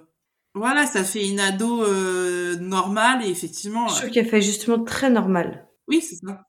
Voilà, 0.55 0.87
ça 0.87 1.03
fait 1.03 1.27
une 1.27 1.40
ado 1.40 1.83
euh, 1.83 2.55
normale, 2.57 3.24
et 3.24 3.29
effectivement... 3.29 3.88
Je 3.88 3.94
euh, 3.94 3.98
trouve 3.98 4.11
qu'elle 4.11 4.29
fait 4.29 4.40
justement 4.42 4.85
très 4.85 5.11
normal. 5.11 5.66
Oui, 5.88 6.00
c'est 6.00 6.14
ça. 6.14 6.46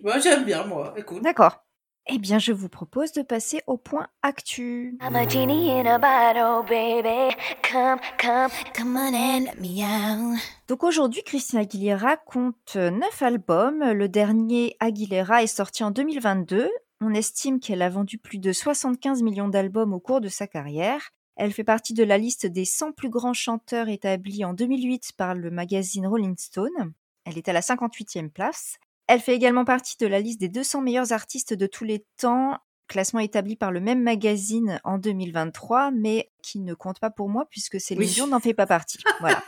Moi, 0.00 0.18
j'aime 0.18 0.44
bien, 0.44 0.64
moi. 0.64 0.92
Écoute. 0.96 1.22
D'accord. 1.22 1.64
Eh 2.10 2.16
bien, 2.16 2.38
je 2.38 2.52
vous 2.52 2.70
propose 2.70 3.12
de 3.12 3.20
passer 3.20 3.60
au 3.66 3.76
point 3.76 4.06
actu. 4.22 4.96
I'm 5.02 5.14
a 5.14 5.28
genie 5.28 5.70
in 5.70 5.84
a 5.84 5.98
bottle, 5.98 6.66
baby. 6.66 7.36
Come, 7.62 8.00
come, 8.16 8.50
come 8.74 8.96
on 8.96 9.14
and 9.14 9.44
let 9.44 9.60
me 9.60 9.82
out. 9.84 10.40
Donc 10.68 10.84
aujourd'hui, 10.84 11.22
Christina 11.22 11.62
Aguilera 11.62 12.16
compte 12.16 12.76
neuf 12.76 13.20
albums. 13.20 13.92
Le 13.92 14.08
dernier 14.08 14.74
Aguilera 14.80 15.42
est 15.42 15.48
sorti 15.48 15.84
en 15.84 15.90
2022. 15.90 16.70
On 17.02 17.12
estime 17.12 17.60
qu'elle 17.60 17.82
a 17.82 17.90
vendu 17.90 18.16
plus 18.16 18.38
de 18.38 18.52
75 18.52 19.22
millions 19.22 19.48
d'albums 19.48 19.92
au 19.92 20.00
cours 20.00 20.22
de 20.22 20.28
sa 20.28 20.46
carrière. 20.46 21.10
Elle 21.36 21.52
fait 21.52 21.62
partie 21.62 21.92
de 21.92 22.04
la 22.04 22.16
liste 22.16 22.46
des 22.46 22.64
100 22.64 22.92
plus 22.92 23.10
grands 23.10 23.34
chanteurs 23.34 23.90
établis 23.90 24.46
en 24.46 24.54
2008 24.54 25.12
par 25.14 25.34
le 25.34 25.50
magazine 25.50 26.06
Rolling 26.06 26.38
Stone. 26.38 26.94
Elle 27.26 27.36
est 27.36 27.50
à 27.50 27.52
la 27.52 27.60
58e 27.60 28.30
place. 28.30 28.78
Elle 29.08 29.20
fait 29.20 29.34
également 29.34 29.64
partie 29.64 29.96
de 29.98 30.06
la 30.06 30.20
liste 30.20 30.38
des 30.38 30.50
200 30.50 30.82
meilleurs 30.82 31.12
artistes 31.12 31.54
de 31.54 31.66
tous 31.66 31.84
les 31.84 32.04
temps, 32.18 32.58
classement 32.88 33.20
établi 33.20 33.56
par 33.56 33.72
le 33.72 33.80
même 33.80 34.02
magazine 34.02 34.80
en 34.84 34.98
2023, 34.98 35.90
mais 35.92 36.30
qui 36.42 36.60
ne 36.60 36.74
compte 36.74 37.00
pas 37.00 37.10
pour 37.10 37.30
moi 37.30 37.46
puisque 37.50 37.80
Céline 37.80 38.02
Oui. 38.06 38.30
N'en 38.30 38.38
fait 38.38 38.52
pas 38.52 38.66
partie. 38.66 38.98
Voilà. 39.20 39.42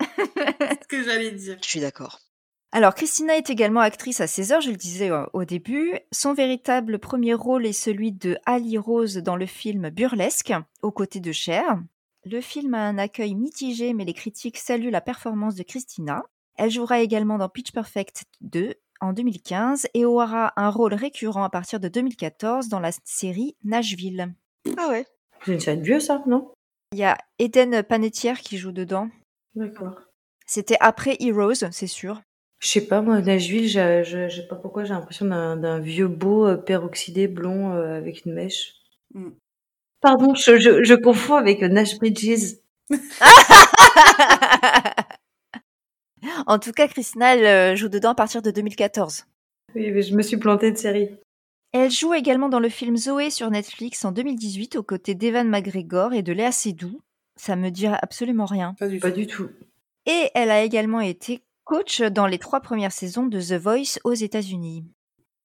C'est 0.00 0.82
ce 0.82 0.88
que 0.88 1.04
j'allais 1.04 1.32
dire. 1.32 1.58
Je 1.62 1.68
suis 1.68 1.80
d'accord. 1.80 2.20
Alors, 2.72 2.94
Christina 2.94 3.36
est 3.36 3.50
également 3.50 3.80
actrice 3.80 4.20
à 4.20 4.26
16 4.26 4.52
heures, 4.52 4.60
je 4.60 4.70
le 4.70 4.76
disais 4.76 5.10
euh, 5.10 5.24
au 5.34 5.44
début. 5.44 5.98
Son 6.10 6.34
véritable 6.34 6.98
premier 6.98 7.34
rôle 7.34 7.66
est 7.66 7.72
celui 7.72 8.12
de 8.12 8.38
Ali 8.44 8.76
Rose 8.78 9.16
dans 9.18 9.36
le 9.36 9.46
film 9.46 9.90
Burlesque, 9.90 10.52
aux 10.82 10.92
côtés 10.92 11.20
de 11.20 11.32
Cher. 11.32 11.78
Le 12.24 12.40
film 12.40 12.74
a 12.74 12.88
un 12.88 12.98
accueil 12.98 13.34
mitigé, 13.34 13.92
mais 13.92 14.04
les 14.04 14.14
critiques 14.14 14.58
saluent 14.58 14.90
la 14.90 15.00
performance 15.00 15.54
de 15.54 15.62
Christina. 15.62 16.22
Elle 16.56 16.70
jouera 16.70 17.00
également 17.00 17.38
dans 17.38 17.48
Pitch 17.48 17.72
Perfect 17.72 18.24
2 18.40 18.74
en 19.00 19.12
2015 19.12 19.88
et 19.94 20.04
aura 20.04 20.52
un 20.56 20.70
rôle 20.70 20.94
récurrent 20.94 21.44
à 21.44 21.50
partir 21.50 21.80
de 21.80 21.88
2014 21.88 22.68
dans 22.68 22.80
la 22.80 22.90
série 23.04 23.56
Nashville. 23.64 24.32
Ah 24.76 24.88
ouais. 24.88 25.06
C'est 25.44 25.52
une 25.52 25.60
série 25.60 25.78
de 25.78 25.82
vieux, 25.82 26.00
ça, 26.00 26.22
non? 26.26 26.52
Il 26.92 26.98
y 26.98 27.04
a 27.04 27.18
Eden 27.38 27.82
Panettiere 27.82 28.40
qui 28.40 28.56
joue 28.56 28.72
dedans. 28.72 29.10
D'accord. 29.54 29.96
C'était 30.46 30.78
après 30.80 31.16
Heroes, 31.20 31.70
c'est 31.72 31.86
sûr. 31.86 32.22
Je 32.58 32.68
sais 32.68 32.86
pas, 32.86 33.02
moi, 33.02 33.20
Nashville, 33.20 33.68
je 33.68 34.02
je 34.02 34.34
sais 34.34 34.46
pas 34.46 34.56
pourquoi 34.56 34.84
j'ai 34.84 34.94
l'impression 34.94 35.26
d'un 35.26 35.56
d'un 35.56 35.78
vieux 35.78 36.08
beau 36.08 36.46
euh, 36.46 36.56
peroxydé 36.56 37.28
blond 37.28 37.72
euh, 37.72 37.98
avec 37.98 38.24
une 38.24 38.32
mèche. 38.32 38.76
Mm. 39.12 39.30
Pardon, 40.00 40.34
je, 40.34 40.58
je, 40.58 40.82
je 40.82 40.94
confonds 40.94 41.36
avec 41.36 41.60
Nash 41.60 41.98
Bridges. 41.98 42.56
en 46.46 46.58
tout 46.58 46.72
cas, 46.72 46.88
Christina 46.88 47.34
elle, 47.36 47.46
euh, 47.46 47.76
joue 47.76 47.88
dedans 47.88 48.10
à 48.10 48.14
partir 48.14 48.42
de 48.42 48.50
2014. 48.50 49.24
Oui, 49.74 49.90
mais 49.90 50.02
je 50.02 50.14
me 50.14 50.22
suis 50.22 50.36
plantée 50.36 50.70
de 50.72 50.76
série. 50.76 51.10
Elle 51.72 51.90
joue 51.90 52.14
également 52.14 52.48
dans 52.48 52.60
le 52.60 52.68
film 52.68 52.96
Zoé 52.96 53.30
sur 53.30 53.50
Netflix 53.50 54.04
en 54.04 54.12
2018 54.12 54.76
aux 54.76 54.82
côtés 54.82 55.14
d'Evan 55.14 55.48
McGregor 55.48 56.14
et 56.14 56.22
de 56.22 56.32
Léa 56.32 56.52
Seydoux. 56.52 57.00
Ça 57.38 57.56
me 57.56 57.70
dit 57.70 57.86
absolument 57.86 58.46
rien. 58.46 58.74
Pas 58.78 58.88
du 58.88 58.98
Pas 58.98 59.10
tout. 59.10 59.18
du 59.18 59.26
tout. 59.26 59.50
Et 60.06 60.30
elle 60.34 60.50
a 60.50 60.62
également 60.62 61.00
été 61.00 61.42
coach 61.64 62.00
dans 62.00 62.26
les 62.26 62.38
trois 62.38 62.60
premières 62.60 62.92
saisons 62.92 63.26
de 63.26 63.40
The 63.40 63.60
Voice 63.60 63.98
aux 64.04 64.14
États-Unis. 64.14 64.84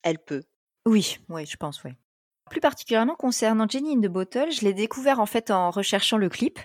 Elle 0.03 0.19
peut. 0.19 0.43
Oui, 0.87 1.19
oui, 1.29 1.45
je 1.45 1.57
pense, 1.57 1.83
oui. 1.83 1.91
Plus 2.49 2.61
particulièrement 2.61 3.15
concernant 3.15 3.67
Jenny 3.67 3.93
in 3.95 4.01
the 4.01 4.11
Bottle, 4.11 4.51
je 4.51 4.61
l'ai 4.61 4.73
découvert 4.73 5.19
en 5.19 5.25
fait 5.25 5.51
en 5.51 5.71
recherchant 5.71 6.17
le 6.17 6.29
clip. 6.29 6.59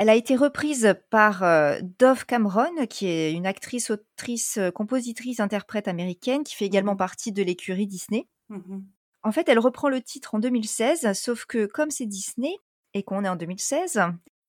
Elle 0.00 0.08
a 0.08 0.14
été 0.14 0.34
reprise 0.34 0.94
par 1.10 1.42
euh, 1.42 1.78
Dove 1.98 2.24
Cameron, 2.24 2.86
qui 2.88 3.06
est 3.06 3.34
une 3.34 3.46
actrice, 3.46 3.90
autrice, 3.90 4.56
euh, 4.56 4.70
compositrice, 4.70 5.40
interprète 5.40 5.88
américaine, 5.88 6.42
qui 6.42 6.56
fait 6.56 6.64
également 6.64 6.96
partie 6.96 7.32
de 7.32 7.42
l'écurie 7.42 7.86
Disney. 7.86 8.26
Mhm. 8.48 8.82
En 9.22 9.30
fait, 9.30 9.46
elle 9.50 9.58
reprend 9.58 9.90
le 9.90 10.00
titre 10.00 10.34
en 10.34 10.38
2016, 10.38 11.12
sauf 11.12 11.44
que 11.44 11.66
comme 11.66 11.90
c'est 11.90 12.06
Disney 12.06 12.56
et 12.94 13.02
qu'on 13.02 13.26
est 13.26 13.28
en 13.28 13.36
2016, 13.36 14.00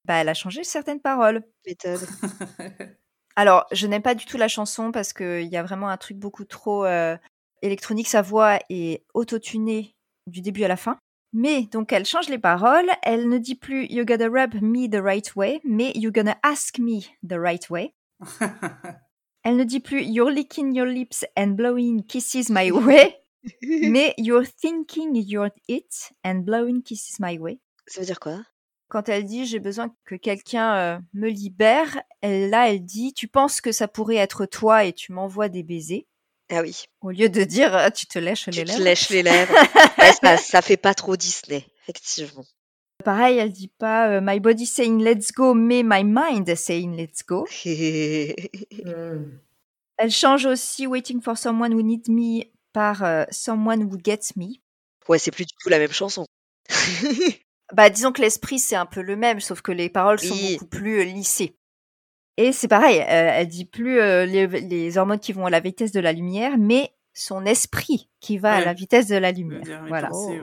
bah, 0.06 0.14
elle 0.14 0.30
a 0.30 0.34
changé 0.34 0.64
certaines 0.64 1.02
paroles. 1.02 1.44
Méthode. 1.68 2.00
Alors, 3.36 3.66
je 3.74 3.88
n'aime 3.88 4.02
pas 4.02 4.16
du 4.16 4.24
tout 4.24 4.38
la 4.38 4.48
chanson 4.48 4.94
parce 4.94 5.12
qu'il 5.12 5.50
y 5.50 5.58
a 5.58 5.64
vraiment 5.64 5.90
un 5.90 5.98
truc 5.98 6.16
beaucoup 6.16 6.46
trop 6.46 6.86
euh, 6.86 7.18
électronique. 7.62 8.08
Sa 8.08 8.22
voix 8.22 8.58
est 8.70 9.04
autotunée 9.14 9.98
du 10.28 10.40
début 10.40 10.64
à 10.64 10.70
la 10.70 10.78
fin. 10.78 10.98
Mais 11.34 11.64
donc, 11.64 11.94
elle 11.94 12.06
change 12.06 12.30
les 12.30 12.38
paroles. 12.38 12.90
Elle 13.04 13.30
ne 13.30 13.38
dit 13.38 13.56
plus 13.56 13.86
You 13.86 14.06
gotta 14.06 14.28
rub 14.28 14.56
me 14.62 14.90
the 14.90 15.02
right 15.02 15.36
way, 15.36 15.62
mais 15.64 15.92
You 15.96 16.12
gonna 16.12 16.38
ask 16.44 16.78
me 16.78 17.02
the 17.28 17.38
right 17.38 17.70
way. 17.70 17.94
Elle 19.44 19.56
ne 19.56 19.64
dit 19.64 19.80
plus 19.80 20.04
You're 20.04 20.30
licking 20.30 20.76
your 20.76 20.86
lips 20.86 21.26
and 21.36 21.56
blowing 21.56 22.04
kisses 22.04 22.50
my 22.50 22.72
way, 22.72 23.16
mais 23.64 24.14
You're 24.18 24.46
thinking 24.46 25.16
you're 25.16 25.50
it 25.68 26.12
and 26.24 26.42
blowing 26.42 26.84
kisses 26.84 27.20
my 27.20 27.40
way. 27.40 27.60
Ça 27.88 28.02
veut 28.02 28.06
dire 28.06 28.20
quoi? 28.20 28.44
Quand 28.88 29.10
elle 29.10 29.24
dit 29.24 29.46
j'ai 29.46 29.60
besoin 29.60 29.96
que 30.06 30.16
quelqu'un 30.16 30.76
euh, 30.76 31.00
me 31.14 31.30
libère, 31.30 32.02
elle, 32.20 32.50
là 32.50 32.70
elle 32.70 32.84
dit 32.84 33.14
tu 33.14 33.28
penses 33.28 33.62
que 33.62 33.72
ça 33.72 33.88
pourrait 33.88 34.18
être 34.18 34.46
toi 34.46 34.84
et 34.84 34.94
tu 34.94 35.14
m'envoies 35.14 35.50
des 35.50 35.64
baisers 35.64 36.08
Ah 36.52 36.62
oui. 36.62 36.84
au 37.02 37.12
lieu 37.12 37.30
de 37.30 37.44
dire 37.44 37.76
euh, 37.76 37.90
tu 37.90 38.06
te 38.08 38.20
lèches 38.20 38.44
Tu 38.46 38.52
les 38.52 38.64
te 38.66 38.72
lèvres. 38.72 38.84
lèches 38.84 39.10
les 39.10 39.24
lèvres. 39.24 39.54
Ouais, 39.98 40.12
ça, 40.22 40.38
ça 40.38 40.62
fait 40.62 40.78
pas 40.78 40.94
trop 40.94 41.16
Disney, 41.16 41.66
effectivement. 41.84 42.44
Pareil, 43.04 43.38
elle 43.40 43.52
dit 43.52 43.68
pas 43.80 44.10
euh, 44.10 44.20
my 44.22 44.40
body 44.40 44.66
saying 44.68 45.02
let's 45.04 45.32
go 45.32 45.54
mais 45.56 45.82
my 45.84 46.04
mind 46.04 46.54
saying 46.56 46.96
let's 46.96 47.24
go. 47.26 47.48
Hmm. 48.86 49.40
Elle 49.98 50.12
change 50.12 50.46
aussi 50.46 50.88
waiting 50.88 51.22
for 51.22 51.38
someone 51.38 51.74
who 51.74 51.82
needs 51.84 52.10
me 52.10 52.44
par 52.74 53.04
euh, 53.04 53.24
someone 53.32 53.84
who 53.84 53.98
gets 54.04 54.36
me. 54.36 54.56
ouais, 55.08 55.20
c'est 55.20 55.32
plus 55.32 55.46
du 55.46 55.54
tout 55.62 55.70
la 55.70 55.80
même 55.80 55.92
chanson. 55.92 56.26
Bah 57.74 57.90
disons 57.90 58.12
que 58.12 58.22
l'esprit 58.22 58.60
c'est 58.60 58.76
un 58.76 58.86
peu 58.86 59.02
le 59.02 59.16
même 59.16 59.40
sauf 59.40 59.62
que 59.62 59.72
les 59.72 59.90
paroles 59.90 60.20
sont 60.20 60.34
Oui. 60.34 60.54
beaucoup 60.56 60.66
plus 60.66 61.00
euh, 61.00 61.04
lissées. 61.06 61.56
Et 62.38 62.52
c'est 62.54 62.68
pareil, 62.68 63.00
euh, 63.00 63.04
elle 63.34 63.48
dit 63.48 63.66
plus 63.66 64.00
euh, 64.00 64.26
les, 64.26 64.48
les 64.48 64.98
hormones 64.98 65.20
qui 65.20 65.34
vont 65.34 65.46
à 65.46 65.50
la 65.50 65.60
vitesse 65.60 65.92
de 65.92 66.00
la 66.00 66.14
lumière, 66.14 66.58
mais 66.58 66.94
son 67.14 67.46
esprit 67.46 68.10
qui 68.20 68.38
va 68.38 68.54
à 68.54 68.62
la 68.64 68.74
vitesse 68.74 69.08
de 69.08 69.18
la 69.18 69.32
lumière. 69.32 69.84
Voilà. 69.88 70.10
ouais. 70.14 70.42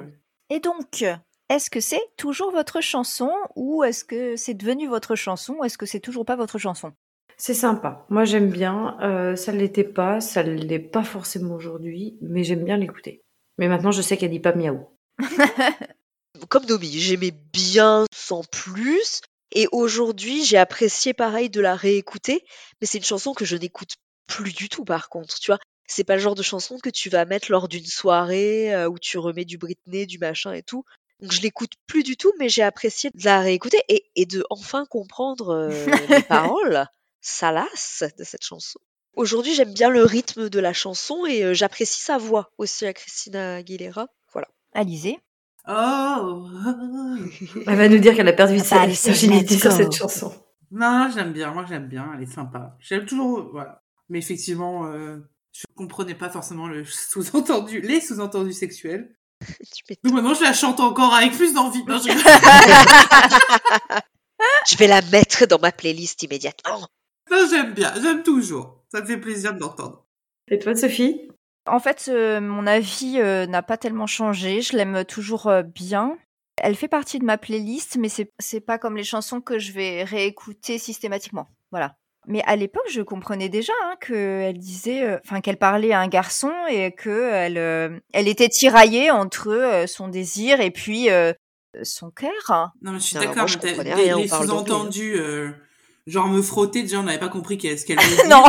Et 0.50 0.60
donc, 0.60 1.04
est-ce 1.48 1.70
que 1.70 1.80
c'est 1.80 2.02
toujours 2.16 2.52
votre 2.52 2.80
chanson 2.82 3.30
ou 3.56 3.82
est-ce 3.82 4.04
que 4.04 4.36
c'est 4.36 4.54
devenu 4.54 4.86
votre 4.86 5.14
chanson 5.14 5.56
ou 5.58 5.64
est-ce 5.64 5.78
que 5.78 5.86
c'est 5.86 6.00
toujours 6.00 6.26
pas 6.26 6.36
votre 6.36 6.58
chanson? 6.58 6.92
C'est 7.38 7.54
sympa. 7.54 8.04
Moi, 8.10 8.24
j'aime 8.24 8.50
bien. 8.50 8.98
Euh, 9.00 9.36
ça 9.36 9.52
ne 9.52 9.58
l'était 9.58 9.84
pas. 9.84 10.20
Ça 10.20 10.42
ne 10.42 10.52
l'est 10.52 10.78
pas 10.78 11.04
forcément 11.04 11.54
aujourd'hui. 11.54 12.18
Mais 12.20 12.44
j'aime 12.44 12.64
bien 12.64 12.76
l'écouter. 12.76 13.22
Mais 13.56 13.68
maintenant, 13.68 13.92
je 13.92 14.02
sais 14.02 14.16
qu'elle 14.16 14.30
dit 14.30 14.40
pas 14.40 14.54
miaou. 14.54 14.88
Comme 16.48 16.66
Domi, 16.66 16.90
j'aimais 16.90 17.32
bien 17.52 18.04
sans 18.12 18.42
plus. 18.44 19.22
Et 19.52 19.66
aujourd'hui, 19.72 20.44
j'ai 20.44 20.58
apprécié 20.58 21.14
pareil 21.14 21.50
de 21.50 21.60
la 21.60 21.74
réécouter. 21.74 22.44
Mais 22.80 22.86
c'est 22.86 22.98
une 22.98 23.04
chanson 23.04 23.34
que 23.34 23.44
je 23.44 23.56
n'écoute 23.56 23.96
plus 24.26 24.52
du 24.52 24.68
tout, 24.68 24.84
par 24.84 25.08
contre. 25.08 25.38
Tu 25.38 25.50
vois, 25.50 25.58
c'est 25.86 26.04
pas 26.04 26.14
le 26.14 26.20
genre 26.20 26.34
de 26.34 26.42
chanson 26.42 26.78
que 26.78 26.90
tu 26.90 27.08
vas 27.08 27.24
mettre 27.24 27.50
lors 27.50 27.66
d'une 27.66 27.86
soirée 27.86 28.74
euh, 28.74 28.88
où 28.88 28.98
tu 28.98 29.18
remets 29.18 29.46
du 29.46 29.58
Britney, 29.58 30.06
du 30.06 30.18
machin 30.18 30.52
et 30.52 30.62
tout. 30.62 30.84
Donc 31.20 31.32
je 31.32 31.40
l'écoute 31.40 31.72
plus 31.86 32.04
du 32.04 32.16
tout, 32.16 32.32
mais 32.38 32.48
j'ai 32.48 32.62
apprécié 32.62 33.10
de 33.12 33.24
la 33.24 33.40
réécouter 33.40 33.80
et, 33.88 34.04
et 34.14 34.26
de 34.26 34.44
enfin 34.50 34.86
comprendre 34.86 35.50
euh, 35.50 35.86
les 36.08 36.22
paroles 36.22 36.86
salaces 37.20 38.04
de 38.16 38.24
cette 38.24 38.44
chanson. 38.44 38.78
Aujourd'hui, 39.16 39.54
j'aime 39.54 39.72
bien 39.72 39.90
le 39.90 40.04
rythme 40.04 40.48
de 40.48 40.60
la 40.60 40.72
chanson 40.72 41.26
et 41.26 41.42
euh, 41.42 41.54
j'apprécie 41.54 42.00
sa 42.00 42.18
voix 42.18 42.52
aussi 42.58 42.86
à 42.86 42.92
Christina 42.92 43.56
Aguilera. 43.56 44.06
Voilà. 44.32 44.46
Alizé 44.74 45.18
Oh 45.70 46.48
Elle 47.66 47.76
va 47.76 47.88
nous 47.88 47.98
dire 47.98 48.14
qu'elle 48.16 48.28
a 48.28 48.32
perdu 48.32 48.56
Ah 48.60 48.64
sa 48.64 48.76
bah, 48.78 48.86
virginité 48.86 49.58
sur 49.58 49.70
cette 49.72 49.92
chanson. 49.92 50.32
Non, 50.70 51.10
j'aime 51.14 51.32
bien, 51.32 51.52
moi 51.52 51.64
j'aime 51.68 51.86
bien, 51.88 52.10
elle 52.16 52.22
est 52.22 52.32
sympa. 52.32 52.76
J'aime 52.80 53.04
toujours, 53.06 53.48
voilà. 53.52 53.82
Mais 54.08 54.18
effectivement, 54.18 54.86
euh, 54.86 55.18
je 55.52 55.64
comprenais 55.76 56.14
pas 56.14 56.30
forcément 56.30 56.66
le 56.68 56.84
sous-entendu, 56.84 57.80
les 57.82 58.00
sous-entendus 58.00 58.52
sexuels. 58.54 59.14
Donc 60.04 60.14
maintenant 60.14 60.34
je 60.34 60.42
la 60.42 60.52
chante 60.52 60.80
encore 60.80 61.14
avec 61.14 61.32
plus 61.32 61.52
d'envie. 61.54 61.84
Non, 61.84 61.98
je- 61.98 62.08
Je 64.70 64.76
vais 64.76 64.86
la 64.86 65.00
mettre 65.02 65.46
dans 65.46 65.58
ma 65.58 65.72
playlist 65.72 66.22
immédiatement. 66.22 66.88
Ça, 67.28 67.46
j'aime 67.50 67.72
bien. 67.72 67.92
J'aime 68.00 68.22
toujours. 68.22 68.84
Ça 68.92 69.00
me 69.00 69.06
fait 69.06 69.16
plaisir 69.16 69.54
de 69.54 69.60
l'entendre. 69.60 70.06
Et 70.50 70.58
toi, 70.58 70.74
Sophie? 70.74 71.28
En 71.70 71.80
fait, 71.80 72.06
euh, 72.08 72.40
mon 72.40 72.66
avis 72.66 73.20
euh, 73.20 73.46
n'a 73.46 73.62
pas 73.62 73.76
tellement 73.76 74.06
changé. 74.06 74.60
Je 74.62 74.76
l'aime 74.76 75.04
toujours 75.04 75.46
euh, 75.46 75.62
bien. 75.62 76.16
Elle 76.60 76.74
fait 76.74 76.88
partie 76.88 77.18
de 77.18 77.24
ma 77.24 77.38
playlist, 77.38 77.96
mais 77.98 78.08
c'est 78.08 78.32
c'est 78.38 78.60
pas 78.60 78.78
comme 78.78 78.96
les 78.96 79.04
chansons 79.04 79.40
que 79.40 79.58
je 79.58 79.72
vais 79.72 80.02
réécouter 80.04 80.78
systématiquement. 80.78 81.48
Voilà. 81.70 81.94
Mais 82.26 82.42
à 82.46 82.56
l'époque, 82.56 82.88
je 82.90 83.00
comprenais 83.00 83.48
déjà 83.48 83.72
hein, 83.84 83.94
qu'elle 84.00 84.58
disait, 84.58 85.02
euh, 85.04 85.18
enfin 85.24 85.40
qu'elle 85.40 85.56
parlait 85.56 85.92
à 85.92 86.00
un 86.00 86.08
garçon 86.08 86.52
et 86.68 86.92
que 86.92 87.30
elle, 87.32 87.56
euh, 87.58 87.98
elle 88.12 88.28
était 88.28 88.48
tiraillée 88.48 89.10
entre 89.10 89.48
euh, 89.50 89.86
son 89.86 90.08
désir 90.08 90.60
et 90.60 90.70
puis 90.70 91.10
euh, 91.10 91.32
son 91.84 92.10
cœur. 92.10 92.72
Non, 92.82 92.92
mais 92.92 92.98
je 92.98 93.04
suis 93.04 93.16
d'accord. 93.16 93.36
moi, 93.36 93.46
je 93.46 93.58
mais 93.62 94.14
les- 94.14 94.28
sous-entendus, 94.28 95.14
euh, 95.16 95.52
genre 96.08 96.28
me 96.28 96.42
frotter, 96.42 96.82
déjà, 96.82 96.98
on 97.00 97.04
n'avait 97.04 97.18
pas 97.18 97.28
compris 97.28 97.58
qu'est- 97.58 97.76
ce 97.76 97.84
qu'elle 97.86 97.98
voulait 98.00 98.16
dire. 98.16 98.28
non, 98.28 98.44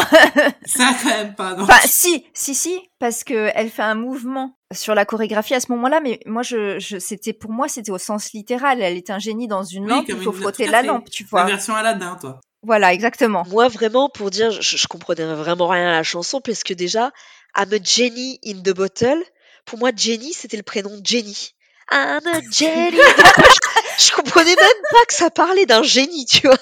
Ça, 0.66 0.94
quand 1.02 1.10
même 1.10 1.36
pas, 1.36 1.56
non. 1.56 1.64
enfin 1.64 1.80
si, 1.86 2.26
si, 2.34 2.56
si, 2.56 2.80
parce 3.00 3.24
que 3.24 3.52
elle 3.56 3.70
fait 3.70 3.82
un 3.84 3.96
mouvement 3.96 4.56
sur 4.74 4.96
la 4.96 5.06
chorégraphie 5.06 5.54
à 5.56 5.60
ce 5.60 5.72
moment-là, 5.72 6.00
mais 6.02 6.20
moi, 6.26 6.42
je, 6.44 6.80
je 6.80 6.98
c'était 7.00 7.34
pour 7.34 7.52
moi, 7.52 7.68
c'était 7.68 7.92
au 7.92 7.98
sens 7.98 8.32
littéral. 8.34 8.82
Elle 8.82 8.98
est 8.98 9.10
un 9.10 9.20
génie 9.20 9.48
dans 9.48 9.64
une 9.64 9.84
Oui, 9.86 9.90
lampe, 9.90 10.06
il 10.10 10.16
faut 10.22 10.32
une- 10.34 10.40
frotter 10.42 10.68
la 10.68 10.82
fait. 10.82 10.88
lampe, 10.88 11.10
tu 11.10 11.24
La 11.24 11.30
vois. 11.30 11.44
version 11.46 11.76
Aladdin, 11.76 12.18
toi. 12.22 12.40
Voilà, 12.62 12.94
exactement. 12.94 13.44
Moi, 13.50 13.68
vraiment, 13.70 14.10
pour 14.10 14.30
dire, 14.30 14.52
je, 14.52 14.76
je 14.78 14.88
comprenais 14.88 15.24
vraiment 15.34 15.68
rien 15.68 15.88
à 15.88 15.92
la 15.92 16.04
chanson, 16.04 16.42
parce 16.42 16.64
que 16.64 16.74
déjà, 16.74 17.12
I'm 17.58 17.72
a 17.74 17.78
Jenny 17.84 18.40
in 18.46 18.56
the 18.64 18.74
bottle. 18.76 19.24
Pour 19.66 19.80
moi, 19.80 19.92
Jenny, 19.96 20.34
c'était 20.34 20.58
le 20.58 20.64
prénom 20.64 20.92
de 20.98 21.06
Jenny. 21.06 21.52
I'm 21.92 22.20
a 22.28 22.42
Jenny. 22.52 22.98
Je, 24.00 24.12
comprenais 24.12 24.56
même 24.56 24.84
pas 24.92 25.06
que 25.08 25.14
ça 25.14 25.30
parlait 25.30 25.66
d'un 25.66 25.84
génie, 25.84 26.26
tu 26.26 26.48
vois. 26.48 26.58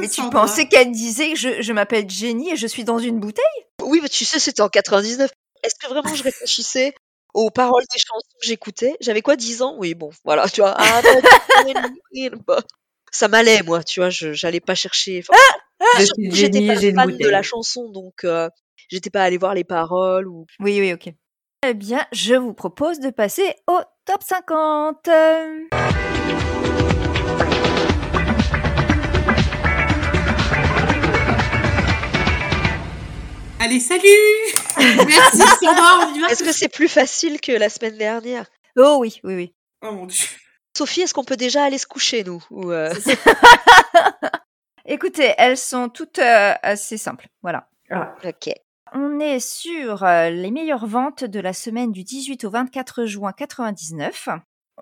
Mais 0.00 0.08
tu 0.08 0.22
pensais 0.30 0.68
qu'elle 0.68 0.92
disait 0.92 1.34
je, 1.34 1.62
je 1.62 1.72
m'appelle 1.72 2.08
Jenny 2.08 2.52
et 2.52 2.56
je 2.56 2.66
suis 2.66 2.84
dans 2.84 2.98
une 2.98 3.18
bouteille? 3.20 3.44
Oui, 3.82 4.00
mais 4.02 4.08
tu 4.08 4.24
sais, 4.24 4.38
c'était 4.38 4.60
en 4.60 4.68
99. 4.68 5.30
Est-ce 5.62 5.74
que 5.74 5.88
vraiment 5.88 6.14
je 6.14 6.22
réfléchissais 6.22 6.94
aux 7.34 7.50
paroles 7.50 7.84
des 7.92 7.98
chansons 7.98 8.36
que 8.40 8.46
j'écoutais? 8.46 8.96
J'avais 9.00 9.22
quoi, 9.22 9.36
10 9.36 9.62
ans? 9.62 9.76
Oui, 9.78 9.94
bon, 9.94 10.10
voilà, 10.24 10.48
tu 10.48 10.60
vois. 10.60 10.76
I'm 10.78 11.76
a 11.76 11.82
Jenny 11.82 12.26
in 12.26 12.30
the 12.30 12.46
bottle. 12.46 12.66
Ça 13.10 13.28
m'allait, 13.28 13.62
moi, 13.62 13.82
tu 13.82 14.00
vois, 14.00 14.10
je 14.10 14.32
j'allais 14.32 14.60
pas 14.60 14.74
chercher. 14.74 15.22
Enfin, 15.22 15.38
suis 16.04 16.28
que 16.28 16.34
j'étais 16.34 16.66
pas 16.66 16.76
fan 16.76 17.16
de 17.16 17.28
la 17.28 17.42
chanson, 17.42 17.88
donc 17.88 18.24
euh, 18.24 18.48
j'étais 18.90 19.10
pas 19.10 19.22
allée 19.22 19.38
voir 19.38 19.54
les 19.54 19.64
paroles 19.64 20.28
ou 20.28 20.46
Oui, 20.60 20.78
oui, 20.80 20.92
ok. 20.92 21.12
Eh 21.66 21.74
bien, 21.74 22.06
je 22.12 22.34
vous 22.36 22.52
propose 22.54 23.00
de 23.00 23.10
passer 23.10 23.56
au 23.66 23.80
top 24.04 24.22
50. 24.22 25.08
Allez, 33.60 33.80
salut 33.80 34.02
Merci, 34.78 35.38
Sandra, 35.60 36.06
on 36.06 36.14
y 36.14 36.20
va 36.20 36.28
Est-ce 36.28 36.44
que 36.44 36.52
c'est 36.52 36.68
plus 36.68 36.88
facile 36.88 37.40
que 37.40 37.52
la 37.52 37.68
semaine 37.68 37.98
dernière? 37.98 38.46
Oh 38.76 38.98
oui, 39.00 39.20
oui, 39.24 39.34
oui. 39.34 39.54
Oh 39.82 39.90
mon 39.92 40.06
dieu. 40.06 40.26
Sophie, 40.76 41.00
est-ce 41.00 41.12
qu'on 41.12 41.24
peut 41.24 41.36
déjà 41.36 41.64
aller 41.64 41.78
se 41.78 41.86
coucher, 41.86 42.22
nous? 42.22 42.42
Ou, 42.50 42.70
euh, 42.70 42.94
Écoutez, 44.86 45.34
elles 45.36 45.56
sont 45.56 45.88
toutes 45.88 46.20
euh, 46.20 46.54
assez 46.62 46.98
simples. 46.98 47.26
Voilà. 47.42 47.68
Ah, 47.90 48.14
Ok. 48.24 48.50
On 48.94 49.20
est 49.20 49.40
sur 49.40 50.04
euh, 50.04 50.30
les 50.30 50.50
meilleures 50.50 50.86
ventes 50.86 51.24
de 51.24 51.40
la 51.40 51.52
semaine 51.52 51.92
du 51.92 52.04
18 52.04 52.44
au 52.44 52.50
24 52.50 53.04
juin 53.06 53.32
99. 53.32 54.28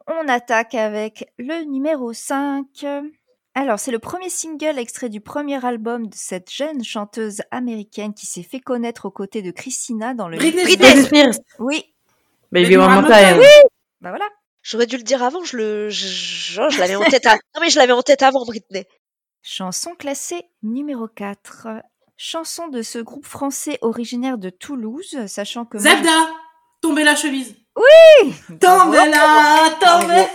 On 0.09 0.29
attaque 0.29 0.75
avec 0.75 1.31
le 1.39 1.65
numéro 1.65 2.13
5. 2.13 2.67
Alors, 3.55 3.79
c'est 3.79 3.91
le 3.91 3.99
premier 3.99 4.29
single 4.29 4.79
extrait 4.79 5.09
du 5.09 5.21
premier 5.21 5.65
album 5.65 6.09
de 6.09 6.15
cette 6.15 6.51
jeune 6.53 6.85
chanteuse 6.85 7.41
américaine 7.51 8.13
qui 8.13 8.27
s'est 8.27 8.43
fait 8.43 8.61
connaître 8.61 9.07
aux 9.07 9.11
côtés 9.11 9.41
de 9.43 9.51
Christina 9.51 10.13
dans 10.15 10.29
le... 10.29 10.37
Britney 10.37 10.65
Britney 10.65 11.03
Spears. 11.03 11.09
Britney 11.09 11.33
Spears. 11.33 11.45
Oui, 11.61 11.95
Baby 12.53 12.77
One 12.77 12.93
More 12.93 13.05
Time. 13.07 13.41
Bah 14.03 14.11
voilà. 14.11 14.27
J'aurais 14.63 14.87
dû 14.87 14.97
le 14.99 15.03
dire 15.03 15.23
avant, 15.23 15.43
je 15.45 15.57
le, 15.57 15.89
je, 15.89 16.07
je- 16.07 16.69
je 16.71 16.79
l'avais 16.81 16.97
en 16.97 17.05
tête. 17.05 17.25
À... 17.27 17.35
Non 17.55 17.61
mais 17.61 17.71
je 17.71 17.79
l'avais 17.79 17.93
en 17.93 18.03
tête 18.03 18.23
avant, 18.23 18.45
Britney. 18.45 18.85
Chanson 19.43 19.95
classée 19.95 20.43
numéro 20.63 21.07
4. 21.09 21.69
Chanson 22.17 22.69
de 22.69 22.83
ce 22.83 22.99
groupe 22.99 23.27
français 23.27 23.79
originaire 23.83 24.39
de 24.39 24.51
Toulouse, 24.51 25.17
sachant 25.27 25.65
que... 25.65 25.77
moi, 25.79 25.91
Zelda 25.91 26.11
Tomber 26.81 27.05
la 27.05 27.17
chemise 27.17 27.55
je- 27.77 28.55
Tomber 28.55 29.09
la. 29.11 29.77
Tomber 29.81 30.27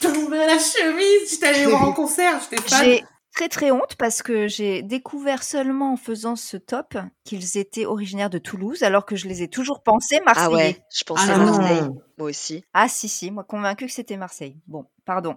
Tomber 0.00 0.46
la 0.46 0.58
chemise 0.58 1.30
J'étais 1.30 1.46
allée 1.48 1.66
voir 1.66 1.82
en 1.86 1.92
concert, 1.92 2.40
j'étais 2.40 2.62
fan. 2.62 2.84
J'ai 2.84 3.04
très 3.34 3.48
très 3.48 3.70
honte 3.70 3.94
parce 3.98 4.22
que 4.22 4.48
j'ai 4.48 4.82
découvert 4.82 5.42
seulement 5.42 5.92
en 5.92 5.96
faisant 5.96 6.34
ce 6.34 6.56
top 6.56 6.96
qu'ils 7.24 7.58
étaient 7.58 7.84
originaires 7.86 8.30
de 8.30 8.38
Toulouse, 8.38 8.82
alors 8.82 9.04
que 9.04 9.16
je 9.16 9.28
les 9.28 9.42
ai 9.42 9.48
toujours 9.48 9.82
pensés 9.82 10.18
Ah 10.20 10.24
marseillais. 10.24 10.54
ouais, 10.54 10.84
je 10.96 11.04
pensais 11.04 11.30
Ah. 11.32 11.38
Marseille, 11.38 11.82
moi 12.16 12.28
aussi. 12.30 12.64
Ah 12.72 12.88
si 12.88 13.08
si, 13.08 13.30
moi 13.30 13.44
convaincu 13.44 13.86
que 13.86 13.92
c'était 13.92 14.16
Marseille. 14.16 14.56
Bon, 14.66 14.86
pardon. 15.04 15.36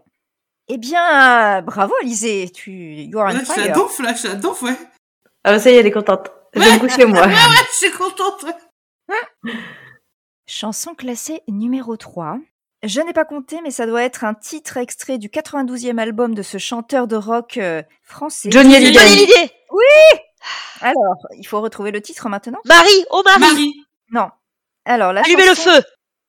Eh 0.69 0.77
bien, 0.77 1.57
euh, 1.57 1.61
bravo 1.61 1.93
Alizé, 2.01 2.49
tu 2.53 2.71
you 2.71 3.19
are 3.19 3.29
on 3.31 3.33
Là, 3.33 3.41
je 3.43 3.49
la 3.49 3.53
fire. 3.65 3.75
donf, 3.75 3.99
là, 3.99 4.13
je 4.13 4.27
la 4.27 4.35
donf, 4.35 4.61
ouais. 4.61 4.75
Ah, 5.43 5.51
bah, 5.51 5.59
ça 5.59 5.71
y 5.71 5.73
est, 5.73 5.77
elle 5.77 5.87
est 5.87 5.91
contente. 5.91 6.31
Je 6.53 6.59
vais 6.59 6.73
me 6.73 6.79
coucher, 6.79 7.05
moi. 7.05 7.21
Ouais, 7.27 7.33
ouais, 7.33 7.65
je 7.71 7.77
suis 7.77 7.91
contente. 7.91 8.45
Chanson 10.47 10.93
classée 10.93 11.41
numéro 11.47 11.97
3. 11.97 12.37
Je 12.83 12.99
n'ai 13.01 13.13
pas 13.13 13.25
compté, 13.25 13.59
mais 13.63 13.71
ça 13.71 13.85
doit 13.85 14.03
être 14.03 14.23
un 14.23 14.33
titre 14.33 14.77
extrait 14.77 15.17
du 15.17 15.29
92e 15.29 15.97
album 15.99 16.33
de 16.33 16.41
ce 16.41 16.57
chanteur 16.57 17.07
de 17.07 17.15
rock 17.15 17.57
euh, 17.57 17.83
français. 18.03 18.49
Johnny 18.51 18.75
Hallyday. 18.75 18.99
Johnny 18.99 19.13
Hallyday 19.13 19.53
Alors, 20.81 21.15
il 21.37 21.45
faut 21.45 21.61
retrouver 21.61 21.91
le 21.91 22.01
titre 22.01 22.27
maintenant 22.27 22.59
Marie, 22.65 23.05
oh 23.11 23.21
Marie, 23.23 23.39
Marie. 23.39 23.73
Non. 24.11 24.29
Alors, 24.85 25.13
la 25.13 25.21
Allumez 25.21 25.45
le 25.45 25.55
feu 25.55 25.83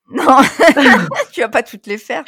Non, 0.11 0.39
tu 1.33 1.41
vas 1.41 1.49
pas 1.49 1.63
toutes 1.63 1.87
les 1.87 1.97
faire. 1.99 2.25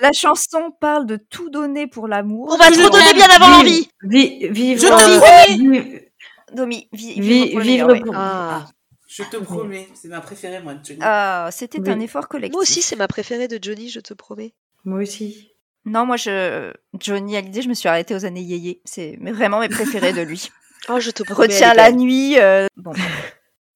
La 0.00 0.12
chanson 0.12 0.70
parle 0.80 1.06
de 1.06 1.16
tout 1.16 1.50
donner 1.50 1.86
pour 1.86 2.08
l'amour. 2.08 2.48
On 2.52 2.56
va 2.56 2.70
Je 2.70 2.80
tout 2.82 2.90
donner 2.90 3.12
bien 3.14 3.26
avant 3.28 3.50
l'envie 3.50 3.88
Vi- 4.02 4.48
vivre, 4.48 4.80
Je 4.80 4.86
euh, 4.86 4.90
t'en 4.90 5.20
promets. 5.20 6.12
Domi, 6.52 6.88
vi- 6.92 7.20
vi- 7.20 7.58
vivre 7.58 7.92
le 7.92 8.00
Ah, 8.14 8.66
Je 9.08 9.24
te 9.24 9.36
promets, 9.36 9.88
c'est 9.94 10.08
ma 10.08 10.20
préférée, 10.20 10.62
moi, 10.62 10.74
Johnny. 10.82 11.00
Ah, 11.02 11.48
c'était 11.52 11.80
Oui. 11.80 11.90
un 11.90 12.00
effort 12.00 12.28
collectif. 12.28 12.52
moi 12.52 12.62
aussi 12.62 12.82
c'est 12.82 12.96
ma 12.96 13.08
préférée 13.08 13.48
de 13.48 13.58
Johnny, 13.60 13.88
je 13.90 14.00
te 14.00 14.14
promets. 14.14 14.54
Moi 14.84 15.00
aussi. 15.02 15.52
Non, 15.84 16.06
moi, 16.06 16.16
je 16.16 16.72
Johnny 16.98 17.36
Hallyday, 17.36 17.62
je 17.62 17.68
me 17.68 17.74
suis 17.74 17.88
arrêtée 17.88 18.14
aux 18.14 18.24
années 18.24 18.40
yéyé. 18.42 18.80
C'est 18.84 19.18
vraiment 19.20 19.60
mes 19.60 19.68
préférés 19.68 20.12
de 20.12 20.22
lui. 20.22 20.50
Oh, 20.88 20.98
je 21.00 21.10
te 21.10 21.22
promets. 21.24 21.46
Retiens 21.48 21.74
la 21.74 21.92
nuit. 21.92 22.38
euh, 22.38 22.66
Bon. 22.76 22.92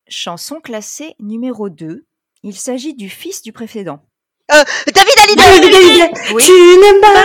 Chanson 0.08 0.60
classée 0.60 1.14
numéro 1.20 1.68
2. 1.68 2.06
Il 2.42 2.56
s'agit 2.56 2.94
du 2.94 3.08
fils 3.08 3.42
du 3.42 3.52
précédent. 3.52 4.00
Euh, 4.52 4.64
David 4.92 5.14
Hallyday 5.24 6.10
Oui. 6.32 6.42
Tu 6.44 6.52
n'aimes 6.52 7.00
pas 7.00 7.22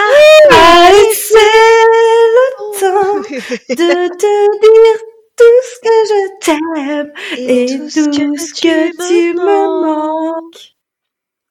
Allez, 0.51 1.13
c'est 1.13 1.34
le 1.36 2.80
temps 2.80 3.16
de 3.70 4.07
te 4.16 4.36
dire 4.61 4.99
tout 5.38 5.59
ce 5.63 5.80
que 5.82 5.95
je 6.11 6.45
t'aime 6.45 7.11
et 7.38 7.66
tout 7.66 7.89
ce 7.89 8.61
que 8.61 9.07
tu 9.07 9.34
me 9.34 9.82
manques. 9.82 10.76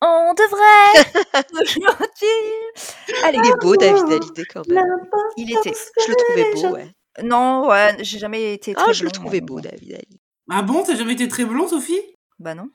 On 0.00 0.34
devrait 0.34 1.22
aujourd'hui. 1.62 3.22
Allez, 3.24 3.38
Il 3.42 3.50
est 3.50 3.60
beau 3.60 3.74
David 3.76 4.04
Hallyday 4.12 4.44
quand 4.44 4.66
même. 4.68 4.84
N'importe 4.84 5.32
il 5.38 5.50
était. 5.50 5.72
Je 5.72 6.10
le 6.10 6.16
trouvais 6.16 6.52
beau, 6.54 6.74
ouais. 6.76 6.88
Non, 7.22 7.68
ouais, 7.68 7.96
j'ai 8.00 8.18
jamais 8.18 8.52
été 8.54 8.74
très 8.74 8.84
Ah, 8.88 8.92
je 8.92 9.04
le 9.04 9.10
trouvais 9.10 9.40
beau. 9.40 9.60
David 9.60 9.92
Hallyday. 9.94 10.18
Ah 10.50 10.62
bon, 10.62 10.82
t'as 10.84 10.94
jamais 10.94 11.14
été 11.14 11.26
très 11.26 11.44
blond, 11.46 11.66
Sophie? 11.66 12.00
Bah 12.38 12.54
non. 12.54 12.68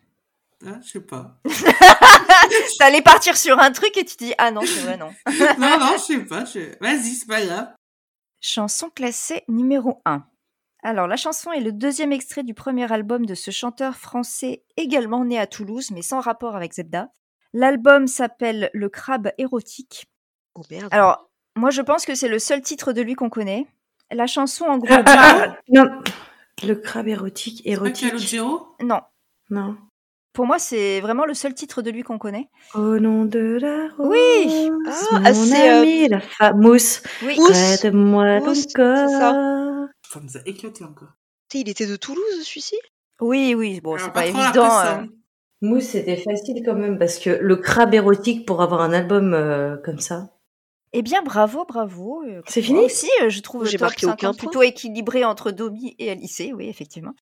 Ah, 0.66 0.80
Je 0.84 0.90
sais 0.90 1.02
pas. 1.02 1.38
T'allais 2.80 3.02
partir 3.02 3.38
sur 3.38 3.60
un 3.60 3.72
truc 3.72 3.96
et 3.98 4.06
tu 4.06 4.16
dis 4.18 4.34
ah 4.38 4.52
non, 4.52 4.62
c'est 4.66 4.82
vrai 4.82 4.98
non. 4.98 5.14
non, 5.58 5.80
non, 5.80 5.94
je 5.98 6.02
sais 6.02 6.20
pas. 6.26 6.46
je- 6.46 6.78
Vas-y, 6.82 7.16
c'est 7.16 7.28
pas 7.28 7.42
grave. 7.46 7.74
Chanson 8.42 8.90
classée 8.90 9.44
numéro 9.48 10.02
1. 10.06 10.24
Alors, 10.82 11.08
la 11.08 11.18
chanson 11.18 11.52
est 11.52 11.60
le 11.60 11.74
deuxième 11.74 12.14
extrait 12.14 12.44
du 12.44 12.54
premier 12.54 12.90
album 12.92 13.26
de 13.26 13.36
ce 13.36 13.52
chanteur 13.52 13.98
français 13.98 14.64
également 14.78 15.26
né 15.26 15.38
à 15.38 15.46
Toulouse, 15.46 15.92
mais 15.92 16.02
sans 16.02 16.22
rapport 16.22 16.56
avec 16.56 16.74
Zebda. 16.74 17.10
L'album 17.54 18.08
s'appelle 18.08 18.70
Le 18.74 18.88
crabe 18.88 19.32
érotique. 19.38 20.06
Oh 20.56 20.62
merde. 20.72 20.88
Alors, 20.92 21.30
moi, 21.58 21.70
je 21.70 21.82
pense 21.82 22.06
que 22.06 22.16
c'est 22.16 22.30
le 22.30 22.40
seul 22.40 22.62
titre 22.62 22.94
de 22.94 23.02
lui 23.02 23.16
qu'on 23.16 23.30
connaît. 23.30 23.68
La 24.12 24.26
chanson, 24.26 24.66
en 24.66 24.78
gros, 24.78 24.88
Ah, 24.94 25.04
ah, 25.06 25.46
ah, 25.50 25.58
non. 25.68 26.02
Le 26.66 26.76
crabe 26.76 27.08
érotique, 27.10 27.64
pas 27.66 27.70
érotique. 27.72 28.08
Calogero? 28.12 28.68
Non. 28.82 29.02
Non. 29.50 29.76
Pour 30.40 30.48
moi, 30.48 30.58
c'est 30.58 31.02
vraiment 31.02 31.26
le 31.26 31.34
seul 31.34 31.54
titre 31.54 31.82
de 31.82 31.92
lui 31.92 32.02
qu'on 32.04 32.18
connaît. 32.18 32.48
Au 32.74 32.98
nom 32.98 33.26
de 33.26 33.58
la 33.60 33.90
rose. 33.98 34.08
Oui. 34.10 34.70
Ah, 34.88 35.20
mon 35.20 35.26
ah, 35.26 35.34
c'est, 35.34 35.70
euh, 35.70 35.82
ami, 35.82 36.08
la 36.08 36.22
femme. 36.22 36.62
Mousse. 36.62 37.04
Oui. 37.26 37.36
Mousse. 37.38 37.50
Près 37.78 37.90
de 37.90 37.94
moi 37.94 38.40
Mousse, 38.40 38.68
ton 38.68 38.74
c'est 38.74 39.10
ça. 39.10 39.34
corps. 39.34 39.88
Ça 40.10 40.20
nous 40.24 40.38
a 40.38 40.40
éclaté 40.46 40.86
encore. 40.86 41.10
Il 41.54 41.68
était 41.68 41.88
de 41.88 41.98
Toulouse, 41.98 42.24
celui-ci? 42.42 42.78
Oui, 43.20 43.54
oui. 43.54 43.82
Bon, 43.82 43.98
c'est 43.98 44.14
pas 44.14 44.22
la 44.22 44.28
évident. 44.28 44.80
euh. 44.80 45.06
Mousse, 45.62 45.84
c'était 45.88 46.16
facile 46.16 46.64
quand 46.66 46.76
même 46.76 46.98
parce 46.98 47.20
que 47.20 47.32
le 47.32 47.58
crabe 47.58 47.94
érotique 47.94 48.46
pour 48.48 48.62
avoir 48.62 48.80
un 48.80 48.94
album 48.94 49.34
euh, 49.34 49.76
comme 49.84 50.00
ça. 50.00 50.30
Eh 50.94 51.02
bien, 51.02 51.22
bravo, 51.22 51.66
bravo. 51.66 52.24
euh, 52.26 52.42
C'est 52.48 52.62
fini? 52.62 52.80
aussi, 52.80 53.10
euh, 53.24 53.30
je 53.30 53.42
trouve 53.42 53.66
le 53.66 53.70
J'ai 53.70 53.78
top 53.78 53.88
marqué 53.88 54.06
50 54.06 54.24
aucun 54.24 54.34
plutôt 54.38 54.62
équilibré 54.62 55.26
entre 55.26 55.52
Domi 55.52 55.98
et 56.00 56.10
Alice, 56.10 56.42
oui, 56.56 56.70
effectivement. 56.70 57.14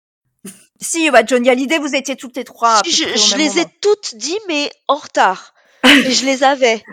Si, 0.79 1.09
bah, 1.09 1.21
Johnny 1.25 1.49
Hallyday, 1.49 1.79
vous 1.79 1.95
étiez 1.95 2.15
toutes 2.15 2.35
les 2.35 2.43
trois. 2.43 2.81
Si, 2.85 2.91
je 2.91 3.37
les 3.37 3.59
ai 3.59 3.65
toutes 3.81 4.15
dit, 4.15 4.37
mais 4.47 4.71
en 4.87 4.95
retard. 4.95 5.53
mais 5.83 6.11
je 6.11 6.25
les 6.25 6.43
avais. 6.43 6.83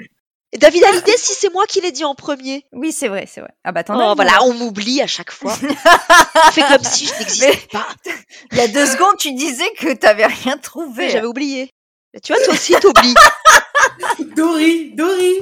Et 0.52 0.58
David 0.58 0.84
Hallyday, 0.84 1.16
si 1.16 1.34
c'est 1.34 1.52
moi 1.52 1.66
qui 1.66 1.80
l'ai 1.80 1.90
dit 1.90 2.04
en 2.04 2.14
premier. 2.14 2.64
Oui, 2.72 2.92
c'est 2.92 3.08
vrai, 3.08 3.26
c'est 3.26 3.40
vrai. 3.40 3.50
Ah 3.64 3.72
bah, 3.72 3.82
t'en 3.82 3.98
as 3.98 4.12
Oh, 4.12 4.14
voilà, 4.14 4.32
là. 4.32 4.44
on 4.44 4.54
m'oublie 4.54 5.02
à 5.02 5.06
chaque 5.06 5.32
fois. 5.32 5.52
Fait 6.52 6.62
comme 6.62 6.84
si 6.84 7.06
je 7.06 7.12
n'existais 7.18 7.56
pas. 7.72 7.88
Il 8.52 8.58
y 8.58 8.60
a 8.60 8.68
deux 8.68 8.86
secondes, 8.86 9.16
tu 9.18 9.32
disais 9.32 9.68
que 9.78 9.92
t'avais 9.94 10.26
rien 10.26 10.56
trouvé. 10.56 11.10
j'avais 11.10 11.26
oublié. 11.26 11.70
Mais 12.12 12.20
tu 12.20 12.32
vois, 12.32 12.42
toi 12.44 12.54
aussi, 12.54 12.72
t'oublies. 12.74 13.14
Dory, 14.36 14.92
Dory. 14.94 15.40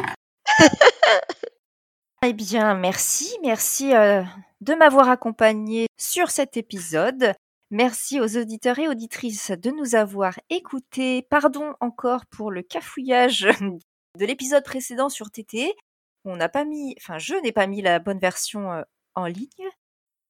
Eh 2.24 2.32
bien, 2.32 2.74
merci, 2.74 3.36
merci 3.42 3.92
euh, 3.92 4.22
de 4.62 4.74
m'avoir 4.74 5.10
accompagné 5.10 5.88
sur 5.98 6.30
cet 6.30 6.56
épisode. 6.56 7.34
Merci 7.72 8.20
aux 8.20 8.36
auditeurs 8.36 8.78
et 8.80 8.86
auditrices 8.86 9.50
de 9.50 9.70
nous 9.70 9.94
avoir 9.94 10.38
écoutés. 10.50 11.26
Pardon 11.30 11.72
encore 11.80 12.26
pour 12.26 12.50
le 12.50 12.60
cafouillage 12.60 13.48
de 14.18 14.26
l'épisode 14.26 14.62
précédent 14.62 15.08
sur 15.08 15.30
TT. 15.30 15.72
On 16.26 16.36
n'a 16.36 16.50
pas 16.50 16.66
mis, 16.66 16.94
enfin, 17.00 17.16
je 17.16 17.32
n'ai 17.42 17.50
pas 17.50 17.66
mis 17.66 17.80
la 17.80 17.98
bonne 17.98 18.18
version 18.18 18.70
euh, 18.72 18.82
en 19.14 19.24
ligne. 19.24 19.48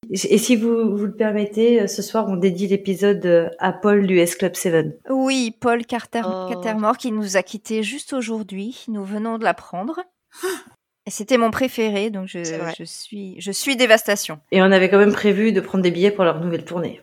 Et 0.08 0.38
si 0.38 0.54
vous, 0.54 0.96
vous 0.96 1.06
le 1.06 1.16
permettez, 1.16 1.80
euh, 1.80 1.86
ce 1.88 2.00
soir, 2.00 2.28
on 2.28 2.36
dédie 2.36 2.68
l'épisode 2.68 3.26
euh, 3.26 3.50
à 3.58 3.72
Paul 3.72 4.06
du 4.06 4.20
S 4.20 4.36
Club 4.36 4.54
7. 4.54 5.00
Oui, 5.10 5.56
Paul 5.60 5.84
Carter 5.84 6.22
Oh. 6.24 6.46
Catermore 6.48 6.96
qui 6.96 7.10
nous 7.10 7.36
a 7.36 7.42
quittés 7.42 7.82
juste 7.82 8.12
aujourd'hui. 8.12 8.84
Nous 8.86 9.04
venons 9.04 9.38
de 9.38 9.44
l'apprendre. 9.44 9.98
C'était 11.08 11.38
mon 11.38 11.50
préféré, 11.50 12.10
donc 12.10 12.28
je 12.28 12.84
suis, 12.84 13.40
je 13.40 13.50
suis 13.50 13.74
dévastation. 13.74 14.38
Et 14.52 14.62
on 14.62 14.66
avait 14.66 14.88
quand 14.88 14.98
même 14.98 15.12
prévu 15.12 15.50
de 15.50 15.60
prendre 15.60 15.82
des 15.82 15.90
billets 15.90 16.12
pour 16.12 16.22
leur 16.22 16.40
nouvelle 16.40 16.64
tournée. 16.64 17.00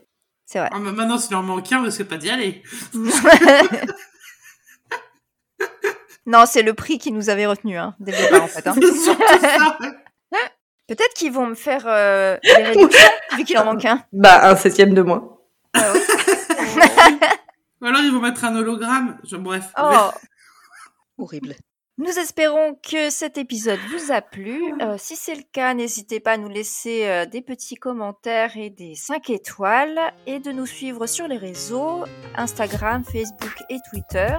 C'est 0.51 0.57
vrai. 0.57 0.69
Ah, 0.73 0.79
mais 0.79 0.91
maintenant, 0.91 1.19
s'il 1.19 1.35
en 1.35 1.43
manque 1.43 1.71
un, 1.71 1.83
risque 1.83 2.05
pas 2.05 2.17
d'y 2.17 2.27
aller. 2.31 2.63
non, 6.25 6.45
c'est 6.47 6.63
le 6.63 6.73
prix 6.73 6.97
qui 6.97 7.11
nous 7.11 7.29
avait 7.29 7.45
retenu 7.45 7.77
hein, 7.77 7.93
dès 7.99 8.13
le 8.13 8.17
départ 8.17 8.45
en 8.45 8.47
fait. 8.47 8.65
hein. 8.65 8.73
Peut-être 10.87 11.13
qu'ils 11.13 11.31
vont 11.31 11.45
me 11.45 11.53
faire 11.53 11.83
euh, 11.85 12.39
des 12.43 12.51
réductions 12.63 13.09
vu 13.37 13.43
qu'il 13.43 13.59
en 13.59 13.65
manque 13.65 13.85
un. 13.85 14.03
Bah, 14.11 14.49
un 14.49 14.55
septième 14.55 14.95
de 14.95 15.03
moins. 15.03 15.37
Ou 15.75 15.79
alors, 17.85 18.01
ils 18.01 18.11
vont 18.11 18.19
mettre 18.19 18.43
un 18.43 18.55
hologramme. 18.55 19.19
Je- 19.23 19.35
bref. 19.35 19.65
Oh. 19.79 20.09
Horrible. 21.19 21.53
Nous 22.01 22.17
espérons 22.17 22.75
que 22.81 23.09
cet 23.09 23.37
épisode 23.37 23.79
vous 23.91 24.13
a 24.13 24.21
plu. 24.21 24.73
Euh, 24.81 24.95
si 24.97 25.17
c'est 25.17 25.35
le 25.35 25.43
cas, 25.51 25.73
n'hésitez 25.73 26.21
pas 26.21 26.31
à 26.33 26.37
nous 26.37 26.47
laisser 26.47 27.05
euh, 27.05 27.25
des 27.25 27.41
petits 27.41 27.75
commentaires 27.75 28.55
et 28.55 28.69
des 28.69 28.95
5 28.95 29.29
étoiles 29.31 29.99
et 30.25 30.39
de 30.39 30.53
nous 30.53 30.65
suivre 30.65 31.05
sur 31.07 31.27
les 31.27 31.35
réseaux 31.35 32.05
Instagram, 32.37 33.03
Facebook 33.03 33.51
et 33.69 33.79
Twitter. 33.91 34.29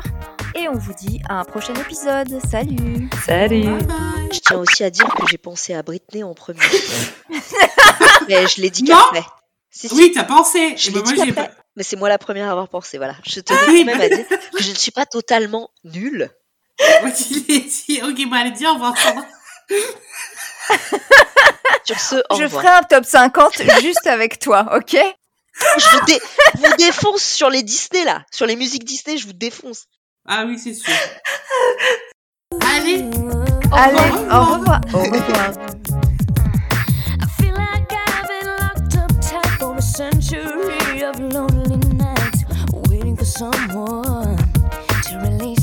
Et 0.54 0.68
on 0.68 0.78
vous 0.78 0.94
dit 0.94 1.20
à 1.28 1.34
un 1.38 1.44
prochain 1.44 1.74
épisode. 1.74 2.40
Salut 2.50 3.10
Salut 3.26 3.64
Bye 3.64 3.84
bye. 3.86 4.28
Je 4.32 4.38
tiens 4.40 4.56
aussi 4.58 4.82
à 4.82 4.88
dire 4.88 5.14
que 5.14 5.26
j'ai 5.28 5.36
pensé 5.38 5.74
à 5.74 5.82
Britney 5.82 6.22
en 6.22 6.32
premier. 6.32 6.60
Mais 8.28 8.46
je 8.46 8.62
l'ai 8.62 8.70
dit 8.70 8.84
Non. 8.84 8.96
qu'après. 8.96 9.24
Si, 9.68 9.86
si. 9.90 9.94
Oui, 9.96 10.12
t'as 10.14 10.24
pensé. 10.24 10.78
Je 10.78 10.92
l'ai 10.92 11.02
dit 11.02 11.14
moi, 11.14 11.26
pas- 11.34 11.50
Mais 11.76 11.82
c'est 11.82 11.96
moi 11.96 12.08
la 12.08 12.16
première 12.16 12.48
à 12.48 12.52
avoir 12.52 12.70
pensé, 12.70 12.96
voilà. 12.96 13.16
Je 13.22 13.40
tenais 13.40 13.58
Oui, 13.68 13.80
quand 13.80 13.84
même 13.84 13.98
bah- 13.98 14.04
à 14.04 14.08
dire 14.08 14.26
que 14.28 14.62
je 14.62 14.70
ne 14.70 14.74
suis 14.76 14.92
pas 14.92 15.04
totalement 15.04 15.68
nulle. 15.84 16.30
Moi, 17.02 17.10
tu 17.12 17.34
l'ai 17.48 17.60
dit. 17.60 18.00
Ok, 18.02 18.28
bon, 18.28 18.36
allez, 18.36 18.50
dis 18.52 18.66
au 18.66 18.72
revoir. 18.74 18.94
Sur 21.84 21.98
ce, 22.00 22.16
au 22.30 22.36
Je 22.38 22.44
revoir. 22.44 22.62
ferai 22.62 22.74
un 22.78 22.82
top 22.82 23.04
50 23.04 23.62
juste 23.80 24.06
avec 24.06 24.38
toi, 24.38 24.76
ok? 24.76 24.96
Je 24.96 25.90
vous, 25.98 26.04
dé- 26.06 26.20
vous 26.54 26.76
défonce 26.78 27.22
sur 27.22 27.50
les 27.50 27.62
Disney, 27.62 28.04
là. 28.04 28.22
Sur 28.30 28.46
les 28.46 28.56
musiques 28.56 28.84
Disney, 28.84 29.18
je 29.18 29.26
vous 29.26 29.32
défonce. 29.32 29.86
Ah 30.26 30.44
oui, 30.46 30.58
c'est 30.58 30.74
sûr. 30.74 30.92
Allez. 32.76 33.04
Allez, 33.72 33.98
revoir. 34.10 34.48
au 34.48 34.54
revoir. 34.54 34.80
Au 34.94 34.98
revoir. 34.98 35.50
I 37.20 37.26
feel 37.38 37.54
like 37.54 37.92
I've 37.92 38.28
been 38.28 38.46
locked 38.60 38.96
up 38.96 39.10
tight 39.20 39.58
for 39.58 39.76
a 39.76 39.82
century 39.82 41.02
of 41.04 41.18
lonely 41.20 41.76
nights, 41.94 42.44
waiting 42.88 43.16
for 43.16 43.24
someone 43.26 44.36
to 45.08 45.18
release 45.18 45.59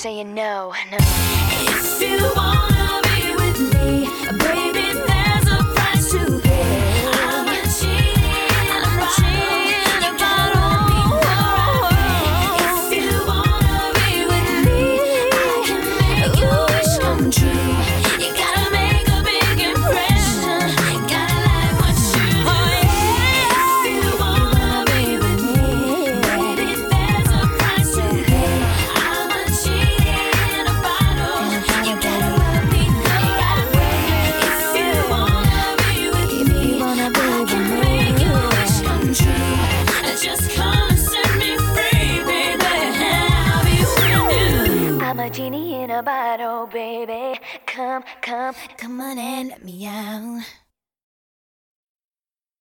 saying 0.00 0.32
no, 0.32 0.72
no. 0.90 2.49